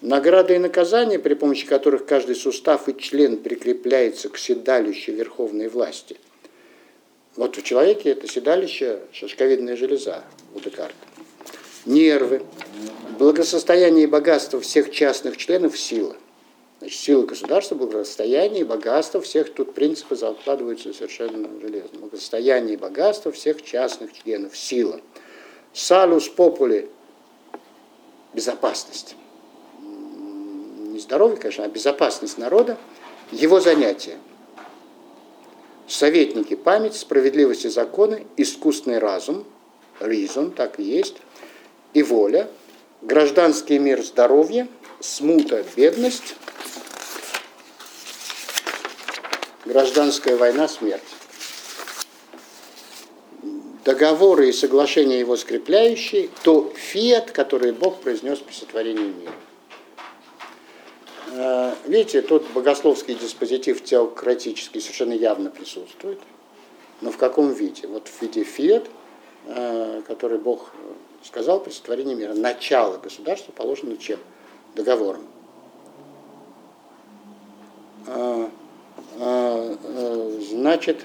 Награды 0.00 0.56
и 0.56 0.58
наказания, 0.58 1.20
при 1.20 1.34
помощи 1.34 1.64
которых 1.64 2.06
каждый 2.06 2.34
сустав 2.34 2.88
и 2.88 3.00
член 3.00 3.36
прикрепляется 3.36 4.28
к 4.30 4.36
седалищу 4.36 5.12
верховной 5.12 5.68
власти. 5.68 6.16
Вот 7.36 7.56
в 7.56 7.62
человеке 7.62 8.10
это 8.10 8.26
седалище– 8.26 9.02
шашковидная 9.12 9.76
железа 9.76 10.24
у 10.56 10.58
Декарта. 10.58 10.96
Нервы, 11.84 12.42
благосостояние 13.18 14.04
и 14.04 14.06
богатство 14.06 14.60
всех 14.60 14.90
частных 14.92 15.36
членов– 15.36 15.78
сила. 15.78 16.16
Значит, 16.78 17.00
сила 17.00 17.22
государства, 17.24 17.74
благосостояние 17.74 18.60
и 18.60 18.64
богатство 18.64 19.20
всех, 19.20 19.52
тут 19.52 19.74
принципы 19.74 20.16
закладываются 20.16 20.92
совершенно 20.92 21.48
железно. 21.60 22.00
Благосостояние 22.00 22.74
и 22.74 22.76
богатство 22.76 23.32
всех 23.32 23.62
частных 23.62 24.12
членов, 24.12 24.56
сила. 24.56 25.00
Салус 25.72 26.28
попули– 26.28 26.88
безопасность. 28.34 29.16
Не 29.80 30.98
здоровье, 30.98 31.36
конечно, 31.36 31.64
а 31.64 31.68
безопасность 31.68 32.38
народа, 32.38 32.78
его 33.30 33.60
занятие. 33.60 34.18
Советники– 35.88 36.54
память, 36.56 36.94
справедливость 36.94 37.64
и 37.64 37.68
законы, 37.68 38.26
искусственный 38.36 38.98
разум, 38.98 39.44
reason, 40.00 40.50
так 40.50 40.78
и 40.78 40.82
есть, 40.82 41.16
и 41.94 42.02
воля, 42.02 42.48
гражданский 43.02 43.78
мир– 43.78 44.02
здоровье, 44.04 44.68
смута– 45.00 45.64
бедность, 45.76 46.34
гражданская 49.64 50.36
война, 50.36 50.68
смерть. 50.68 51.02
Договоры 53.84 54.48
и 54.48 54.52
соглашения 54.52 55.18
его 55.18 55.36
скрепляющие, 55.36 56.30
то 56.44 56.72
фиат, 56.76 57.32
который 57.32 57.72
Бог 57.72 58.00
произнес 58.00 58.38
при 58.38 58.52
сотворении 58.52 59.12
мира. 59.12 59.32
Э, 61.32 61.74
видите, 61.86 62.22
тут 62.22 62.48
богословский 62.52 63.16
диспозитив 63.16 63.82
теократический 63.82 64.80
совершенно 64.80 65.14
явно 65.14 65.50
присутствует. 65.50 66.20
Но 67.00 67.10
в 67.10 67.16
каком 67.16 67.52
виде? 67.52 67.88
Вот 67.88 68.06
в 68.06 68.22
виде 68.22 68.44
фиат, 68.44 68.88
э, 69.46 70.02
который 70.06 70.38
Бог 70.38 70.72
сказал 71.24 71.60
при 71.60 71.70
сотворении 71.70 72.14
мира. 72.14 72.34
Начало 72.34 72.98
государства 72.98 73.52
положено 73.52 73.96
чем? 73.96 74.18
Договором. 74.74 75.22
Э, 78.06 78.48
а, 79.18 79.76
а, 79.84 80.38
значит, 80.50 81.04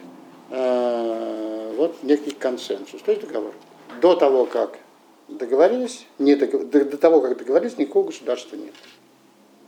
а, 0.49 1.73
вот 1.75 2.03
некий 2.03 2.31
консенсус. 2.31 3.01
То 3.01 3.11
есть 3.11 3.25
договор. 3.25 3.53
До 4.01 4.15
того, 4.15 4.45
как 4.45 4.79
договорились, 5.27 6.05
не 6.19 6.35
договор, 6.35 6.67
до, 6.67 6.97
того, 6.97 7.21
как 7.21 7.37
договорились, 7.37 7.77
никакого 7.77 8.07
государства 8.07 8.55
нет. 8.55 8.73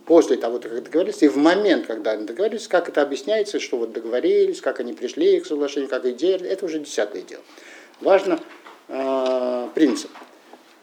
После 0.06 0.36
того, 0.36 0.58
как 0.58 0.82
договорились, 0.82 1.22
и 1.22 1.28
в 1.28 1.36
момент, 1.36 1.86
когда 1.86 2.12
они 2.12 2.24
договорились, 2.26 2.66
как 2.66 2.88
это 2.88 3.02
объясняется, 3.02 3.60
что 3.60 3.76
вот 3.76 3.92
договорились, 3.92 4.60
как 4.60 4.80
они 4.80 4.92
пришли 4.92 5.38
к 5.38 5.46
соглашению, 5.46 5.88
как 5.88 6.04
и 6.04 6.12
делали, 6.12 6.48
это 6.48 6.64
уже 6.64 6.80
десятое 6.80 7.22
дело. 7.22 7.42
Важно 8.00 8.40
э, 8.88 9.68
принцип. 9.74 10.10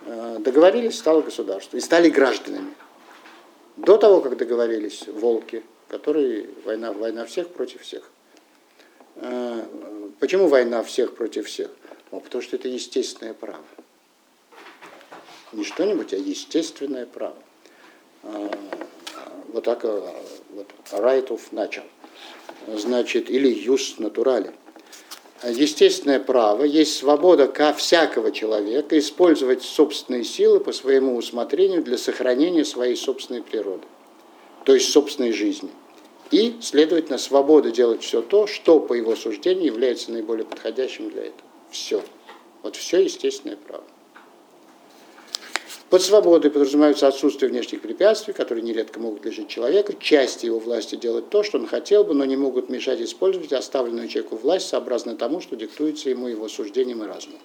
Э, 0.09 0.37
договорились, 0.39 0.97
стало 0.97 1.21
государство, 1.21 1.75
и 1.75 1.81
стали 1.81 2.09
гражданами. 2.09 2.73
До 3.75 3.97
того, 3.97 4.21
как 4.21 4.37
договорились 4.37 5.05
волки, 5.07 5.63
который 5.89 6.49
война, 6.63 6.93
война 6.93 7.25
всех 7.25 7.49
против 7.49 7.81
всех. 7.81 8.09
А, 9.17 9.67
почему 10.19 10.47
война 10.47 10.81
всех 10.83 11.13
против 11.13 11.47
всех? 11.47 11.69
Ну, 12.11 12.21
потому 12.21 12.41
что 12.41 12.55
это 12.55 12.69
естественное 12.69 13.33
право. 13.33 13.63
Не 15.51 15.65
что-нибудь, 15.65 16.13
а 16.13 16.17
естественное 16.17 17.05
право. 17.05 17.35
А, 18.23 18.49
вот 19.49 19.65
так 19.65 19.83
вот, 19.83 20.67
right 20.91 21.27
of 21.27 21.41
natural. 21.51 21.83
Значит, 22.67 23.29
или 23.29 23.53
jus 23.53 23.95
натурали. 23.97 24.53
Естественное 25.43 26.19
право 26.19 26.63
есть 26.63 26.97
свобода 26.97 27.51
всякого 27.73 28.31
человека 28.31 28.97
использовать 28.97 29.63
собственные 29.63 30.23
силы 30.23 30.59
по 30.59 30.71
своему 30.71 31.15
усмотрению 31.15 31.83
для 31.83 31.97
сохранения 31.97 32.65
своей 32.65 32.95
собственной 32.95 33.43
природы 33.43 33.85
то 34.67 34.73
есть 34.73 34.91
собственной 34.91 35.31
жизни. 35.31 35.69
И, 36.29 36.57
следовательно, 36.59 37.17
свобода 37.17 37.71
делать 37.71 38.03
все 38.03 38.21
то, 38.21 38.47
что, 38.47 38.81
по 38.81 38.93
его 38.93 39.15
суждению, 39.15 39.67
является 39.67 40.11
наиболее 40.11 40.45
подходящим 40.45 41.09
для 41.09 41.21
этого. 41.21 41.49
Все. 41.71 42.03
Вот 42.63 42.75
все 42.75 43.01
естественное 43.01 43.55
право. 43.55 43.85
Под 45.89 46.01
свободой 46.01 46.51
подразумевается 46.51 47.07
отсутствие 47.07 47.49
внешних 47.49 47.81
препятствий, 47.81 48.33
которые 48.33 48.61
нередко 48.61 48.99
могут 48.99 49.23
лишить 49.23 49.47
человека, 49.47 49.93
части 49.97 50.45
его 50.45 50.59
власти 50.59 50.95
делать 50.95 51.29
то, 51.29 51.43
что 51.43 51.57
он 51.57 51.65
хотел 51.65 52.03
бы, 52.03 52.13
но 52.13 52.25
не 52.25 52.35
могут 52.35 52.69
мешать 52.69 52.99
использовать 52.99 53.53
оставленную 53.53 54.09
человеку 54.09 54.35
власть 54.35 54.67
сообразно 54.67 55.15
тому, 55.15 55.39
что 55.39 55.55
диктуется 55.55 56.09
ему 56.09 56.27
его 56.27 56.49
суждением 56.49 57.03
и 57.03 57.07
разумом. 57.07 57.39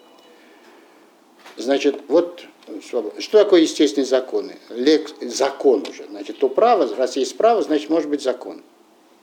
Значит, 1.57 2.01
вот 2.09 2.43
что 2.81 3.13
такое 3.31 3.61
естественные 3.61 4.07
законы? 4.07 4.59
Лек, 4.71 5.11
закон 5.21 5.85
уже. 5.89 6.07
Значит, 6.09 6.39
то 6.39 6.49
право, 6.49 6.93
раз 6.97 7.17
есть 7.17 7.37
право, 7.37 7.63
значит, 7.63 7.91
может 7.91 8.11
быть 8.11 8.23
закон 8.23 8.63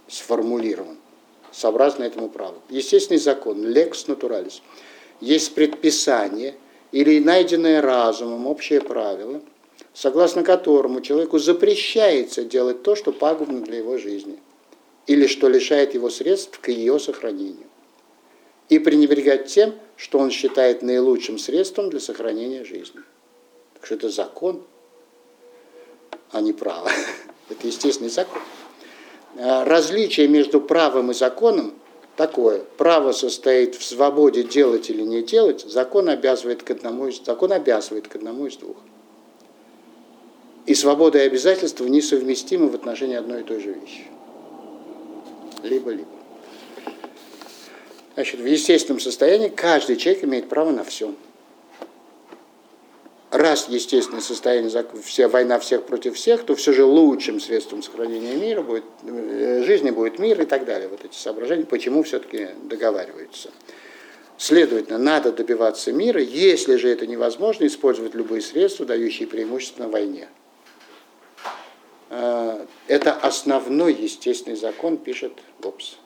сформулирован 0.08 0.98
сообразно 1.52 2.04
этому 2.04 2.30
праву. 2.30 2.62
Естественный 2.70 3.20
закон, 3.20 3.68
лекс 3.68 4.08
натуралис. 4.08 4.62
Есть 5.20 5.56
предписание 5.56 6.56
или 6.92 7.20
найденное 7.20 7.82
разумом 7.82 8.48
общее 8.48 8.82
правило, 8.82 9.42
согласно 9.94 10.44
которому 10.44 11.02
человеку 11.02 11.40
запрещается 11.40 12.44
делать 12.44 12.84
то, 12.84 12.96
что 12.96 13.12
пагубно 13.12 13.62
для 13.62 13.78
его 13.78 13.98
жизни, 13.98 14.40
или 15.08 15.28
что 15.28 15.48
лишает 15.48 15.94
его 15.94 16.10
средств 16.10 16.60
к 16.60 16.70
ее 16.70 17.00
сохранению. 17.00 17.68
и 18.70 18.78
пренебрегать 18.78 19.48
тем, 19.48 19.74
что 19.96 20.20
он 20.20 20.30
считает 20.30 20.84
наилучшим 20.84 21.40
средством 21.40 21.90
для 21.90 22.00
сохранения 22.00 22.64
жизни. 22.64 23.02
Так 23.74 23.86
что 23.88 23.96
это 23.96 24.10
закон, 24.10 24.64
а 26.32 26.40
не 26.42 26.54
право. 26.54 26.90
Это 27.50 27.66
естественный 27.66 28.12
закон. 28.12 28.44
А 29.36 29.66
различие 29.66 30.28
между 30.28 30.62
правом 30.62 31.10
и 31.10 31.16
законом 31.16 31.74
такое. 32.20 32.60
Право 32.76 33.14
состоит 33.14 33.76
в 33.76 33.84
свободе 33.86 34.44
делать 34.44 34.90
или 34.90 35.04
не 35.04 35.24
делать, 35.24 35.62
закон 35.62 36.10
обязывает 36.10 36.64
к 36.64 36.70
одному 36.70 37.08
из, 37.08 37.24
закон 37.24 37.54
обязывает 37.54 38.10
к 38.10 38.16
одному 38.18 38.46
из 38.46 38.58
двух. 38.58 38.76
И 40.66 40.76
свобода 40.76 41.18
и 41.18 41.22
обязательства 41.22 41.86
несовместимы 41.86 42.68
в 42.68 42.76
отношении 42.76 43.16
одной 43.16 43.40
и 43.40 43.44
той 43.46 43.62
же 43.62 43.72
вещи. 43.72 44.04
Либо-либо. 45.64 46.10
Значит, 48.16 48.42
в 48.42 48.46
естественном 48.46 49.00
состоянии 49.00 49.48
каждый 49.48 49.96
человек 49.96 50.26
имеет 50.26 50.50
право 50.50 50.72
на 50.72 50.84
все 50.84 51.14
раз 53.32 53.68
естественное 53.70 54.22
состояние, 54.22 54.86
вся 55.04 55.28
война 55.28 55.60
всех 55.60 55.86
против 55.86 56.16
всех, 56.16 56.44
то 56.46 56.56
все 56.56 56.74
же 56.74 56.84
лучшим 56.84 57.40
средством 57.40 57.84
сохранения 57.84 58.36
мира 58.36 58.62
будет, 58.62 58.84
э, 59.04 59.64
жизни 59.66 59.92
будет 59.92 60.20
мир 60.20 60.42
и 60.42 60.46
так 60.46 60.66
далее. 60.66 60.88
Вот 60.88 61.06
эти 61.06 61.16
соображения, 61.16 61.66
почему 61.66 62.04
все-таки 62.04 62.50
договариваются. 62.64 63.52
Следовательно, 64.38 64.98
надо 64.98 65.32
добиваться 65.32 65.92
мира, 65.92 66.22
если 66.22 66.78
же 66.78 66.90
это 66.90 67.06
невозможно, 67.06 67.68
использовать 67.68 68.16
любые 68.16 68.42
средства, 68.42 68.86
дающие 68.86 69.28
преимущество 69.28 69.84
на 69.84 69.90
войне. 69.90 70.28
Э, 72.10 72.66
это 72.88 73.14
основной 73.14 73.94
естественный 73.94 74.58
закон, 74.58 74.98
пишет 74.98 75.34
Гоббс. 75.60 75.98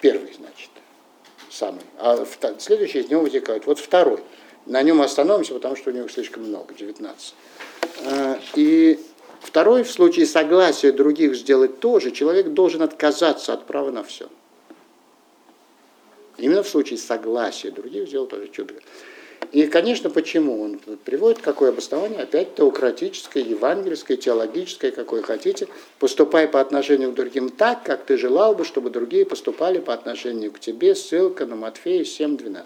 Первый, 0.00 0.32
значит, 0.34 0.70
самый. 1.50 1.82
А 1.98 2.24
следующий 2.58 3.00
из 3.00 3.08
него 3.08 3.22
вытекает. 3.22 3.66
Вот 3.66 3.80
второй– 3.80 4.20
на 4.66 4.82
нем 4.82 5.00
остановимся, 5.00 5.54
потому 5.54 5.76
что 5.76 5.90
у 5.90 5.92
него 5.92 6.08
слишком 6.08 6.44
много, 6.44 6.74
19. 6.74 7.34
А, 8.04 8.38
и 8.54 8.98
второй, 9.40 9.82
в 9.82 9.90
случае 9.90 10.26
согласия 10.26 10.92
других 10.92 11.34
сделать 11.34 11.80
то 11.80 12.00
же, 12.00 12.10
человек 12.10 12.48
должен 12.48 12.82
отказаться 12.82 13.52
от 13.52 13.66
права 13.66 13.90
на 13.90 14.02
все. 14.04 14.28
Именно 16.38 16.62
в 16.62 16.68
случае 16.68 16.98
согласия 16.98 17.70
других 17.70 18.08
сделать 18.08 18.30
тоже 18.30 18.48
чудо. 18.48 18.74
И, 19.50 19.66
конечно, 19.66 20.08
почему 20.08 20.62
он 20.62 20.78
приводит, 21.04 21.42
какое 21.42 21.70
обоснование? 21.70 22.20
Опять 22.20 22.54
теократическое, 22.54 23.42
евангельское, 23.42 24.16
теологическое, 24.16 24.92
какое 24.92 25.22
хотите. 25.22 25.68
Поступай 25.98 26.48
по 26.48 26.60
отношению 26.60 27.10
к 27.10 27.14
другим 27.14 27.50
так, 27.50 27.82
как 27.82 28.04
ты 28.04 28.16
желал 28.16 28.54
бы, 28.54 28.64
чтобы 28.64 28.88
другие 28.88 29.26
поступали 29.26 29.78
по 29.78 29.92
отношению 29.92 30.52
к 30.52 30.60
тебе. 30.60 30.94
Ссылка 30.94 31.44
на 31.44 31.56
Матфея 31.56 32.04
7.12 32.04 32.62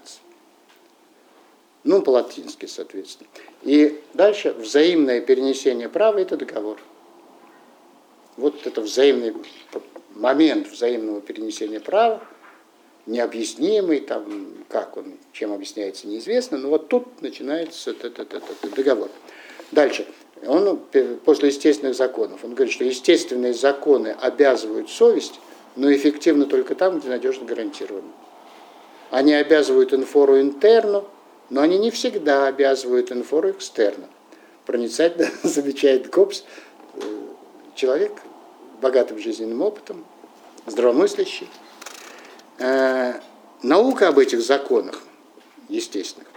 ну, 1.87 2.03
по-латински, 2.03 2.67
соответственно. 2.67 3.29
И 3.63 4.01
дальше 4.13 4.53
взаимное 4.53 5.21
перенесение 5.21 5.89
права– 5.89 6.19
это 6.21 6.37
договор. 6.37 6.79
Вот 8.37 8.67
это 8.67 8.81
взаимный 8.81 9.35
момент 10.15 10.69
взаимного 10.69 11.21
перенесения 11.21 11.79
права, 11.79 12.21
необъяснимый, 13.07 14.01
там, 14.01 14.49
как 14.69 14.97
он, 14.97 15.15
чем 15.33 15.53
объясняется, 15.53 16.09
неизвестно, 16.09 16.59
но 16.59 16.71
вот 16.71 16.89
тут 16.89 17.23
начинается 17.23 17.93
этот, 17.93 18.19
этот, 18.19 18.43
договор. 18.75 19.09
Дальше. 19.71 20.07
Он 20.45 20.79
после 21.25 21.49
естественных 21.49 21.95
законов. 21.95 22.45
Он 22.45 22.55
говорит, 22.55 22.75
что 22.75 22.85
естественные 22.85 23.55
законы 23.55 24.09
обязывают 24.21 24.91
совесть, 24.91 25.41
но 25.77 25.93
эффективно 25.93 26.47
только 26.47 26.75
там, 26.75 26.99
где 26.99 27.09
надежно 27.09 27.47
гарантированы. 27.47 28.11
Они 29.11 29.33
обязывают 29.33 29.95
инфору 29.95 30.41
интерну, 30.41 31.09
но 31.51 31.61
они 31.61 31.79
не 31.79 31.91
всегда 31.91 32.47
обязывают 32.47 33.13
инфору 33.13 33.51
экстерна. 33.51 34.09
Проницательно 34.65 35.31
замечает 35.43 36.11
Гоббс, 36.11 36.45
э, 36.95 37.01
человек 37.75 38.13
богатым 38.81 39.19
жизненным 39.19 39.63
опытом, 39.63 40.05
здравомыслящий. 40.67 41.49
Э, 42.59 43.15
наука 43.63 44.09
об 44.09 44.19
этих 44.19 44.41
законах 44.41 45.03
естественных, 45.69 46.29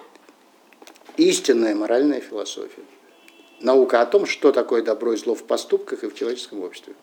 истинная 1.18 1.76
моральная 1.76 2.22
философия. 2.22 2.84
Наука 3.62 4.02
о 4.02 4.06
том, 4.06 4.26
что 4.26 4.52
такое 4.52 4.82
добро 4.82 5.14
и 5.14 5.18
зло 5.18 5.36
в 5.36 5.44
поступках 5.44 6.04
и 6.04 6.08
в 6.08 6.16
человеческом 6.16 6.64
обществе. 6.64 6.94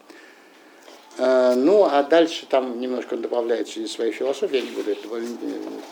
Э, 1.18 1.54
ну, 1.54 1.84
а 1.84 2.02
дальше 2.02 2.46
там 2.46 2.78
немножко 2.80 3.14
он 3.14 3.22
добавляет 3.22 3.68
через 3.68 3.92
своей 3.92 4.12
философии, 4.12 4.56
я 4.56 4.62
не 4.62 4.70
буду 4.70 4.90
это 4.90 5.02
добавлять, 5.02 5.30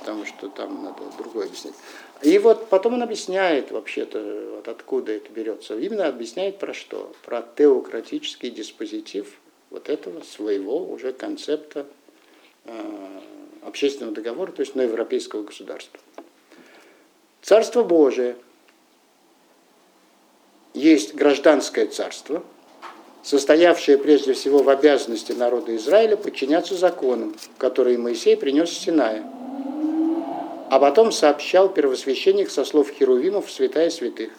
потому 0.00 0.26
что 0.26 0.48
там 0.48 0.84
надо 0.84 1.02
другое 1.16 1.46
объяснять. 1.46 1.74
И 2.22 2.38
вот 2.38 2.68
потом 2.68 2.94
он 2.94 3.02
объясняет 3.02 3.70
вообще-то, 3.70 4.52
вот 4.56 4.68
откуда 4.68 5.12
это 5.12 5.30
берется. 5.30 5.78
Именно 5.78 6.06
объясняет 6.06 6.58
про 6.58 6.74
что? 6.74 7.12
Про 7.24 7.42
теократический 7.42 8.50
диспозитив 8.50 9.38
вот 9.70 9.88
этого 9.88 10.22
своего 10.22 10.84
уже 10.90 11.12
концепта 11.12 11.86
э, 12.64 13.20
общественного 13.62 14.14
договора, 14.14 14.52
то 14.52 14.60
есть 14.60 14.74
на 14.74 14.82
европейского 14.82 15.42
государства. 15.42 15.98
Царство 17.40 17.82
Божие 17.82 18.36
есть 20.74 21.14
гражданское 21.14 21.86
царство, 21.86 22.42
состоявшее 23.24 23.98
прежде 23.98 24.34
всего 24.34 24.62
в 24.62 24.68
обязанности 24.68 25.32
народа 25.32 25.74
Израиля 25.74 26.16
подчиняться 26.16 26.76
законам, 26.76 27.34
которые 27.58 27.98
Моисей 27.98 28.36
принес 28.36 28.70
с 28.70 28.78
Синая 28.78 29.24
а 30.74 30.80
потом 30.80 31.12
сообщал 31.12 31.68
первосвященник 31.68 32.50
со 32.50 32.64
слов 32.64 32.90
Херувимов 32.90 33.46
в 33.46 33.52
святая 33.52 33.90
святых. 33.90 34.32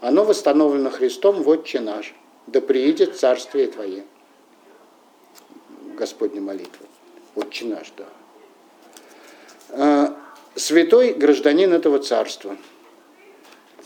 Оно 0.00 0.24
восстановлено 0.24 0.90
Христом 0.90 1.42
в 1.42 1.48
Отче 1.48 1.80
наш, 1.80 2.14
да 2.46 2.60
приидет 2.60 3.16
Царствие 3.16 3.66
Твое. 3.66 4.04
Господня 5.96 6.40
молитва. 6.40 6.86
Отче 7.34 7.64
наш, 7.64 7.92
да. 7.96 8.04
А, 9.70 10.16
святой 10.54 11.14
гражданин 11.14 11.72
этого 11.72 11.98
царства. 11.98 12.56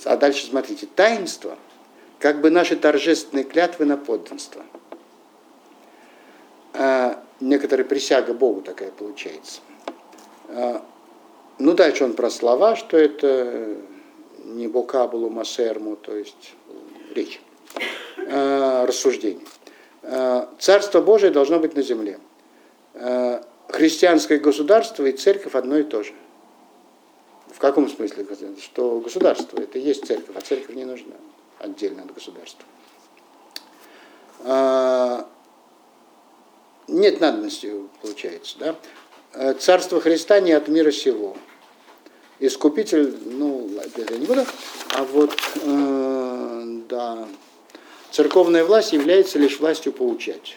А 0.05 0.16
дальше 0.16 0.47
смотрите, 0.47 0.87
таинство, 0.87 1.57
как 2.20 2.42
бы 2.42 2.50
наши 2.50 2.76
торжественные 2.76 3.44
клятвы 3.44 3.86
на 3.86 3.96
подданство. 3.96 4.62
А, 6.74 7.24
некоторая 7.40 7.86
присяга 7.86 8.34
Богу 8.34 8.60
такая 8.60 8.90
получается. 8.90 9.62
А, 10.48 10.84
ну, 11.58 11.72
дальше 11.72 12.04
он 12.04 12.12
про 12.12 12.30
слова, 12.30 12.76
что 12.76 12.96
это 12.98 13.76
не 14.44 14.68
бокабулу 14.68 15.30
массерму, 15.30 15.96
то 15.96 16.14
есть 16.14 16.54
речь, 17.14 17.40
э, 18.16 18.84
рассуждение. 18.86 19.44
Э, 20.02 20.46
Царство 20.58 21.00
Божие 21.00 21.30
должно 21.30 21.58
быть 21.58 21.74
на 21.74 21.82
земле. 21.82 22.18
Э, 22.94 23.42
христианское 23.68 24.38
государство 24.38 25.04
и 25.04 25.12
церковь 25.12 25.54
одно 25.54 25.78
и 25.78 25.82
то 25.82 26.02
же. 26.02 26.12
В 27.52 27.58
каком 27.58 27.88
смысле? 27.88 28.26
Что 28.60 29.00
государство 29.00 29.60
это 29.60 29.78
есть 29.78 30.06
церковь, 30.06 30.36
а 30.36 30.40
церковь 30.40 30.74
не 30.74 30.84
нужна 30.84 31.14
отдельно 31.61 32.02
от 32.02 32.12
государства. 32.12 32.64
Э, 34.40 35.24
нет 36.88 37.20
надобности, 37.20 37.72
получается. 38.02 38.56
Да? 38.58 38.76
Э, 39.34 39.54
Царство 39.54 40.00
Христа 40.00 40.40
не 40.40 40.52
от 40.52 40.68
мира 40.68 40.90
сего. 40.90 41.36
Искупитель, 42.38 43.18
ну, 43.26 43.70
это 43.76 44.18
не 44.18 44.24
буду, 44.24 44.46
а 44.94 45.04
вот, 45.04 45.38
э, 45.62 46.80
да, 46.88 47.28
церковная 48.11 48.64
власть 48.64 48.94
является 48.94 49.38
лишь 49.38 49.61
властью 49.61 49.92
поучать. 49.92 50.56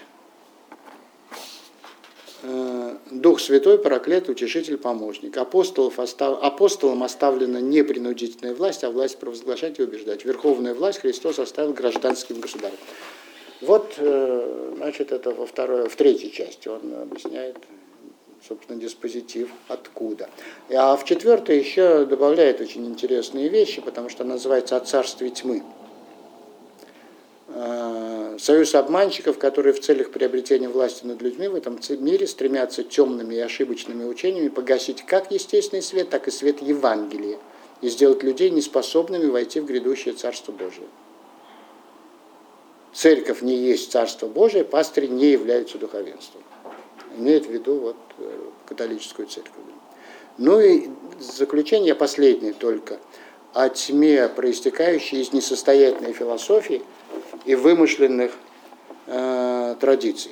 Э, 2.43 2.97
Дух 3.09 3.39
Святой, 3.39 3.77
Параклет, 3.77 4.27
Утешитель, 4.27 4.77
Помощник. 4.77 5.37
Апостолов 5.37 5.97
остав... 5.99 6.43
Апостолам 6.43 7.03
оставлена 7.03 7.61
не 7.61 7.83
принудительная 7.83 8.53
власть, 8.53 8.83
а 8.83 8.89
власть 8.89 9.17
провозглашать 9.17 9.79
и 9.79 9.83
убеждать. 9.83 10.25
Верховная 10.25 10.73
власть 10.73 10.99
Христос 10.99 11.39
оставил 11.39 11.73
гражданским 11.73 12.41
государем. 12.41 12.77
Вот, 13.61 13.93
э, 13.97 14.73
значит, 14.75 15.13
это 15.13 15.31
во 15.31 15.45
второй, 15.45 15.87
в 15.87 15.95
третьей 15.95 16.31
части 16.31 16.67
он 16.67 16.81
объясняет 17.01 17.57
собственно, 18.45 18.77
диспозитив 18.77 19.49
откуда. 19.69 20.29
А 20.69 20.97
в 20.97 21.05
четвертой 21.05 21.59
еще 21.59 22.03
добавляет 22.03 22.59
очень 22.59 22.85
интересные 22.85 23.47
вещи, 23.47 23.81
потому 23.81 24.09
что 24.09 24.25
называется 24.25 24.75
«О 24.75 24.81
царстве 24.81 25.29
тьмы». 25.29 25.63
А, 27.55 28.35
союз 28.39 28.73
обманщиков, 28.73 29.37
которые 29.37 29.73
в 29.73 29.79
целях 29.79 30.09
приобретения 30.09 30.67
власти 30.67 31.05
над 31.05 31.21
людьми 31.21 31.47
в 31.47 31.55
этом 31.55 31.79
мире 31.99 32.25
стремятся 32.25 32.83
темными 32.83 33.35
и 33.35 33.39
ошибочными 33.39 34.05
учениями 34.05 34.47
погасить 34.47 35.05
как 35.05 35.31
естественный 35.31 35.83
свет, 35.83 36.09
так 36.09 36.27
и 36.27 36.31
свет 36.31 36.61
Евангелия 36.61 37.37
и 37.81 37.89
сделать 37.89 38.23
людей 38.23 38.49
неспособными 38.49 39.29
войти 39.29 39.59
в 39.59 39.65
грядущее 39.65 40.15
Царство 40.15 40.51
Божие. 40.51 40.87
Церковь 42.91 43.41
не 43.41 43.55
есть 43.55 43.91
Царство 43.91 44.27
Божие, 44.27 44.63
пастыри 44.63 45.07
не 45.07 45.27
являются 45.27 45.77
духовенством. 45.77 46.41
Имеет 47.17 47.45
в 47.45 47.51
виду 47.51 47.75
вот, 47.75 47.97
э, 48.17 48.39
католическую 48.65 49.27
церковь. 49.27 49.53
Ну 50.39 50.59
и 50.59 50.89
заключение 51.19 51.93
последнее 51.93 52.53
только 52.53 52.99
о 53.53 53.69
тьме, 53.69 54.27
проистекающей 54.29 55.21
из 55.21 55.31
несостоятельной 55.33 56.13
философии 56.13 56.81
и 57.45 57.55
вымышленных 57.55 58.31
э, 59.07 59.75
традиций. 59.79 60.31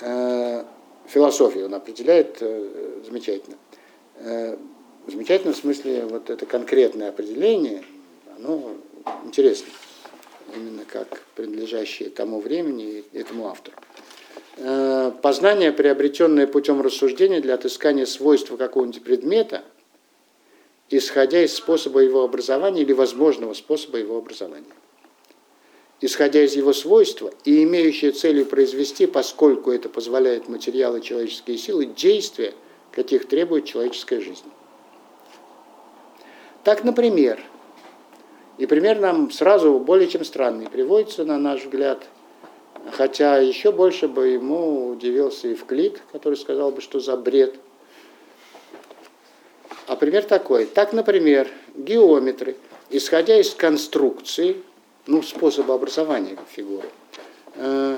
Э, 0.00 0.64
философию 1.06 1.66
он 1.66 1.74
определяет 1.74 2.38
э, 2.40 3.00
замечательно. 3.04 3.56
Э, 4.16 4.56
замечательно 5.06 5.52
в 5.52 5.56
смысле 5.56 6.06
вот 6.06 6.30
это 6.30 6.46
конкретное 6.46 7.08
определение, 7.08 7.82
оно 8.36 8.74
интересно, 9.24 9.68
именно 10.54 10.84
как 10.84 11.22
принадлежащее 11.34 12.10
тому 12.10 12.40
времени 12.40 13.04
и 13.12 13.18
этому 13.18 13.48
автору. 13.48 13.76
Э, 14.56 15.12
познание, 15.22 15.72
приобретенное 15.72 16.46
путем 16.46 16.80
рассуждения 16.80 17.40
для 17.40 17.54
отыскания 17.54 18.06
свойства 18.06 18.56
какого-нибудь 18.56 19.02
предмета, 19.02 19.62
исходя 20.90 21.42
из 21.42 21.54
способа 21.54 22.00
его 22.00 22.22
образования 22.22 22.82
или 22.82 22.92
возможного 22.92 23.54
способа 23.54 23.98
его 23.98 24.16
образования. 24.16 24.64
Исходя 26.00 26.44
из 26.44 26.54
его 26.54 26.72
свойства 26.72 27.32
и 27.44 27.64
имеющее 27.64 28.12
целью 28.12 28.46
произвести, 28.46 29.06
поскольку 29.06 29.72
это 29.72 29.88
позволяет 29.88 30.48
материалы 30.48 31.00
человеческие 31.00 31.58
силы, 31.58 31.86
действия, 31.86 32.54
каких 32.92 33.26
требует 33.26 33.64
человеческая 33.64 34.20
жизнь. 34.20 34.44
Так, 36.62 36.84
например, 36.84 37.40
и 38.58 38.66
пример 38.66 39.00
нам 39.00 39.30
сразу 39.30 39.78
более 39.78 40.08
чем 40.08 40.24
странный 40.24 40.68
приводится, 40.68 41.24
на 41.24 41.38
наш 41.38 41.64
взгляд, 41.64 42.06
хотя 42.92 43.38
еще 43.38 43.72
больше 43.72 44.08
бы 44.08 44.28
ему 44.28 44.88
удивился 44.88 45.48
Евклид, 45.48 46.00
который 46.12 46.36
сказал 46.36 46.70
бы, 46.70 46.80
что 46.80 47.00
за 47.00 47.16
бред. 47.16 47.56
А 49.88 49.96
пример 49.96 50.24
такой. 50.24 50.66
Так, 50.66 50.92
например, 50.92 51.48
геометры, 51.74 52.56
исходя 52.90 53.40
из 53.40 53.54
конструкции, 53.54 54.58
ну, 55.06 55.22
способа 55.22 55.74
образования 55.74 56.36
фигуры, 56.50 56.86
э, 57.54 57.96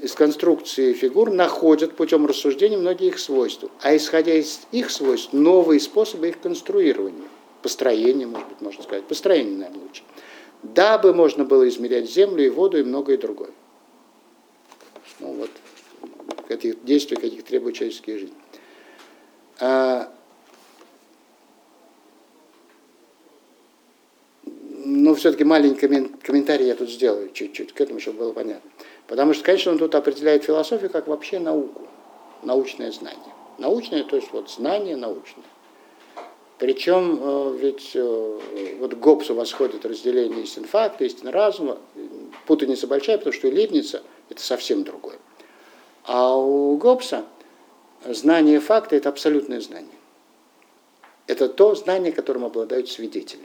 из 0.00 0.14
конструкции 0.14 0.92
фигур 0.92 1.30
находят 1.30 1.94
путем 1.94 2.26
рассуждения 2.26 2.76
многие 2.76 3.06
их 3.06 3.20
свойства, 3.20 3.70
а 3.82 3.94
исходя 3.96 4.34
из 4.34 4.62
их 4.72 4.90
свойств, 4.90 5.32
новые 5.32 5.78
способы 5.78 6.28
их 6.28 6.40
конструирования– 6.40 7.28
построение, 7.62 8.26
может 8.26 8.48
быть, 8.48 8.60
можно 8.60 8.82
сказать, 8.82 9.04
построение, 9.04 9.58
наверное, 9.58 9.82
лучше, 9.82 10.02
дабы 10.64 11.14
можно 11.14 11.44
было 11.44 11.68
измерять 11.68 12.10
землю 12.10 12.44
и 12.44 12.48
воду 12.48 12.80
и 12.80 12.82
многое 12.82 13.16
другое. 13.16 13.50
Ну 15.20 15.34
вот, 15.34 15.50
этих 16.48 16.84
действий, 16.84 17.16
каких 17.16 17.44
требует 17.44 17.76
человеческая 17.76 18.18
жизнь. 18.18 18.34
Но 24.94 25.14
все-таки 25.14 25.44
маленький 25.44 25.86
комментарий 26.22 26.66
я 26.66 26.74
тут 26.74 26.90
сделаю 26.90 27.30
чуть-чуть 27.32 27.72
к 27.72 27.80
этому, 27.80 27.98
чтобы 27.98 28.18
было 28.18 28.32
понятно. 28.32 28.70
Потому 29.06 29.32
что, 29.32 29.42
конечно, 29.42 29.72
он 29.72 29.78
тут 29.78 29.94
определяет 29.94 30.44
философию 30.44 30.90
как 30.90 31.06
вообще 31.06 31.38
науку, 31.38 31.88
научное 32.42 32.92
знание. 32.92 33.34
Научное, 33.58 34.04
то 34.04 34.16
есть 34.16 34.30
вот 34.32 34.50
знание 34.50 34.96
научное. 34.96 35.44
Причем 36.58 37.18
э, 37.20 37.56
ведь 37.58 37.92
э, 37.94 38.38
вот 38.80 38.94
Гоббсу 38.94 39.34
восходит 39.34 39.84
разделение 39.86 40.42
истин 40.42 40.64
факта, 40.64 41.04
истин 41.04 41.28
разума. 41.28 41.78
Путаница 42.46 42.86
большая, 42.86 43.18
потому 43.18 43.32
что 43.32 43.48
у 43.48 43.50
это 43.50 44.42
совсем 44.42 44.84
другое. 44.84 45.16
А 46.04 46.36
у 46.36 46.76
Гоббса 46.76 47.24
знание 48.04 48.60
факта– 48.60 48.96
это 48.96 49.08
абсолютное 49.08 49.60
знание. 49.60 49.90
Это 51.26 51.48
то 51.48 51.74
знание, 51.74 52.12
которым 52.12 52.44
обладают 52.44 52.88
свидетели. 52.88 53.42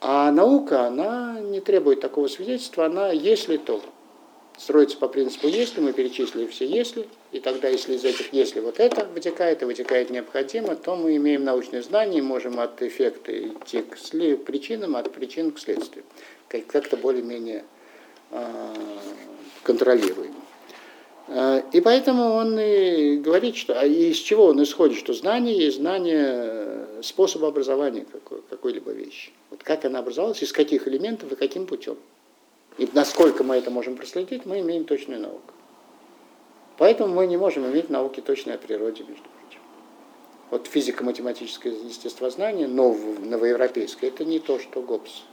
А 0.00 0.30
наука, 0.30 0.86
она 0.86 1.40
не 1.40 1.60
требует 1.60 2.00
такого 2.00 2.28
свидетельства, 2.28 2.86
она 2.86 3.10
если 3.10 3.56
то 3.56 3.82
строится 4.58 4.98
по 4.98 5.08
принципу 5.08 5.46
«если», 5.46 5.80
мы 5.80 5.92
перечислили 5.92 6.46
все 6.46 6.66
«если», 6.66 7.08
и 7.32 7.40
тогда, 7.40 7.68
если 7.68 7.94
из 7.94 8.04
этих 8.04 8.32
«если» 8.32 8.60
вот 8.60 8.80
это 8.80 9.06
вытекает, 9.06 9.62
и 9.62 9.64
вытекает 9.64 10.10
необходимо, 10.10 10.74
то 10.74 10.96
мы 10.96 11.16
имеем 11.16 11.44
научные 11.44 11.82
знания 11.82 12.18
и 12.18 12.22
можем 12.22 12.58
от 12.60 12.80
эффекта 12.82 13.32
идти 13.32 13.82
к 13.82 13.96
причинам, 14.44 14.96
от 14.96 15.12
причин 15.12 15.52
к 15.52 15.58
следствию. 15.58 16.04
Как-то 16.48 16.96
более-менее 16.96 17.64
э, 18.30 18.74
контролируемо. 19.62 20.34
А, 21.30 21.62
и 21.72 21.80
поэтому 21.80 22.32
он 22.32 22.58
и 22.58 23.16
говорит, 23.18 23.56
что 23.56 23.78
а 23.78 23.84
из 23.84 24.16
чего 24.16 24.46
он 24.46 24.62
исходит, 24.62 24.98
что 24.98 25.12
знание 25.12 25.56
есть 25.56 25.76
знание 25.76 26.86
способа 27.02 27.48
образования 27.48 28.06
какой, 28.10 28.40
какой-либо 28.48 28.92
вещи. 28.92 29.30
Вот 29.50 29.62
как 29.62 29.84
она 29.84 29.98
образовалась, 29.98 30.42
из 30.42 30.52
каких 30.52 30.88
элементов 30.88 31.30
и 31.30 31.36
каким 31.36 31.66
путем. 31.66 31.96
И 32.78 32.88
насколько 32.92 33.44
мы 33.44 33.56
это 33.56 33.70
можем 33.70 33.96
проследить, 33.96 34.46
мы 34.46 34.60
имеем 34.60 34.84
точную 34.84 35.20
науку. 35.20 35.52
Поэтому 36.78 37.12
мы 37.14 37.26
не 37.26 37.36
можем 37.36 37.66
иметь 37.66 37.90
науки 37.90 38.20
точной 38.20 38.54
о 38.54 38.58
природе, 38.58 39.02
между 39.02 39.24
прочим. 39.24 39.60
Вот 40.50 40.66
физико-математическое 40.66 41.70
естествознание, 41.70 42.68
нов, 42.68 42.96
новоевропейское, 43.18 44.10
это 44.10 44.24
не 44.24 44.38
то, 44.38 44.58
что 44.60 44.80
Гоббс 44.80 45.24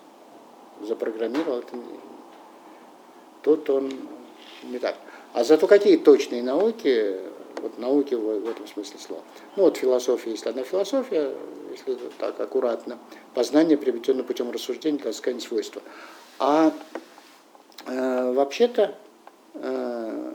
запрограммировал, 0.82 1.60
это 1.60 1.76
не... 1.78 1.84
тут 3.44 3.70
он 3.70 3.94
не 4.64 4.80
так. 4.80 4.98
А 5.36 5.44
зато 5.44 5.68
какие 5.68 5.98
точные 5.98 6.42
науки, 6.42 7.18
вот 7.62 7.78
науки 7.78 8.16
в, 8.16 8.50
этом 8.50 8.68
смысле 8.68 9.00
слова. 9.00 9.24
Ну 9.56 9.64
вот 9.64 9.78
философия, 9.78 10.32
если 10.32 10.50
одна 10.50 10.64
философия, 10.64 11.32
если 11.72 11.98
так 12.18 12.40
аккуратно, 12.40 12.98
познание, 13.34 13.78
приобретенное 13.78 14.24
путем 14.24 14.50
рассуждения, 14.50 15.12
сказать, 15.14 15.42
свойства. 15.44 15.82
А 16.40 16.74
Э, 17.86 18.34
вообще-то 18.34 18.96
э, 19.54 20.32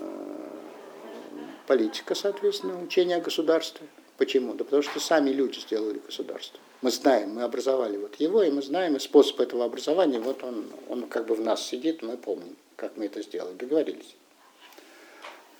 политика, 1.66 2.14
соответственно, 2.14 2.80
учение 2.80 3.16
о 3.16 3.20
государстве. 3.20 3.86
Почему? 4.18 4.54
Да 4.54 4.64
потому 4.64 4.82
что 4.82 5.00
сами 5.00 5.30
люди 5.30 5.58
сделали 5.58 6.00
государство. 6.04 6.60
Мы 6.82 6.90
знаем, 6.90 7.34
мы 7.34 7.42
образовали 7.42 7.96
вот 7.96 8.16
его, 8.16 8.42
и 8.42 8.50
мы 8.50 8.62
знаем, 8.62 8.96
и 8.96 8.98
способ 9.00 9.40
этого 9.40 9.64
образования, 9.64 10.20
вот 10.20 10.44
он, 10.44 10.66
он 10.88 11.08
как 11.08 11.26
бы 11.26 11.34
в 11.34 11.40
нас 11.40 11.66
сидит, 11.66 12.02
мы 12.02 12.16
помним, 12.16 12.56
как 12.76 12.96
мы 12.96 13.06
это 13.06 13.22
сделали, 13.22 13.54
договорились. 13.54 14.16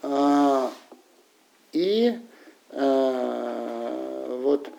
А, 0.03 0.71
и 1.73 2.19
а, 2.71 4.39
вот, 4.43 4.71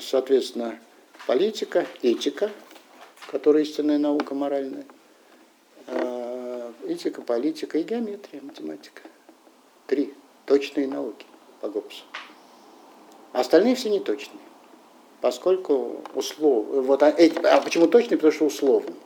соответственно, 0.00 0.78
политика, 1.26 1.86
этика, 2.02 2.50
которая 3.30 3.62
истинная 3.62 3.98
наука 3.98 4.34
моральная, 4.34 4.84
физика, 7.02 7.22
политика 7.22 7.78
и 7.78 7.82
геометрия, 7.82 8.40
математика. 8.42 9.02
Три 9.86 10.14
точные 10.46 10.86
науки 10.86 11.26
по 11.60 11.68
Гоббсу. 11.68 12.04
А 13.32 13.40
остальные 13.40 13.74
все 13.74 13.90
неточные. 13.90 14.38
Поскольку 15.20 16.02
услов... 16.14 16.66
Вот, 16.68 17.02
а, 17.02 17.08
а 17.08 17.60
почему 17.60 17.86
точные? 17.86 18.16
Потому 18.16 18.32
что 18.32 18.46
условные. 18.46 18.96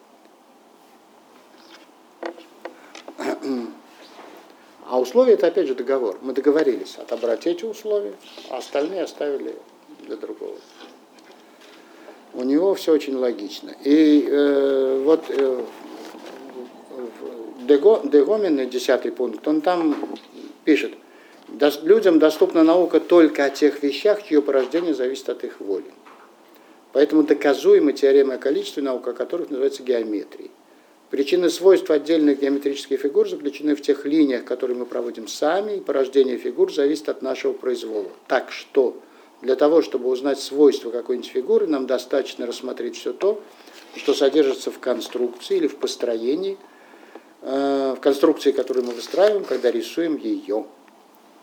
А 4.89 5.01
условия 5.01 5.35
это 5.35 5.49
опять 5.49 5.67
же 5.67 5.75
договор. 5.75 6.19
Мы 6.23 6.33
договорились 6.33 6.97
отобрать 6.97 7.47
эти 7.47 7.65
условия, 7.65 8.15
а 8.51 8.59
остальные 8.59 9.03
оставили 9.03 9.57
для 10.07 10.17
другого. 10.17 10.57
У 12.35 12.45
него 12.45 12.75
все 12.75 12.93
очень 12.93 13.17
логично. 13.17 13.75
И 13.83 14.27
э, 14.29 15.03
вот 15.05 15.25
э, 15.29 15.65
Дегомин, 17.67 18.69
десятый 18.71 19.11
пункт, 19.11 19.47
он 19.49 19.61
там 19.61 19.97
пишет, 20.65 20.93
людям 21.83 22.21
доступна 22.21 22.63
наука 22.63 23.01
только 23.01 23.45
о 23.45 23.51
тех 23.51 23.83
вещах, 23.83 24.23
чье 24.23 24.41
порождение 24.41 24.95
зависит 24.95 25.29
от 25.29 25.43
их 25.43 25.61
воли. 25.61 25.91
Поэтому 26.93 27.25
доказуема 27.25 27.93
теорема 27.93 28.35
о 28.35 28.39
количестве 28.39 28.85
наук, 28.85 29.09
о 29.09 29.13
которых 29.13 29.51
называется 29.51 29.83
геометрией. 29.83 30.51
Причины 31.11 31.51
свойств 31.51 31.91
отдельных 31.91 32.41
геометрических 32.41 33.01
фигур 33.01 33.29
заключены 33.29 33.77
в 33.77 33.83
тех 33.83 34.05
линиях, 34.07 34.45
которые 34.45 34.77
мы 34.77 34.87
проводим 34.87 35.29
сами, 35.29 35.77
и 35.77 35.81
порождение 35.81 36.37
фигур 36.37 36.73
зависит 36.73 37.09
от 37.09 37.23
нашего 37.23 37.53
произвола. 37.53 38.11
Так 38.27 38.51
что 38.51 38.97
для 39.43 39.55
того, 39.55 39.83
чтобы 39.83 40.09
узнать 40.09 40.41
свойства 40.41 40.91
какой-нибудь 40.91 41.31
фигуры, 41.31 41.67
нам 41.67 41.87
достаточно 41.87 42.47
рассмотреть 42.47 42.97
все 42.97 43.13
то, 43.13 43.41
что 43.95 44.15
содержится 44.15 44.71
в 44.71 44.79
конструкции 44.79 45.57
или 45.57 45.67
в 45.69 45.77
построении– 45.77 46.57
Э, 47.49 47.95
в 47.97 48.01
конструкции, 48.01 48.51
которую 48.51 48.87
мы 48.87 48.93
выстраиваем, 48.93 49.45
когда 49.45 49.71
рисуем 49.71 50.17
ее. 50.17 50.67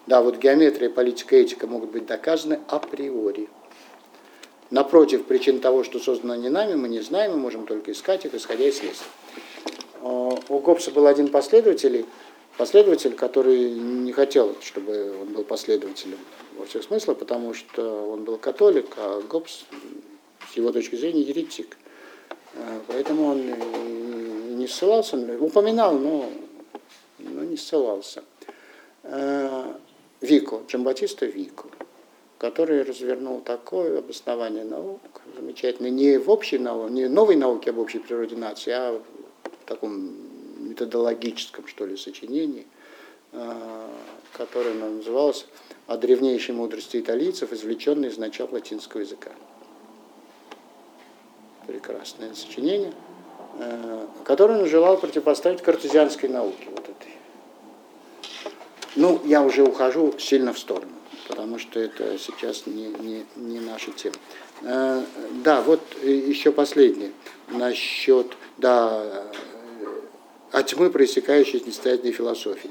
Да, 0.05 0.21
вот 0.21 0.37
геометрия, 0.37 0.89
политика, 0.89 1.37
этика 1.37 1.65
могут 1.65 1.91
быть 1.91 2.05
доказаны 2.05 2.59
априори. 2.67 3.47
Напротив, 4.69 5.23
причин 5.23 5.61
того, 5.61 5.85
что 5.85 5.99
создано 5.99 6.35
не 6.35 6.49
нами, 6.49 6.75
мы 6.75 6.89
не 6.89 6.99
знаем, 6.99 7.31
мы 7.31 7.37
можем 7.37 7.65
только 7.65 7.93
искать 7.93 8.25
их, 8.25 8.33
исходя 8.33 8.65
из 8.65 8.79
следствия. 8.79 9.07
Э, 10.03 10.35
у 10.49 10.59
Гоббса 10.59 10.91
был 10.91 11.07
один 11.07 11.29
последователь, 11.29 12.05
последователь, 12.57 13.13
который 13.13 13.71
не 13.71 14.11
хотел, 14.11 14.55
чтобы 14.61 15.15
он 15.21 15.33
был 15.33 15.43
последователем 15.43 16.19
во 16.57 16.65
всех 16.65 16.83
смыслах, 16.83 17.17
потому 17.17 17.53
что 17.53 18.11
он 18.11 18.25
был 18.25 18.37
католик, 18.37 18.87
а 18.97 19.21
Гоббс, 19.21 19.63
с 20.51 20.57
его 20.57 20.71
точки 20.71 20.95
зрения, 20.95 21.21
еретик. 21.21 21.77
Э, 22.55 22.79
поэтому 22.87 23.27
он 23.27 24.57
не 24.57 24.67
ссылался, 24.67 25.17
упоминал, 25.39 25.97
но, 25.97 26.29
но 27.19 27.43
не 27.43 27.55
ссылался. 27.55 28.23
Э, 29.03 29.73
Вико, 30.19 30.61
Джамбатиста 30.67 31.25
Вико, 31.25 31.67
который 32.37 32.83
развернул 32.83 33.39
такое 33.39 33.99
обоснование 33.99 34.65
наук, 34.65 34.99
замечательно, 35.35 35.87
не 35.87 36.17
в 36.17 36.29
общей 36.29 36.57
науке, 36.57 36.93
не 36.93 37.07
новой 37.07 37.37
науке 37.37 37.69
об 37.69 37.79
общей 37.79 37.99
природе 37.99 38.35
нации, 38.35 38.71
а 38.71 39.01
таком 39.65 40.13
методологическом, 40.69 41.67
что 41.67 41.85
ли, 41.85 41.97
сочинении, 41.97 42.65
э, 43.31 43.87
которое 44.33 44.73
называлось 44.73 45.45
«О 45.87 45.97
древнейшей 45.97 46.55
мудрости 46.55 46.97
италийцев, 46.97 47.51
извлеченной 47.51 48.09
из 48.09 48.17
начала 48.17 48.49
латинского 48.51 49.01
языка». 49.01 49.31
Прекрасное 51.67 52.33
сочинение, 52.33 52.93
э, 53.59 54.07
которое 54.25 54.61
он 54.61 54.67
желал 54.67 54.97
противопоставить 54.97 55.61
картезианской 55.61 56.29
науке. 56.29 56.67
Вот 56.71 56.83
этой. 56.83 57.13
Ну, 58.95 59.21
я 59.25 59.41
уже 59.41 59.63
ухожу 59.63 60.17
сильно 60.19 60.53
в 60.53 60.59
сторону, 60.59 60.91
потому 61.27 61.59
что 61.59 61.79
это 61.79 62.17
сейчас 62.17 62.65
не, 62.65 62.87
не, 62.87 63.25
не 63.35 63.59
наша 63.59 63.91
тема. 63.91 64.15
Э, 64.61 65.03
да, 65.43 65.61
вот 65.61 65.81
еще 66.03 66.51
последнее 66.51 67.11
насчет, 67.49 68.27
да, 68.57 69.23
от 70.51 70.67
тьмы, 70.67 70.89
проистекающей 70.89 71.59
из 71.59 71.65
несостоятельной 71.65 72.13
философии. 72.13 72.69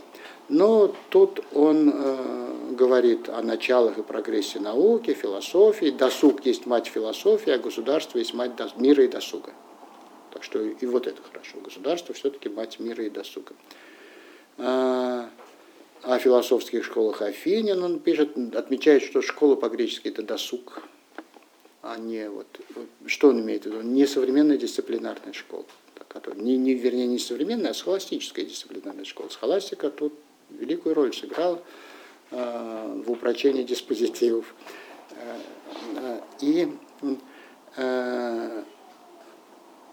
Но 0.49 0.95
тут 1.11 1.45
он 1.53 1.91
э, 1.95 2.53
говорит 2.73 3.29
о 3.29 3.43
началах 3.43 3.99
и 3.99 4.03
прогрессе 4.03 4.61
науки, 4.61 5.15
философии. 5.15 5.91
Досуг 5.91 6.45
есть 6.45 6.67
мать 6.67 6.89
философии, 6.89 7.53
а 7.53 7.59
государство 7.59 8.19
есть 8.19 8.35
мать 8.35 8.53
мира 8.77 9.05
и 9.05 9.09
досуга. 9.09 9.53
Так 10.33 10.45
что 10.45 10.61
и 10.61 10.87
вот 10.87 11.07
это 11.07 11.23
хорошо. 11.23 11.59
Государство 11.63 12.15
все-таки 12.15 12.49
мать 12.49 12.81
мира 12.81 13.05
и 13.05 13.11
досуга. 13.11 13.55
А, 14.59 15.29
о 16.03 16.19
философских 16.19 16.85
школах 16.85 17.23
Афинин 17.23 17.83
он 17.83 17.99
пишет, 18.01 18.37
отмечает, 18.55 19.03
что 19.03 19.23
школа 19.23 19.57
по-гречески 19.57 20.09
это 20.09 20.23
досуг, 20.23 20.83
а 21.83 21.97
не 21.97 22.29
вот, 22.29 22.47
что 23.07 23.29
он 23.29 23.41
имеет 23.41 23.63
в 23.63 23.67
виду, 23.67 23.83
не 23.83 24.07
современная 24.07 24.57
дисциплинарная 24.57 25.33
школа 25.33 25.65
который, 26.13 26.41
не, 26.43 26.59
не, 26.59 26.75
вернее, 26.75 27.07
не 27.07 27.19
современная, 27.19 27.71
а 27.71 27.75
схоластическая 27.75 28.45
дисциплинарная 28.45 29.05
школа. 29.05 29.29
Схоластика 29.31 29.91
тут 29.91 30.13
великую 30.51 30.95
роль 30.95 31.15
сыграла 31.15 31.63
э, 32.31 33.03
в 33.05 33.11
упрочении 33.11 33.63
диспозитивов. 33.63 34.55
Э, 35.17 36.21
и 36.41 36.69
э, 37.77 38.63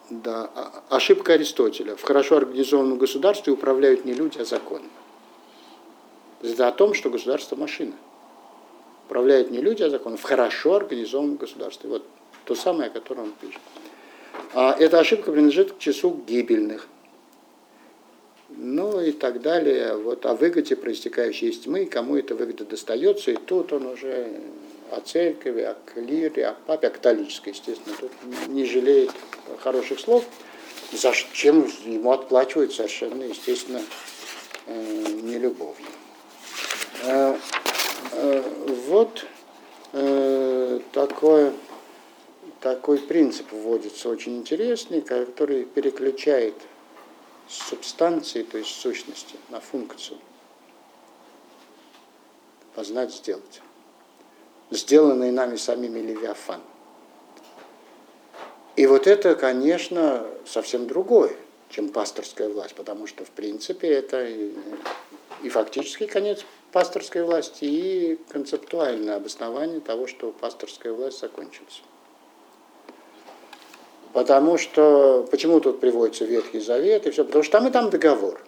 да, 0.09 0.49
ошибка 0.89 1.33
Аристотеля. 1.33 1.95
В 1.95 2.01
хорошо 2.01 2.37
организованном 2.37 2.97
государстве 2.97 3.53
управляют 3.53 4.03
не 4.03 4.13
люди, 4.13 4.39
а 4.39 4.45
законы. 4.45 4.85
Это 6.41 6.67
о 6.67 6.71
том, 6.71 6.93
что 6.93 7.09
государство 7.09 7.55
машина. 7.55 7.93
Управляют 9.07 9.51
не 9.51 9.59
люди, 9.59 9.83
а 9.83 9.89
законы. 9.89 10.17
В 10.17 10.23
хорошо 10.23 10.75
организованном 10.75 11.37
государстве. 11.37 11.89
Вот 11.89 12.05
то 12.45 12.55
самое, 12.55 12.89
о 12.89 12.93
котором 12.93 13.23
он 13.23 13.33
пишет. 13.41 13.61
А 14.53 14.75
эта 14.79 14.99
ошибка 14.99 15.31
принадлежит 15.31 15.73
к 15.73 15.79
числу 15.79 16.11
гибельных. 16.27 16.87
Ну 18.49 19.01
и 19.01 19.11
так 19.11 19.41
далее. 19.41 19.95
Вот 19.97 20.25
о 20.25 20.33
выгоде, 20.33 20.75
проистекающей 20.75 21.49
из 21.49 21.59
тьмы, 21.59 21.85
кому 21.85 22.15
эта 22.15 22.35
выгода 22.35 22.65
достается. 22.65 23.31
И 23.31 23.35
тут 23.35 23.73
он 23.73 23.87
уже 23.87 24.41
о 24.91 25.01
церкви, 25.01 25.61
о 25.61 25.75
клире, 25.85 26.47
о 26.47 26.53
папе, 26.53 26.87
о 26.87 26.89
католической, 26.89 27.49
естественно. 27.49 27.95
Тут 27.99 28.11
не 28.47 28.65
жалеет 28.65 29.11
хороших 29.59 29.99
слов. 29.99 30.25
За 30.91 31.13
чем 31.33 31.69
ему 31.85 32.11
отплачивают 32.11 32.73
совершенно, 32.73 33.23
естественно, 33.23 33.81
э, 34.65 35.05
не 35.21 35.37
любовью. 35.37 35.85
Э, 37.03 37.37
э, 38.13 38.41
вот 38.87 39.25
такое 40.91 41.53
такой 42.59 42.99
принцип 42.99 43.51
вводится 43.51 44.09
очень 44.09 44.37
интересный, 44.37 45.01
который 45.01 45.65
переключает 45.65 46.55
субстанции, 47.47 48.43
то 48.43 48.57
есть 48.57 48.69
сущности, 48.69 49.35
на 49.49 49.59
функцию. 49.59 50.17
Познать, 52.75 53.13
сделать. 53.13 53.61
Сделанный 54.71 55.31
нами 55.31 55.55
самими 55.55 55.99
Левиафан. 55.99 56.61
И 58.75 58.85
вот 58.85 59.07
это, 59.07 59.35
конечно, 59.35 60.25
совсем 60.45 60.87
другое, 60.87 61.35
чем 61.69 61.89
пасторская 61.89 62.49
власть, 62.49 62.75
потому 62.75 63.07
что, 63.07 63.25
в 63.25 63.31
принципе, 63.31 63.87
это 63.87 64.29
и, 65.43 65.49
фактический 65.49 66.07
конец 66.07 66.45
пасторской 66.71 67.23
власти, 67.23 67.65
и 67.65 68.19
концептуальное 68.29 69.15
обоснование 69.15 69.79
того, 69.79 70.07
что 70.07 70.31
пасторская 70.31 70.93
власть 70.93 71.19
закончилась. 71.19 71.81
Потому 74.13 74.57
что, 74.57 75.27
почему 75.29 75.59
тут 75.59 75.79
приводится 75.79 76.25
Ветхий 76.25 76.59
Завет 76.59 77.05
и 77.05 77.11
все? 77.11 77.23
Потому 77.23 77.43
что 77.43 77.51
там 77.59 77.67
и 77.67 77.71
там 77.71 77.89
договор, 77.89 78.43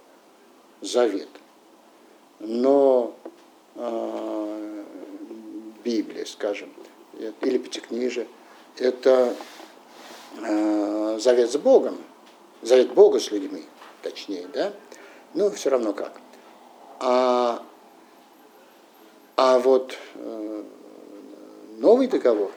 завет. 0.82 1.30
Но 2.40 3.16
э, 3.76 4.84
Библия, 5.84 6.26
скажем, 6.26 6.74
или 7.42 7.58
Пятикнижие, 7.60 8.28
это 8.78 9.36
э, 10.42 11.20
завет 11.20 11.52
с 11.52 11.58
Богом, 11.58 11.98
завет 12.64 12.94
Бога 12.94 13.20
с 13.20 13.30
людьми, 13.30 13.64
точнее, 14.02 14.48
да? 14.54 14.74
Ну, 15.36 15.52
все 15.52 15.70
равно 15.70 15.94
как. 15.94 16.20
А, 17.04 17.64
а 19.36 19.58
вот 19.58 19.98
э, 20.14 20.64
новый 21.80 22.06
договор, 22.06 22.52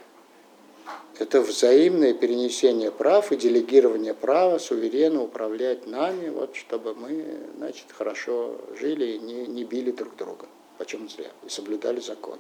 это 1.19 1.41
взаимное 1.41 2.13
перенесение 2.13 2.91
прав 2.91 3.33
и 3.33 3.37
делегирование 3.37 4.13
права 4.13 4.59
суверенно 4.59 5.23
управлять 5.23 5.87
нами, 5.87 6.29
вот, 6.29 6.57
чтобы 6.57 6.95
мы 6.95 7.25
значит, 7.57 7.87
хорошо 7.91 8.57
жили 8.79 9.13
и 9.13 9.19
не, 9.19 9.47
не 9.47 9.65
били 9.65 9.93
друг 9.93 10.15
друга, 10.17 10.47
почему 10.77 11.09
зря, 11.09 11.31
и 11.47 11.49
соблюдали 11.49 12.01
закон. 12.01 12.39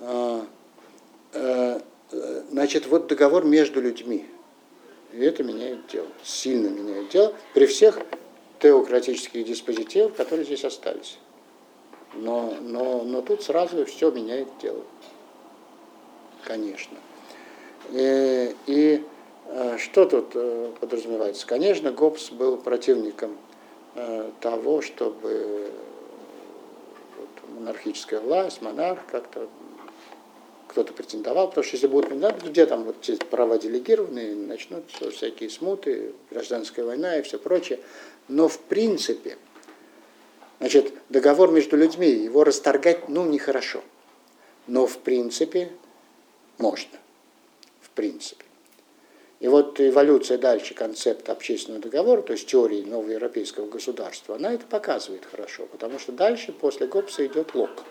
А, 0.00 0.46
а, 1.34 1.82
значит, 2.50 2.86
вот 2.86 3.06
договор 3.06 3.44
между 3.44 3.82
людьми. 3.82 4.26
И 5.12 5.18
это 5.18 5.42
меняет 5.42 5.88
дело, 5.88 6.08
сильно 6.22 6.68
меняет 6.68 7.10
дело 7.10 7.34
при 7.52 7.66
всех 7.66 7.98
теократических 8.60 9.44
диспозитивах, 9.44 10.14
которые 10.14 10.44
здесь 10.44 10.64
остались. 10.64 11.18
Но, 12.14 12.54
но, 12.60 13.02
но 13.02 13.22
тут 13.22 13.42
сразу 13.42 13.84
все 13.86 14.10
меняет 14.10 14.48
дело. 14.60 14.82
Конечно. 16.44 16.96
И, 17.92 18.54
и 18.66 19.04
э, 19.46 19.78
что 19.78 20.04
тут 20.04 20.32
э, 20.34 20.72
подразумевается? 20.80 21.46
Конечно, 21.46 21.92
Гоббс 21.92 22.30
был 22.30 22.56
противником 22.56 23.36
э, 23.94 24.30
того, 24.40 24.82
чтобы 24.82 25.70
вот, 27.18 27.28
монархическая 27.54 28.20
власть, 28.20 28.62
монарх 28.62 29.00
как-то 29.10 29.48
кто-то 30.70 30.92
претендовал, 30.92 31.48
потому 31.48 31.64
что 31.64 31.74
если 31.74 31.88
будут 31.88 32.06
претендовать, 32.06 32.44
где 32.44 32.64
там 32.64 32.84
вот 32.84 32.96
эти 33.02 33.24
права 33.24 33.58
делегированные, 33.58 34.36
начнутся 34.36 35.10
всякие 35.10 35.50
смуты, 35.50 36.12
гражданская 36.30 36.84
война 36.84 37.16
и 37.16 37.22
все 37.22 37.38
прочее. 37.38 37.80
Но 38.30 38.48
в 38.48 38.58
принципе, 38.60 39.36
Значит, 40.60 40.92
договор 41.08 41.50
между 41.50 41.76
людьми, 41.76 42.06
его 42.06 42.44
расторгать, 42.44 43.08
ну, 43.08 43.24
нехорошо. 43.24 43.82
Но 44.66 44.86
в 44.86 44.98
принципе 44.98 45.72
можно. 46.58 46.98
В 47.80 47.88
принципе. 47.90 48.44
И 49.40 49.48
вот 49.48 49.80
эволюция 49.80 50.36
дальше 50.36 50.74
концепта 50.74 51.32
общественного 51.32 51.82
договора, 51.82 52.20
то 52.20 52.34
есть 52.34 52.46
теории 52.46 52.82
нового 52.82 53.10
европейского 53.10 53.68
государства, 53.68 54.36
она 54.36 54.52
это 54.52 54.66
показывает 54.66 55.24
хорошо, 55.24 55.64
потому 55.64 55.98
что 55.98 56.12
дальше 56.12 56.52
после 56.52 56.86
Гоббса 56.86 57.26
идет 57.26 57.54
Лок, 57.54 57.84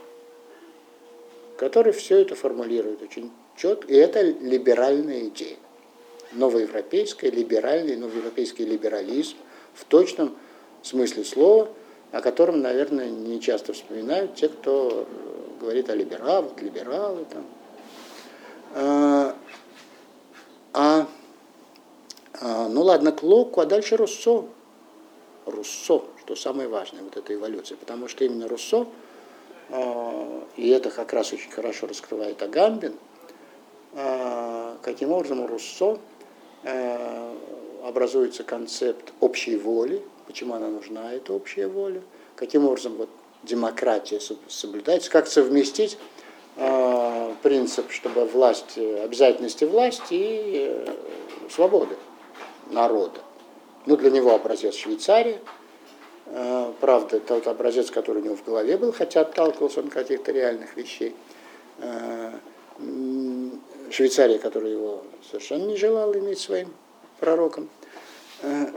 который 1.57 1.91
все 1.91 2.19
это 2.19 2.35
формулирует 2.35 3.01
очень 3.01 3.31
четко, 3.57 3.91
и 3.91 3.95
это 3.95 4.21
либеральная 4.21 5.27
идея. 5.29 5.57
Новоевропейская, 6.33 7.31
либеральный, 7.31 7.95
новоевропейский 7.95 8.65
либерализм 8.65 9.35
в 9.73 9.85
точном 9.85 10.35
смысле 10.83 11.23
слова– 11.23 11.69
о 12.11 12.21
котором, 12.21 12.61
наверное, 12.61 13.09
не 13.09 13.39
часто 13.39 13.73
вспоминают 13.73 14.35
те, 14.35 14.49
кто 14.49 15.07
говорит 15.59 15.89
о 15.89 15.95
либералах, 15.95 16.59
либералы 16.61 17.25
там. 17.25 17.45
А, 18.75 19.35
а, 20.73 21.07
а, 22.41 22.67
ну 22.67 22.81
ладно, 22.81 23.11
к 23.11 23.21
Локу, 23.21 23.61
а 23.61 23.65
дальше 23.65 23.95
Руссо. 23.97 24.45
Руссо, 25.45 26.03
что 26.19 26.35
самое 26.35 26.67
важное, 26.67 27.03
вот 27.03 27.15
эта 27.17 27.33
эволюция. 27.33 27.77
Потому 27.77 28.07
что 28.07 28.23
именно 28.23 28.47
Руссо, 28.47 28.87
э, 29.69 30.41
и 30.57 30.69
это 30.69 30.91
как 30.91 31.13
раз 31.13 31.33
очень 31.33 31.49
хорошо 31.49 31.87
раскрывает 31.87 32.41
Агамбин, 32.41 32.93
э, 33.93 34.75
каким 34.83 35.11
образом 35.11 35.45
Руссо 35.47 35.99
э, 36.63 37.35
образуется 37.83 38.43
концепт 38.43 39.13
общей 39.19 39.55
воли, 39.55 40.01
почему 40.27 40.53
она 40.55 40.67
нужна, 40.67 41.13
эта 41.13 41.33
общая 41.33 41.67
воля, 41.67 42.01
каким 42.35 42.65
образом 42.65 42.95
вот 42.95 43.09
демократия 43.43 44.19
соблюдается, 44.47 45.09
как 45.09 45.27
совместить 45.27 45.97
э, 46.57 47.33
принцип, 47.41 47.91
чтобы 47.91 48.25
власть, 48.25 48.77
обязательности 48.77 49.63
власти 49.63 50.13
и 50.13 50.67
э, 50.69 50.95
свободы 51.49 51.95
народа. 52.69 53.21
Ну, 53.85 53.95
для 53.97 54.11
него 54.11 54.33
образец 54.33 54.75
Швейцария, 54.75 55.39
э, 56.25 56.73
правда, 56.79 57.19
тот 57.19 57.47
образец, 57.47 57.91
который 57.91 58.21
у 58.21 58.25
него 58.25 58.35
в 58.35 58.43
голове 58.43 58.77
был, 58.77 58.91
хотя 58.91 59.21
отталкивался 59.21 59.79
он 59.79 59.87
от 59.87 59.93
каких-то 59.93 60.31
реальных 60.31 60.75
вещей. 60.75 61.15
Э, 61.79 62.31
Швейцария, 63.89 64.37
которая 64.37 64.71
его 64.71 65.03
совершенно 65.29 65.65
не 65.65 65.75
желала 65.75 66.17
иметь 66.17 66.39
своим 66.39 66.69
пророком. 67.19 67.69
Э, 68.41 68.67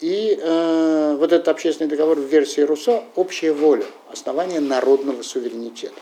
и 0.00 0.38
э, 0.38 1.16
вот 1.18 1.32
этот 1.32 1.48
общественный 1.48 1.88
договор 1.88 2.18
в 2.18 2.24
версии 2.24 2.60
Руссо– 2.60 3.04
общая 3.14 3.52
воля, 3.52 3.86
основание 4.10 4.60
народного 4.60 5.22
суверенитета. 5.22 5.94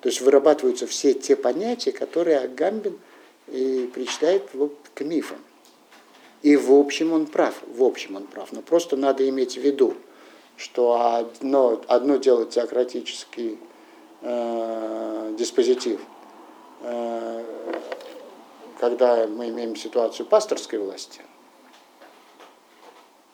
То 0.00 0.08
есть 0.08 0.20
вырабатываются 0.20 0.86
все 0.86 1.14
те 1.14 1.34
понятия, 1.34 1.90
которые 1.90 2.38
Агамбин 2.38 2.98
и 3.48 3.90
причисляет 3.92 4.44
к 4.94 5.00
мифам. 5.00 5.38
И 6.42 6.56
в 6.56 6.72
общем 6.72 7.12
он 7.12 7.26
прав, 7.26 7.54
в 7.66 7.82
общем 7.82 8.14
он 8.14 8.26
прав. 8.28 8.52
Но 8.52 8.62
просто 8.62 8.96
надо 8.96 9.28
иметь 9.28 9.54
в 9.54 9.60
виду, 9.60 9.94
что 10.56 11.16
одно, 11.16 11.82
одно 11.88 12.16
дело 12.16 12.46
теократический 12.46 13.58
э, 14.22 15.34
диспозитив, 15.36 16.00
э, 16.82 17.44
когда 18.78 19.26
мы 19.26 19.48
имеем 19.48 19.76
ситуацию 19.76 20.26
пасторской 20.26 20.78
власти– 20.78 21.22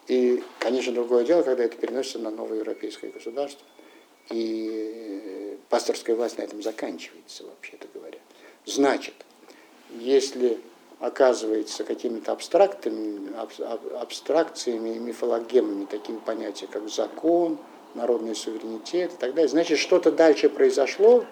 и, 0.08 0.42
конечно, 0.58 0.92
другое 0.92 1.24
дело, 1.24 1.42
когда 1.42 1.64
это 1.64 1.76
переносится 1.76 2.18
на 2.18 2.30
новое 2.30 2.58
европейское 2.58 3.10
государство. 3.10 3.64
И 4.30 5.58
пасторская 5.68 6.16
власть 6.16 6.38
на 6.38 6.42
этом 6.42 6.62
заканчивается, 6.62 7.44
вообще-то 7.44 7.88
говоря. 7.94 8.18
Значит, 8.66 9.14
если 9.90 10.60
оказывается 11.00 11.84
какими-то 11.84 12.32
абстрактами, 12.32 13.32
абстракциями 14.00 14.90
и 14.90 14.98
мифологемами 14.98 15.86
таким 15.86 16.20
понятием, 16.20 16.70
как 16.70 16.88
закон, 16.88 17.58
народный 17.94 18.34
суверенитет 18.34 19.14
и 19.14 19.16
так 19.16 19.34
далее, 19.34 19.48
значит, 19.48 19.78
что-то 19.78 20.12
дальше 20.12 20.48
произошло 20.48 21.24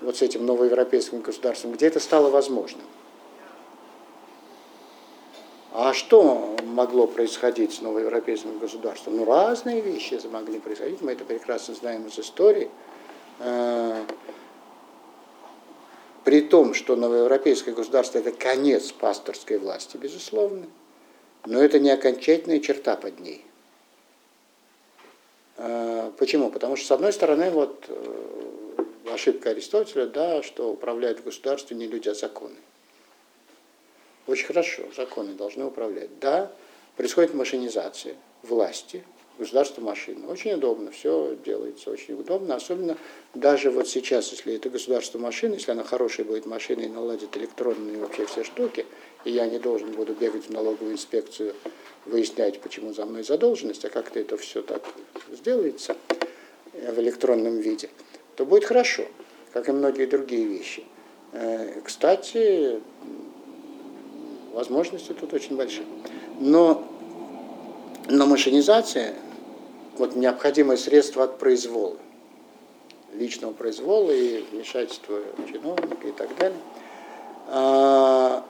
вот 0.00 0.16
с 0.16 0.22
этим 0.22 0.46
новоевропейским 0.46 1.20
государством, 1.20 1.72
где 1.72 1.86
это 1.86 2.00
стало 2.00 2.30
возможным. 2.30 2.84
А 5.72 5.94
что 5.94 6.56
могло 6.64 7.06
происходить 7.06 7.74
с 7.74 7.80
новоевропейским 7.80 8.58
государством? 8.58 9.16
Ну, 9.16 9.24
разные 9.24 9.80
вещи 9.80 10.20
могли 10.26 10.58
происходить, 10.58 11.00
мы 11.00 11.12
это 11.12 11.24
прекрасно 11.24 11.74
знаем 11.74 12.06
из 12.06 12.18
истории. 12.18 12.68
Э, 13.38 14.04
при 16.24 16.40
том, 16.40 16.74
что 16.74 16.96
новоевропейское 16.96 17.72
государство– 17.72 18.18
это 18.20 18.32
конец 18.32 18.90
пасторской 18.90 19.58
власти, 19.58 19.96
безусловно, 19.96 20.66
но 21.46 21.62
это 21.62 21.78
не 21.78 21.90
окончательная 21.90 22.58
черта 22.58 22.96
под 22.96 23.20
ней. 23.20 23.44
Э, 25.56 26.10
почему? 26.18 26.50
Потому 26.50 26.74
что, 26.74 26.86
с 26.86 26.90
одной 26.90 27.12
стороны, 27.12 27.50
вот 27.50 27.84
э, 27.88 28.84
ошибка 29.12 29.50
Аристотеля, 29.50 30.06
да, 30.06 30.42
что 30.42 30.72
управляют 30.72 31.22
государством 31.22 31.78
не 31.78 31.86
люди, 31.86 32.08
а 32.08 32.14
законы. 32.14 32.56
Очень 34.30 34.46
хорошо, 34.46 34.84
законы 34.96 35.32
должны 35.32 35.64
управлять. 35.64 36.20
Да, 36.20 36.52
происходит 36.96 37.34
машинизация 37.34 38.14
власти, 38.44 39.02
государство 39.40 39.80
машины. 39.80 40.28
Очень 40.28 40.52
удобно, 40.52 40.92
все 40.92 41.36
делается 41.44 41.90
очень 41.90 42.14
удобно, 42.14 42.54
особенно 42.54 42.96
даже 43.34 43.72
вот 43.72 43.88
сейчас, 43.88 44.30
если 44.30 44.54
это 44.54 44.70
государство 44.70 45.18
машины, 45.18 45.54
если 45.54 45.72
она 45.72 45.82
хорошая 45.82 46.24
будет 46.24 46.46
машина 46.46 46.82
и 46.82 46.88
наладит 46.88 47.36
электронные 47.36 47.98
вообще 47.98 48.24
все 48.26 48.44
штуки, 48.44 48.86
и 49.24 49.32
я 49.32 49.48
не 49.48 49.58
должен 49.58 49.90
буду 49.90 50.14
бегать 50.14 50.44
в 50.44 50.50
налоговую 50.50 50.92
инспекцию, 50.92 51.56
выяснять, 52.06 52.60
почему 52.60 52.92
за 52.92 53.06
мной 53.06 53.24
задолженность, 53.24 53.84
а 53.84 53.90
как-то 53.90 54.20
это 54.20 54.36
все 54.36 54.62
так 54.62 54.84
сделается 55.32 55.96
в 56.72 57.00
электронном 57.00 57.58
виде, 57.58 57.90
то 58.36 58.46
будет 58.46 58.64
хорошо, 58.64 59.08
как 59.52 59.68
и 59.68 59.72
многие 59.72 60.06
другие 60.06 60.46
вещи. 60.46 60.84
Э, 61.32 61.80
кстати, 61.84 62.80
возможности 64.52 65.12
тут 65.12 65.32
очень 65.32 65.56
большие. 65.56 65.86
Но, 66.38 66.84
но 68.08 68.26
машинизация, 68.26 69.14
вот 69.98 70.16
необходимое 70.16 70.76
средство 70.76 71.24
от 71.24 71.38
произвола, 71.38 71.96
личного 73.14 73.52
произвола 73.52 74.10
и 74.10 74.42
вмешательства 74.50 75.20
чиновника 75.50 76.08
и 76.08 76.12
так 76.12 76.36
далее. 76.36 76.58
А, 77.48 78.44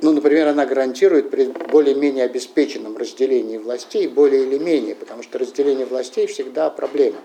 ну, 0.00 0.12
например, 0.12 0.48
она 0.48 0.64
гарантирует 0.66 1.30
при 1.30 1.46
более-менее 1.46 2.24
обеспеченном 2.24 2.96
разделении 2.96 3.58
властей, 3.58 4.06
более 4.06 4.44
или 4.44 4.58
менее, 4.58 4.94
потому 4.94 5.22
что 5.22 5.38
разделение 5.38 5.86
властей 5.86 6.26
всегда 6.26 6.70
проблема. 6.70 7.18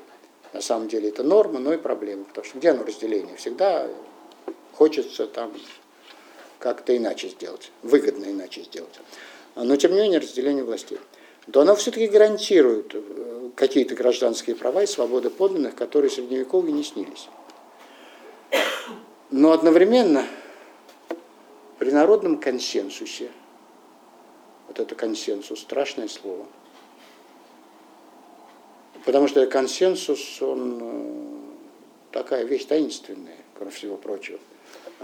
На 0.53 0.61
самом 0.61 0.87
деле 0.87 1.09
это 1.09 1.23
норма, 1.23 1.59
но 1.59 1.73
и 1.73 1.77
проблема. 1.77 2.25
Потому 2.25 2.45
что 2.45 2.57
где 2.57 2.69
оно 2.69 2.83
разделение? 2.83 3.35
Всегда 3.35 3.87
хочется 4.73 5.27
там 5.27 5.51
как-то 6.64 6.95
иначе 6.95 7.27
сделать, 7.27 7.73
выгодно 7.81 8.23
иначе 8.23 8.61
сделать. 8.61 8.98
Но 9.56 9.76
тем 9.76 9.91
не 9.91 9.99
менее 9.99 10.19
разделение 10.19 10.64
властей. 10.64 10.98
То 11.52 11.60
оно 11.60 11.76
все-таки 11.76 12.07
гарантирует 12.07 12.95
э, 12.95 13.49
какие-то 13.53 13.95
гражданские 13.95 14.56
права 14.56 14.81
и 14.81 14.85
свободы 14.85 15.30
подданных, 15.30 15.76
которые 15.76 16.10
средневековье 16.10 16.72
не 16.72 16.85
снились. 16.85 17.27
Но 19.30 19.52
одновременно 19.52 20.26
при 21.80 21.91
народном 21.91 22.40
консенсусе, 22.40 23.30
вот 24.69 24.80
это 24.80 24.95
консенсус, 24.95 25.60
страшное 25.60 26.07
слово, 26.07 26.45
потому 29.03 29.27
что 29.27 29.45
консенсус, 29.48 30.41
он 30.41 30.80
э, 30.81 32.14
такая 32.14 32.45
вещь 32.45 32.64
таинственная, 32.64 33.40
кроме 33.53 33.72
всего 33.72 33.98
прочего. 33.98 34.40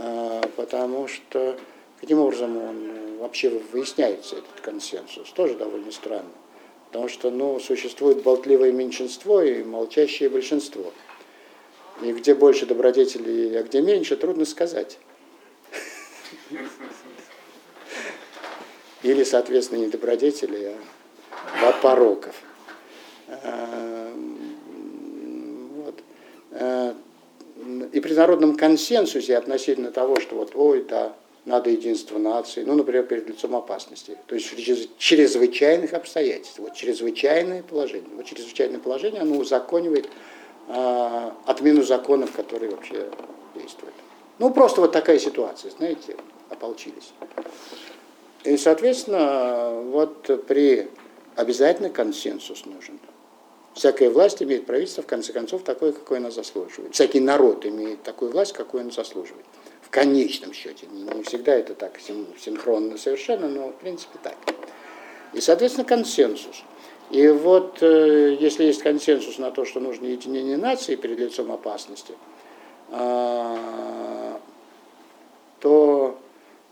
А, 0.01 0.41
потому 0.55 1.07
что 1.07 1.59
каким 1.99 2.19
образом 2.19 2.57
он 2.57 3.17
вообще 3.17 3.49
выясняется, 3.49 4.37
этот 4.37 4.61
консенсус, 4.61 5.29
тоже 5.31 5.55
довольно 5.55 5.91
странно. 5.91 6.31
Потому 6.87 7.09
что 7.09 7.29
ну, 7.29 7.59
существует 7.59 8.23
болтливое 8.23 8.71
меньшинство 8.71 9.41
и 9.41 9.61
молчащее 9.63 10.29
большинство. 10.29 10.93
И 12.01 12.13
где 12.13 12.33
больше 12.33 12.65
добродетелей, 12.65 13.59
а 13.59 13.63
где 13.63 13.81
меньше, 13.81 14.15
трудно 14.15 14.45
сказать. 14.45 14.97
Или, 19.03 19.23
соответственно, 19.23 19.79
не 19.79 19.87
добродетелей, 19.87 20.75
а 21.61 21.71
пороков. 21.81 22.35
А, 23.27 24.13
вот. 25.75 25.95
А, 26.51 26.95
и 27.91 27.99
при 27.99 28.13
народном 28.13 28.55
консенсусе 28.55 29.37
относительно 29.37 29.91
того, 29.91 30.19
что 30.19 30.35
вот, 30.35 30.55
ой, 30.55 30.85
да, 30.87 31.13
надо 31.45 31.69
единство 31.69 32.17
нации, 32.17 32.63
ну, 32.63 32.75
например, 32.75 33.03
перед 33.03 33.27
лицом 33.27 33.55
опасности, 33.55 34.17
то 34.27 34.35
есть 34.35 34.53
чрезвычайных 34.97 35.93
обстоятельств, 35.93 36.59
вот 36.59 36.75
чрезвычайное 36.75 37.63
положение. 37.63 38.09
Вот 38.15 38.25
чрезвычайное 38.25 38.79
положение, 38.79 39.21
оно 39.21 39.37
узаконивает 39.37 40.07
э, 40.67 41.31
отмену 41.45 41.83
законов, 41.83 42.33
которые 42.33 42.71
вообще 42.71 43.09
действуют. 43.55 43.95
Ну, 44.37 44.51
просто 44.51 44.81
вот 44.81 44.91
такая 44.91 45.17
ситуация, 45.17 45.71
знаете, 45.71 46.15
ополчились. 46.49 47.13
И, 48.43 48.55
соответственно, 48.57 49.81
вот 49.85 50.45
при 50.47 50.89
обязательно 51.35 51.89
консенсус 51.89 52.65
нужен. 52.65 52.99
Всякая 53.79 54.09
власть 54.09 54.43
имеет 54.43 54.65
правительство, 54.65 55.01
в 55.03 55.05
конце 55.05 55.31
концов, 55.31 55.63
такое, 55.63 55.93
какое 55.93 56.17
она 56.17 56.31
заслуживает. 56.31 56.93
Всякий 56.93 57.21
народ 57.21 57.65
имеет 57.65 58.03
такую 58.03 58.29
власть, 58.29 58.51
какую 58.51 58.83
он 58.83 58.91
заслуживает. 58.91 59.45
В 59.81 59.89
конечном 59.89 60.51
счете. 60.51 60.85
Не 60.87 61.23
всегда 61.23 61.55
это 61.55 61.75
так 61.75 61.97
синхронно 61.97 62.97
совершенно, 62.97 63.47
но 63.47 63.69
в 63.69 63.75
принципе 63.75 64.19
так. 64.21 64.35
И, 65.31 65.39
соответственно, 65.39 65.85
консенсус. 65.85 66.63
И 67.09 67.25
вот 67.29 67.81
э, 67.81 68.35
если 68.37 68.65
есть 68.65 68.83
консенсус 68.83 69.37
на 69.37 69.49
то, 69.49 69.63
что 69.63 69.79
нужно 69.79 70.07
единение 70.07 70.57
нации 70.57 70.97
перед 70.97 71.17
лицом 71.17 71.49
опасности, 71.49 72.15
а, 72.89 74.41
то 75.61 76.19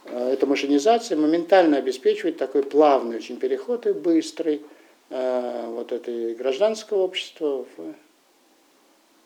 э, 0.04 0.32
это 0.34 0.46
машинизация 0.46 1.18
моментально 1.18 1.78
обеспечивает 1.78 2.36
такой 2.36 2.64
плавный 2.64 3.16
очень 3.16 3.38
переход 3.38 3.88
и 3.88 3.94
быстрый 3.94 4.62
вот 5.10 5.92
это 5.92 6.36
гражданского 6.36 7.04
общества 7.04 7.66
в, 7.78 7.94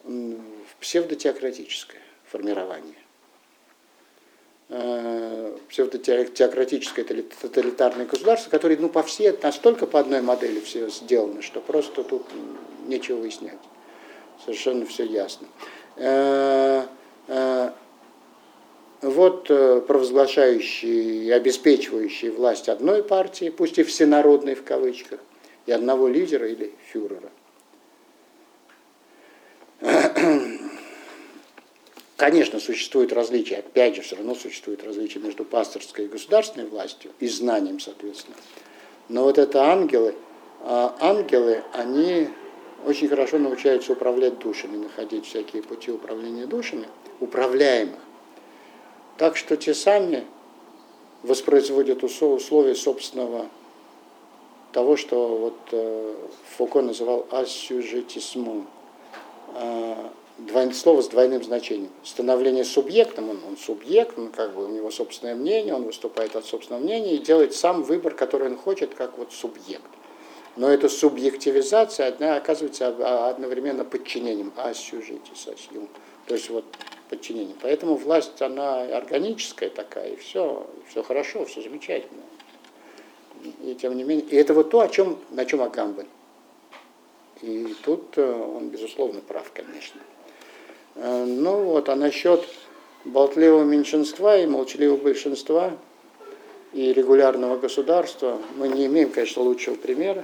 в 0.03 0.75
псевдотеократическое 0.79 2.01
формирование. 2.25 2.95
Э, 4.73 5.57
псевдотеократическое 5.67 7.03
тоталитарное 7.03 8.05
государство, 8.05 8.49
которое 8.49 8.77
ну, 8.77 8.87
по 8.87 9.03
всей, 9.03 9.37
настолько 9.43 9.85
по 9.85 9.99
одной 9.99 10.21
модели 10.21 10.61
все 10.61 10.87
сделано, 10.87 11.41
что 11.41 11.59
просто 11.59 12.05
тут 12.05 12.23
нечего 12.87 13.17
выяснять. 13.17 13.59
Совершенно 14.45 14.85
все 14.85 15.03
ясно. 15.03 15.47
Э, 15.97 16.85
э, 17.27 17.71
вот 19.01 19.47
провозглашающий 19.47 21.25
и 21.25 21.31
обеспечивающий 21.31 22.29
власть 22.29 22.69
одной 22.69 23.03
партии, 23.03 23.49
пусть 23.49 23.77
и 23.77 23.83
всенародной 23.83 24.55
в 24.55 24.63
кавычках, 24.63 25.19
и 25.65 25.71
одного 25.71 26.07
лидера 26.07 26.47
или 26.47 26.73
фюрера. 26.91 27.29
Конечно, 32.17 32.59
существует 32.59 33.13
различия, 33.13 33.57
опять 33.57 33.95
же, 33.95 34.01
все 34.03 34.15
равно 34.15 34.35
существует 34.35 34.83
различия 34.83 35.19
между 35.19 35.43
пасторской 35.43 36.05
и 36.05 36.07
государственной 36.07 36.67
властью 36.67 37.11
и 37.19 37.27
знанием, 37.27 37.79
соответственно. 37.79 38.37
Но 39.09 39.23
вот 39.23 39.39
это 39.39 39.63
ангелы, 39.63 40.13
а 40.61 40.95
ангелы, 40.99 41.63
они 41.73 42.29
очень 42.85 43.07
хорошо 43.07 43.39
научаются 43.39 43.93
управлять 43.93 44.37
душами, 44.39 44.77
находить 44.77 45.25
всякие 45.25 45.63
пути 45.63 45.91
управления 45.91 46.45
душами, 46.45 46.87
управляемых. 47.19 47.99
Так 49.17 49.35
что 49.37 49.57
те 49.57 49.73
сами 49.73 50.25
воспроизводят 51.23 52.03
условия 52.03 52.75
собственного 52.75 53.49
того, 54.71 54.97
что 54.97 55.37
вот 55.37 55.57
э, 55.71 56.15
Фуко 56.57 56.81
называл 56.81 57.25
асюжетисму, 57.31 58.65
двойное 60.37 60.73
слово 60.73 61.01
с 61.01 61.07
двойным 61.07 61.43
значением. 61.43 61.91
Становление 62.03 62.63
субъектом, 62.63 63.29
он, 63.29 63.39
он 63.47 63.57
субъект, 63.57 64.17
он 64.17 64.29
как 64.29 64.53
бы 64.53 64.65
у 64.65 64.69
него 64.69 64.91
собственное 64.91 65.35
мнение, 65.35 65.73
он 65.73 65.83
выступает 65.83 66.35
от 66.35 66.45
собственного 66.45 66.81
мнения 66.81 67.15
и 67.15 67.19
делает 67.19 67.53
сам 67.53 67.83
выбор, 67.83 68.13
который 68.15 68.47
он 68.47 68.57
хочет, 68.57 68.93
как 68.95 69.17
вот 69.17 69.33
субъект. 69.33 69.83
Но 70.57 70.67
эта 70.67 70.89
субъективизация 70.89 72.07
одна, 72.07 72.35
оказывается 72.35 72.87
одновременно 73.29 73.85
подчинением, 73.85 74.51
асюжитис, 74.57 75.47
асюм. 75.47 75.87
То 76.27 76.35
есть 76.35 76.49
вот 76.49 76.65
подчинением. 77.09 77.57
Поэтому 77.61 77.95
власть, 77.95 78.41
она 78.41 78.81
органическая 78.81 79.69
такая, 79.69 80.13
и 80.13 80.15
все, 80.17 80.67
все 80.89 81.03
хорошо, 81.03 81.45
все 81.45 81.61
замечательно. 81.61 82.21
И 83.63 83.75
тем 83.75 83.95
не 83.95 84.03
менее, 84.03 84.25
и 84.25 84.35
это 84.35 84.53
вот 84.53 84.69
то, 84.69 84.81
о 84.81 84.87
чем, 84.87 85.17
на 85.31 85.45
чем 85.45 85.61
Агамбен. 85.61 86.07
И 87.41 87.75
тут 87.83 88.17
э, 88.17 88.31
он, 88.31 88.69
безусловно, 88.69 89.21
прав, 89.21 89.51
конечно. 89.53 89.99
Э, 90.95 91.25
ну 91.25 91.63
вот, 91.63 91.89
а 91.89 91.95
насчет 91.95 92.45
болтливого 93.05 93.63
меньшинства 93.63 94.37
и 94.37 94.45
молчаливого 94.45 94.97
большинства 94.97 95.73
и 96.73 96.93
регулярного 96.93 97.57
государства 97.57 98.39
мы 98.57 98.67
не 98.67 98.85
имеем, 98.85 99.09
конечно, 99.09 99.41
лучшего 99.41 99.75
примера, 99.75 100.23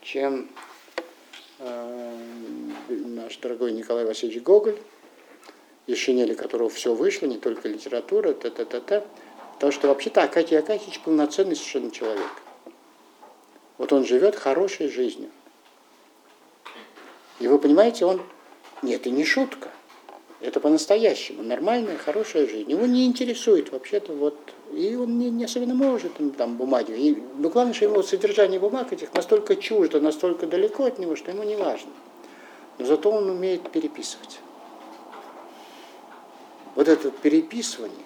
чем 0.00 0.48
э, 1.58 2.16
наш 2.88 3.36
дорогой 3.36 3.72
Николай 3.72 4.04
Васильевич 4.06 4.42
Гоголь, 4.42 4.78
из 5.86 5.98
шинели 5.98 6.34
которого 6.34 6.70
все 6.70 6.94
вышло, 6.94 7.26
не 7.26 7.38
только 7.38 7.68
литература, 7.68 8.32
т-т-т-т. 8.32 9.04
Потому 9.54 9.72
что 9.72 9.88
вообще-то 9.88 10.22
Акакий 10.22 10.58
Акакич 10.58 11.00
полноценный 11.00 11.56
совершенно 11.56 11.90
человек. 11.90 12.30
Вот 13.78 13.92
он 13.92 14.04
живет 14.04 14.36
хорошей 14.36 14.88
жизнью. 14.88 15.30
И 17.38 17.48
вы 17.48 17.58
понимаете, 17.58 18.06
он... 18.06 18.22
Нет, 18.82 19.06
и 19.06 19.10
не 19.10 19.24
шутка. 19.24 19.70
Это 20.40 20.60
по-настоящему. 20.60 21.42
Нормальная, 21.42 21.96
хорошая 21.96 22.46
жизнь. 22.46 22.70
Его 22.70 22.86
не 22.86 23.06
интересует 23.06 23.72
вообще-то 23.72 24.12
вот... 24.12 24.36
И 24.72 24.94
он 24.96 25.18
не, 25.18 25.30
не 25.30 25.44
особенно 25.44 25.74
может 25.74 26.12
там 26.36 26.56
бумаги. 26.56 26.92
И, 26.92 27.22
но 27.38 27.48
главное, 27.48 27.74
что 27.74 27.86
ему 27.86 28.02
содержание 28.02 28.58
бумаг 28.58 28.92
этих 28.92 29.12
настолько 29.14 29.56
чуждо, 29.56 30.00
настолько 30.00 30.46
далеко 30.46 30.84
от 30.84 30.98
него, 30.98 31.16
что 31.16 31.30
ему 31.30 31.42
не 31.42 31.56
важно. 31.56 31.90
Но 32.78 32.84
зато 32.84 33.10
он 33.10 33.30
умеет 33.30 33.70
переписывать. 33.70 34.40
Вот 36.74 36.88
это 36.88 37.10
переписывание, 37.10 38.04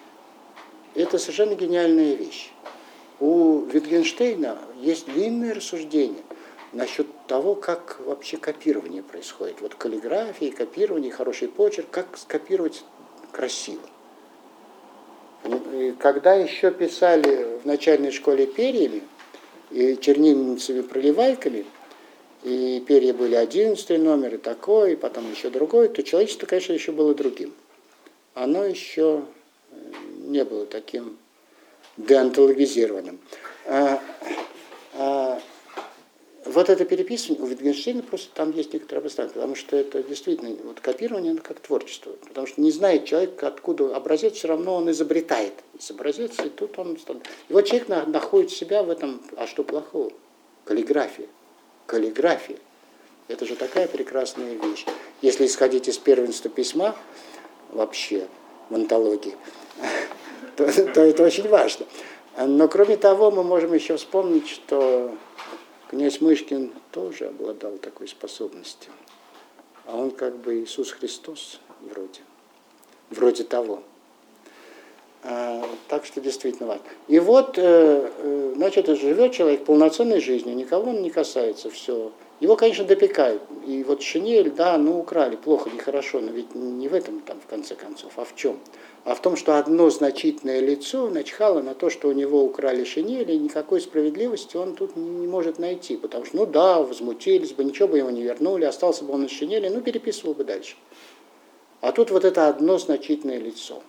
это 0.95 1.17
совершенно 1.17 1.55
гениальная 1.55 2.13
вещь. 2.15 2.51
У 3.21 3.61
Витгенштейна 3.61 4.57
есть 4.81 5.05
длинное 5.05 5.53
рассуждение– 5.53 6.23
насчет 6.73 7.07
того, 7.27 7.55
как 7.55 7.99
вообще 8.05 8.37
копирование 8.37 9.03
происходит. 9.03 9.61
Вот 9.61 9.75
каллиграфия, 9.75 10.51
копирование, 10.51 11.11
хороший 11.11 11.47
почерк, 11.47 11.89
как 11.91 12.17
скопировать 12.17 12.83
красиво. 13.31 13.81
И 15.73 15.95
когда 15.99 16.35
еще 16.35 16.71
писали 16.71 17.59
в 17.61 17.65
начальной 17.65 18.11
школе 18.11 18.45
перьями 18.45 19.01
и 19.71 19.97
чернильницами 19.99 20.81
проливайками, 20.81 21.65
и 22.43 22.83
перья 22.87 23.13
были 23.13 23.35
одиннадцатый 23.35 23.97
номер, 23.97 24.35
и 24.35 24.37
такой, 24.37 24.93
и 24.93 24.95
потом 24.95 25.29
еще 25.31 25.49
другой, 25.49 25.89
то 25.89 26.03
человечество, 26.03 26.45
конечно, 26.45 26.73
еще 26.73 26.91
было 26.91 27.13
другим. 27.13 27.53
Оно 28.33 28.65
еще 28.65 29.25
э, 29.71 29.75
не 30.27 30.43
было 30.43 30.65
таким 30.65 31.17
деонтологизированным. 31.97 33.19
А, 33.65 34.01
а, 34.93 35.41
вот 36.45 36.69
это 36.69 36.85
переписывание 36.85 37.43
у 37.43 37.47
Wittgensteina 37.47 38.01
просто 38.01 38.33
там 38.33 38.51
есть 38.51 38.73
некоторое 38.73 38.99
обоснование, 38.99 39.33
потому 39.33 39.55
что 39.55 39.77
это 39.77 40.01
действительно 40.03 40.55
вот 40.63 40.79
копирование, 40.79 41.35
как 41.37 41.59
творчество, 41.59 42.13
потому 42.27 42.47
что 42.47 42.61
не 42.61 42.71
знает 42.71 43.05
человек, 43.05 43.41
откуда 43.43 43.95
образец, 43.95 44.33
все 44.33 44.47
равно 44.47 44.75
он 44.75 44.89
изобретает 44.91 45.53
образец, 45.89 46.33
и 46.43 46.49
тут 46.49 46.77
он... 46.79 46.97
И 47.49 47.53
вот 47.53 47.65
человек 47.65 47.87
находит 48.07 48.51
себя 48.51 48.83
в 48.83 48.89
этом, 48.89 49.21
а 49.37 49.45
что 49.45 49.63
плохого? 49.63 50.11
Каллиграфия. 50.65 51.27
Каллиграфия. 51.85 52.57
Это 53.27 53.45
же 53.45 53.55
такая 53.55 53.87
прекрасная 53.87 54.55
вещь. 54.55 54.85
Если 55.21 55.45
исходить 55.45 55.87
из 55.87 55.97
первенства 55.97 56.49
письма, 56.49 56.95
вообще, 57.69 58.27
в 58.69 58.75
антологии, 58.75 59.35
то, 60.55 60.93
то 60.93 61.01
это 61.01 61.23
очень 61.23 61.47
важно. 61.47 61.85
Но 62.37 62.67
кроме 62.67 62.97
того, 62.97 63.31
мы 63.31 63.43
можем 63.43 63.73
еще 63.73 63.97
вспомнить, 63.97 64.47
что 64.47 65.15
Князь 65.89 66.21
Мышкин 66.21 66.71
тоже 66.91 67.27
обладал 67.27 67.77
такой 67.77 68.07
способностью. 68.07 68.91
А 69.85 69.97
он 69.97 70.11
как 70.11 70.37
бы 70.37 70.61
Иисус 70.61 70.91
Христос 70.91 71.59
вроде. 71.81 72.21
Вроде 73.09 73.43
того. 73.43 73.83
А, 75.23 75.63
так 75.87 76.05
что 76.05 76.21
действительно 76.21 76.67
важно. 76.67 76.85
И 77.07 77.19
вот, 77.19 77.57
э, 77.57 77.61
э, 78.17 78.53
значит, 78.55 78.87
живет 78.87 79.33
человек 79.33 79.65
полноценной 79.65 80.19
жизнью, 80.19 80.55
никого 80.55 80.89
он 80.91 81.01
не 81.01 81.11
касается, 81.11 81.69
все. 81.69 82.11
Его, 82.41 82.57
конечно, 82.57 82.83
допекают. 82.83 83.41
И 83.65 83.83
вот 83.83 84.01
шинель, 84.01 84.51
да, 84.51 84.77
ну 84.77 84.99
украли, 84.99 85.37
плохо, 85.37 85.69
нехорошо, 85.69 86.19
но 86.19 86.31
ведь 86.31 86.53
не 86.55 86.89
в 86.89 86.93
этом 86.93 87.21
там 87.21 87.39
в 87.39 87.45
конце 87.49 87.75
концов, 87.75 88.11
а 88.17 88.25
в 88.25 88.35
чем? 88.35 88.59
а 89.03 89.15
в 89.15 89.21
том, 89.21 89.35
что 89.35 89.57
одно 89.57 89.89
значительное 89.89 90.59
лицо 90.59 91.09
начхало 91.09 91.61
на 91.61 91.73
то, 91.73 91.89
что 91.89 92.07
у 92.07 92.11
него 92.11 92.43
украли 92.43 92.83
шинели, 92.83 93.33
и 93.33 93.37
никакой 93.37 93.81
справедливости 93.81 94.57
он 94.57 94.75
тут 94.75 94.95
не 94.95 95.27
может 95.27 95.57
найти, 95.57 95.97
потому 95.97 96.25
что, 96.25 96.37
ну 96.37 96.45
да, 96.45 96.81
возмутились 96.81 97.53
бы, 97.53 97.63
ничего 97.63 97.87
бы 97.87 97.97
ему 97.97 98.11
не 98.11 98.21
вернули, 98.21 98.65
остался 98.65 99.03
бы 99.03 99.13
он 99.13 99.23
на 99.23 99.29
шинели, 99.29 99.69
ну 99.69 99.81
переписывал 99.81 100.35
бы 100.35 100.43
дальше. 100.43 100.75
А 101.81 101.91
тут 101.91 102.11
вот 102.11 102.25
это 102.25 102.47
одно 102.47 102.77
значительное 102.77 103.39
лицо. 103.39 103.81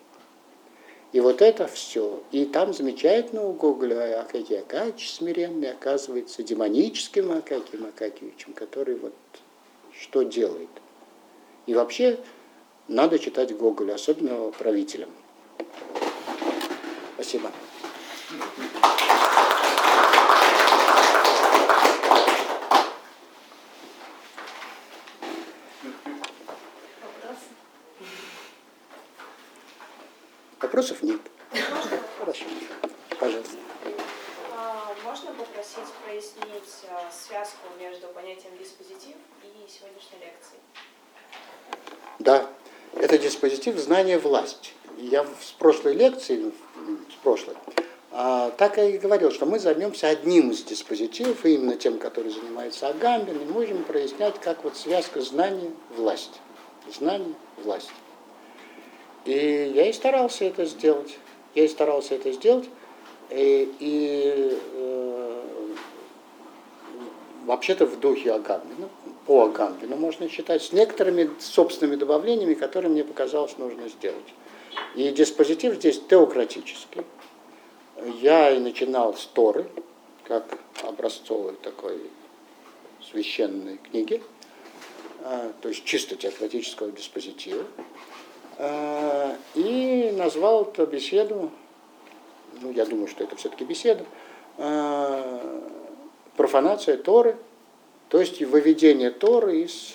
И 1.13 1.21
вот 1.21 1.43
это 1.43 1.67
все. 1.67 2.23
И 2.33 2.47
там 2.47 2.73
замечательно 2.73 3.45
у 3.45 3.53
Гоголя 3.53 4.21
Акакий 4.23 4.59
Акакич 4.59 5.13
смиренный 5.13 5.71
оказывается 5.71 6.43
демоническим 6.43 7.33
Акакием 7.33 7.87
Акакевичем, 7.87 8.55
который 8.55 8.97
вот 8.97 9.15
что 10.01 10.23
делает. 10.23 10.71
И 11.67 11.75
вообще 11.75 12.19
надо 12.89 13.19
читать 13.19 13.55
Гоголя, 13.57 13.95
особенно 13.95 14.51
правителям. 14.53 15.11
Спасибо. 17.15 17.53
Вопросов 30.83 31.03
нет. 31.05 31.21
Хорошо. 32.19 32.45
Пожалуйста. 33.21 33.57
А, 34.53 34.93
можно 35.05 35.31
попросить 35.31 35.93
прояснить 36.05 36.75
а, 36.91 37.09
связку 37.13 37.69
между 37.79 38.09
понятием 38.09 38.51
диспозитив 38.59 39.15
и 39.45 39.71
сегодняшней 39.71 40.19
лекцией? 40.19 40.61
Да, 42.19 42.51
это 42.97 43.17
диспозитив 43.17 43.79
знания 43.79 44.19
власти. 44.19 44.73
Я 44.99 45.23
в 45.23 45.55
прошлой 45.59 45.95
лекции, 45.95 46.53
с 47.09 47.15
прошлой, 47.23 47.55
а, 48.11 48.51
так 48.51 48.77
и 48.79 48.99
говорил, 48.99 49.31
что 49.31 49.47
мы 49.47 49.61
займемся 49.61 50.09
одним 50.09 50.51
из 50.51 50.65
диспозитивов, 50.65 51.45
именно 51.45 51.77
тем, 51.77 52.01
который 52.01 52.33
занимается 52.33 52.89
Агамбин, 52.89 53.41
и 53.41 53.45
можем 53.45 53.85
прояснять, 53.85 54.41
как 54.41 54.65
вот 54.65 54.77
связка 54.77 55.21
знания 55.21 55.71
власть. 55.97 56.41
И 59.25 59.73
я 59.75 59.89
и 59.89 59.93
старался 59.93 60.45
это 60.45 60.65
сделать. 60.65 61.19
Я 61.55 61.65
и 61.65 61.69
старался 61.69 62.15
это 62.15 62.33
сделать. 62.33 62.69
И, 63.31 63.73
и 63.79 64.59
э, 64.75 65.43
вообще-то 67.47 67.87
в 67.87 67.99
духе 68.01 68.33
Агамбина, 68.33 68.89
по 69.27 69.45
Агамбину 69.45 69.97
можно 69.97 70.29
считать, 70.29 70.63
с 70.63 70.73
некоторыми 70.73 71.31
собственными 71.39 71.97
добавлениями, 71.97 72.55
которые 72.55 72.91
мне 72.91 73.05
показалось 73.05 73.57
нужно 73.59 73.89
сделать. 73.89 74.35
И 74.97 75.11
диспозитив 75.11 75.75
здесь 75.75 76.01
теократический 76.09 77.03
я 78.21 78.51
и 78.51 78.59
начинал 78.59 79.15
с 79.15 79.27
Торы, 79.27 79.67
как 80.25 80.59
образцовой 80.83 81.55
такой 81.63 82.01
священной 83.11 83.79
книги, 83.79 84.23
а, 85.25 85.53
то 85.61 85.69
есть 85.69 85.85
чисто 85.85 86.17
теократического 86.17 86.91
диспозитива, 86.91 87.65
и 88.59 90.13
назвал 90.17 90.65
эту 90.65 90.87
беседу, 90.87 91.51
ну, 92.61 92.73
я 92.73 92.85
думаю, 92.87 93.09
что 93.09 93.25
это 93.25 93.37
все-таки 93.37 93.65
беседа, 93.65 94.05
а, 94.59 95.63
профанация 96.37 96.97
Торы, 96.97 97.37
то 98.09 98.21
есть 98.21 98.41
выведение 98.43 99.11
Торы 99.11 99.63
из 99.63 99.95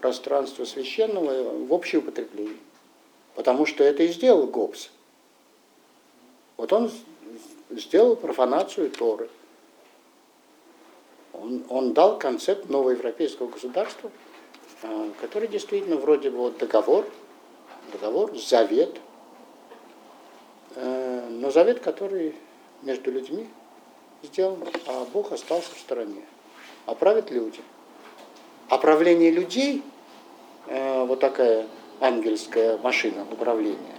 пространства 0.00 0.64
священного 0.64 1.64
в 1.66 1.72
общее 1.72 2.00
употребление. 2.00 2.56
Потому 3.34 3.66
что 3.66 3.84
это 3.84 4.02
и 4.02 4.08
сделал 4.08 4.46
Гоббс. 4.46 4.90
Вот 6.56 6.72
он 6.72 6.90
сделал 7.70 8.16
профанацию 8.16 8.90
Торы. 8.90 9.28
Он, 11.32 11.64
он 11.68 11.92
дал 11.94 12.18
концепт 12.18 12.68
нового 12.68 12.90
европейского 12.90 13.48
государства, 13.48 14.10
а, 14.82 15.10
который 15.20 15.48
действительно 15.48 15.96
вроде 15.96 16.30
бы 16.30 16.38
вот 16.38 16.58
договор, 16.58 17.06
договор, 17.90 18.36
завет, 18.36 19.00
э, 20.76 21.28
но 21.30 21.50
завет, 21.50 21.80
который 21.80 22.34
между 22.82 23.10
людьми 23.10 23.46
сделан, 24.22 24.58
а 24.86 25.04
Бог 25.12 25.32
остался 25.32 25.74
в 25.74 25.78
стороне. 25.78 26.22
А 26.86 26.94
правят 26.94 27.30
люди. 27.30 27.60
А 28.68 28.78
правление 28.78 29.30
людей, 29.30 29.82
э, 30.66 31.04
вот 31.04 31.20
такая 31.20 31.66
ангельская 32.00 32.78
машина 32.78 33.26
управления, 33.30 33.98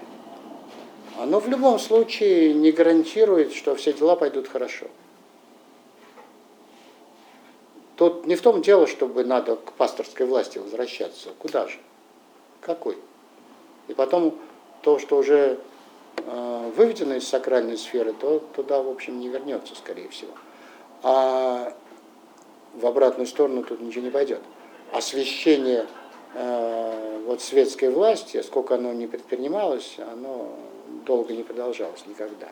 оно 1.20 1.40
в 1.40 1.48
любом 1.48 1.78
случае 1.78 2.54
не 2.54 2.72
гарантирует, 2.72 3.54
что 3.54 3.76
все 3.76 3.94
дела 3.94 4.16
пойдут 4.16 4.48
хорошо. 4.48 4.88
Тут 7.98 8.26
не 8.26 8.36
в 8.36 8.42
том 8.42 8.64
дело, 8.64 8.88
чтобы 8.88 9.24
надо 9.24 9.58
к 9.58 9.74
пасторской 9.74 10.26
власти 10.26 10.58
возвращаться. 10.58 11.30
Куда 11.38 11.68
же? 11.68 11.78
Какой? 12.62 12.98
И 13.88 13.94
потом 13.94 14.38
то, 14.82 15.00
что 15.00 15.18
уже 15.18 15.60
э, 16.18 16.72
выведено 16.76 17.16
из 17.16 17.28
сакральной 17.28 17.78
сферы, 17.78 18.14
то 18.14 18.40
туда, 18.56 18.82
в 18.82 18.90
общем, 18.90 19.20
не 19.20 19.30
вернется, 19.30 19.76
скорее 19.76 20.10
всего. 20.10 20.32
А 21.04 21.74
в 22.74 22.86
обратную 22.86 23.28
сторону 23.28 23.64
тут 23.64 23.82
ничего 23.82 24.06
не 24.06 24.12
пойдет. 24.12 24.42
Освящение 24.92 25.88
э, 26.34 27.22
вот 27.26 27.42
светской 27.42 27.90
власти, 27.90 28.42
сколько 28.42 28.76
оно 28.76 28.94
не 28.94 29.08
предпринималось, 29.08 29.98
оно 30.12 30.50
долго 31.06 31.34
не 31.34 31.44
продолжалось 31.44 32.06
никогда. 32.08 32.50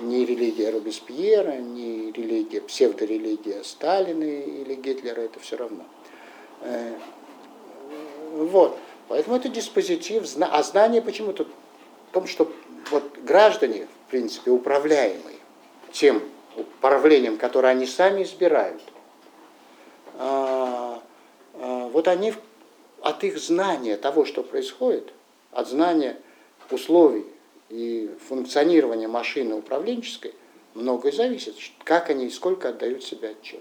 Ни 0.00 0.24
религия 0.24 0.70
Робеспьера, 0.70 1.58
ни 1.58 2.10
религия, 2.12 2.60
псевдорелигия 2.60 3.62
Сталина 3.62 4.24
или 4.24 4.74
Гитлера, 4.74 5.20
это 5.20 5.38
все 5.40 5.56
равно. 5.56 5.84
Э, 6.62 6.94
вот. 8.32 8.78
Поэтому 9.12 9.36
это 9.36 9.50
диспозитив, 9.50 10.24
а 10.40 10.62
знание 10.62 11.02
почему-то 11.02 11.44
в 11.44 12.14
том, 12.14 12.26
что 12.26 12.50
вот 12.90 13.18
граждане, 13.18 13.86
в 14.06 14.10
принципе, 14.10 14.50
управляемые 14.50 15.36
тем 15.92 16.22
управлением, 16.56 17.36
которое 17.36 17.68
они 17.68 17.84
сами 17.84 18.22
избирают, 18.22 18.82
а, 20.14 21.02
а, 21.52 21.88
вот 21.88 22.08
они 22.08 22.32
от 23.02 23.22
их 23.22 23.36
знания 23.36 23.98
того, 23.98 24.24
что 24.24 24.42
происходит, 24.42 25.12
от 25.50 25.68
знания 25.68 26.16
условий 26.70 27.26
и 27.68 28.10
функционирования 28.26 29.08
машины 29.08 29.56
управленческой 29.56 30.34
многое 30.72 31.12
зависит, 31.12 31.56
как 31.84 32.08
они 32.08 32.28
и 32.28 32.30
сколько 32.30 32.70
отдают 32.70 33.04
себе 33.04 33.36
отчет. 33.38 33.60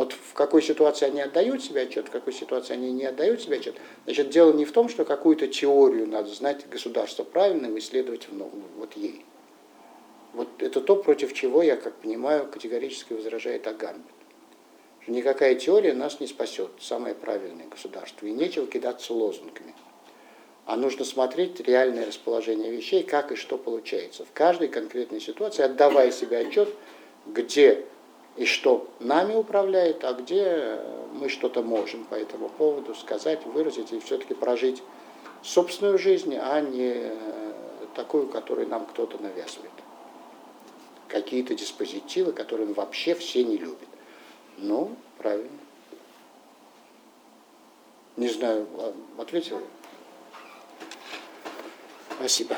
Вот 0.00 0.14
в 0.14 0.32
какой 0.32 0.62
ситуации 0.62 1.04
они 1.04 1.20
отдают 1.20 1.62
себе 1.62 1.82
отчет, 1.82 2.08
в 2.08 2.10
какой 2.10 2.32
ситуации 2.32 2.72
они 2.72 2.90
не 2.90 3.04
отдают 3.04 3.42
себе 3.42 3.58
отчет. 3.58 3.74
Значит, 4.06 4.30
дело 4.30 4.50
не 4.50 4.64
в 4.64 4.72
том, 4.72 4.88
что 4.88 5.04
какую-то 5.04 5.46
теорию 5.46 6.08
надо 6.08 6.30
знать 6.30 6.66
государство 6.70 7.22
правильно 7.22 7.66
и 7.66 7.78
исследовать 7.78 8.26
в 8.26 8.78
вот 8.78 8.96
ей. 8.96 9.26
Вот 10.32 10.48
это 10.60 10.80
то, 10.80 10.96
против 10.96 11.34
чего, 11.34 11.62
я 11.62 11.76
как 11.76 11.96
понимаю, 11.96 12.46
категорически 12.50 13.12
возражает 13.12 13.66
Аганбин. 13.66 14.02
Что 15.00 15.12
никакая 15.12 15.54
теория 15.54 15.92
нас 15.92 16.18
не 16.18 16.26
спасет, 16.26 16.70
самое 16.80 17.14
правильное 17.14 17.68
государство. 17.68 18.24
И 18.24 18.30
нечего 18.30 18.66
кидаться 18.66 19.12
лозунгами 19.12 19.74
а 20.64 20.76
нужно 20.76 21.04
смотреть 21.04 21.60
реальное 21.60 22.06
расположение 22.06 22.70
вещей, 22.70 23.02
как 23.02 23.32
и 23.32 23.36
что 23.36 23.58
получается. 23.58 24.24
В 24.24 24.32
каждой 24.32 24.68
конкретной 24.68 25.20
ситуации, 25.20 25.62
отдавая 25.62 26.10
себе 26.10 26.38
отчет, 26.38 26.70
где 27.26 27.84
и 28.36 28.44
что 28.44 28.88
нами 29.00 29.34
управляет, 29.34 30.04
а 30.04 30.12
где 30.12 30.80
мы 31.12 31.28
что-то 31.28 31.62
можем 31.62 32.04
по 32.04 32.14
этому 32.14 32.48
поводу 32.48 32.94
сказать, 32.94 33.44
выразить 33.46 33.92
и 33.92 34.00
все-таки 34.00 34.34
прожить 34.34 34.82
собственную 35.42 35.98
жизнь, 35.98 36.36
а 36.36 36.60
не 36.60 37.12
такую, 37.94 38.28
которую 38.28 38.68
нам 38.68 38.86
кто-то 38.86 39.18
навязывает. 39.18 39.72
Какие-то 41.08 41.54
диспозитивы, 41.54 42.32
которые 42.32 42.72
вообще 42.72 43.14
все 43.14 43.42
не 43.42 43.56
любят. 43.56 43.88
Ну, 44.58 44.94
правильно. 45.18 45.50
Не 48.16 48.28
знаю, 48.28 48.66
ответил? 49.18 49.60
Спасибо. 52.16 52.56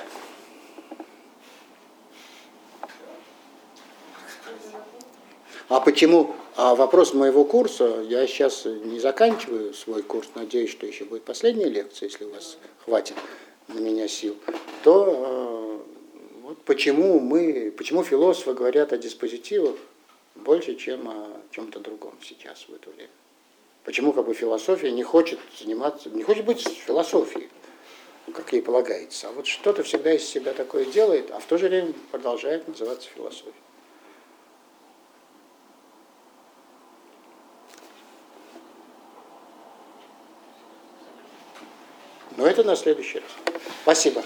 А 5.73 5.81
почему? 5.81 6.36
А 6.55 6.74
вопрос 6.74 7.15
моего 7.15 7.47
курса, 7.47 8.05
я 8.07 8.27
сейчас 8.27 8.66
не 8.66 9.01
заканчиваю 9.01 9.73
свой 9.73 10.03
курс, 10.03 10.28
надеюсь, 10.35 10.70
что 10.70 10.85
еще 10.85 11.07
будет 11.07 11.23
последняя 11.23 11.70
лекция, 11.70 12.11
если 12.11 12.24
у 12.27 12.31
вас 12.31 12.59
хватит 12.85 13.16
на 13.69 13.78
меня 13.78 14.07
сил, 14.07 14.36
то 14.82 15.81
э, 15.86 16.40
вот 16.43 16.59
почему 16.66 17.20
мы, 17.20 17.73
почему 17.74 18.05
философы 18.05 18.53
говорят 18.53 18.93
о 18.93 18.99
диспозитивах 18.99 19.77
больше, 20.35 20.74
чем 20.74 21.09
о 21.09 21.40
чем-то 21.53 21.81
другом 21.81 22.12
сейчас 22.23 22.66
в 22.69 22.74
это 22.74 22.90
время. 22.90 23.09
Почему 23.85 24.12
как 24.12 24.27
бы 24.27 24.35
философия 24.35 24.90
не 24.90 25.03
хочет 25.03 25.39
заниматься, 25.59 26.11
не 26.11 26.23
хочет 26.23 26.44
быть 26.44 26.61
философией 26.61 27.49
как 28.35 28.53
ей 28.53 28.61
полагается. 28.61 29.28
А 29.28 29.32
вот 29.32 29.47
что-то 29.47 29.82
всегда 29.85 30.12
из 30.12 30.23
себя 30.23 30.53
такое 30.53 30.85
делает, 30.85 31.31
а 31.31 31.40
в 31.40 31.47
то 31.47 31.57
же 31.57 31.69
время 31.69 31.94
продолжает 32.11 32.69
называться 32.69 33.09
философией. 33.09 33.55
Но 42.43 42.48
это 42.48 42.64
на 42.64 42.74
следующий 42.74 43.20
раз. 43.20 43.62
Спасибо. 43.85 44.20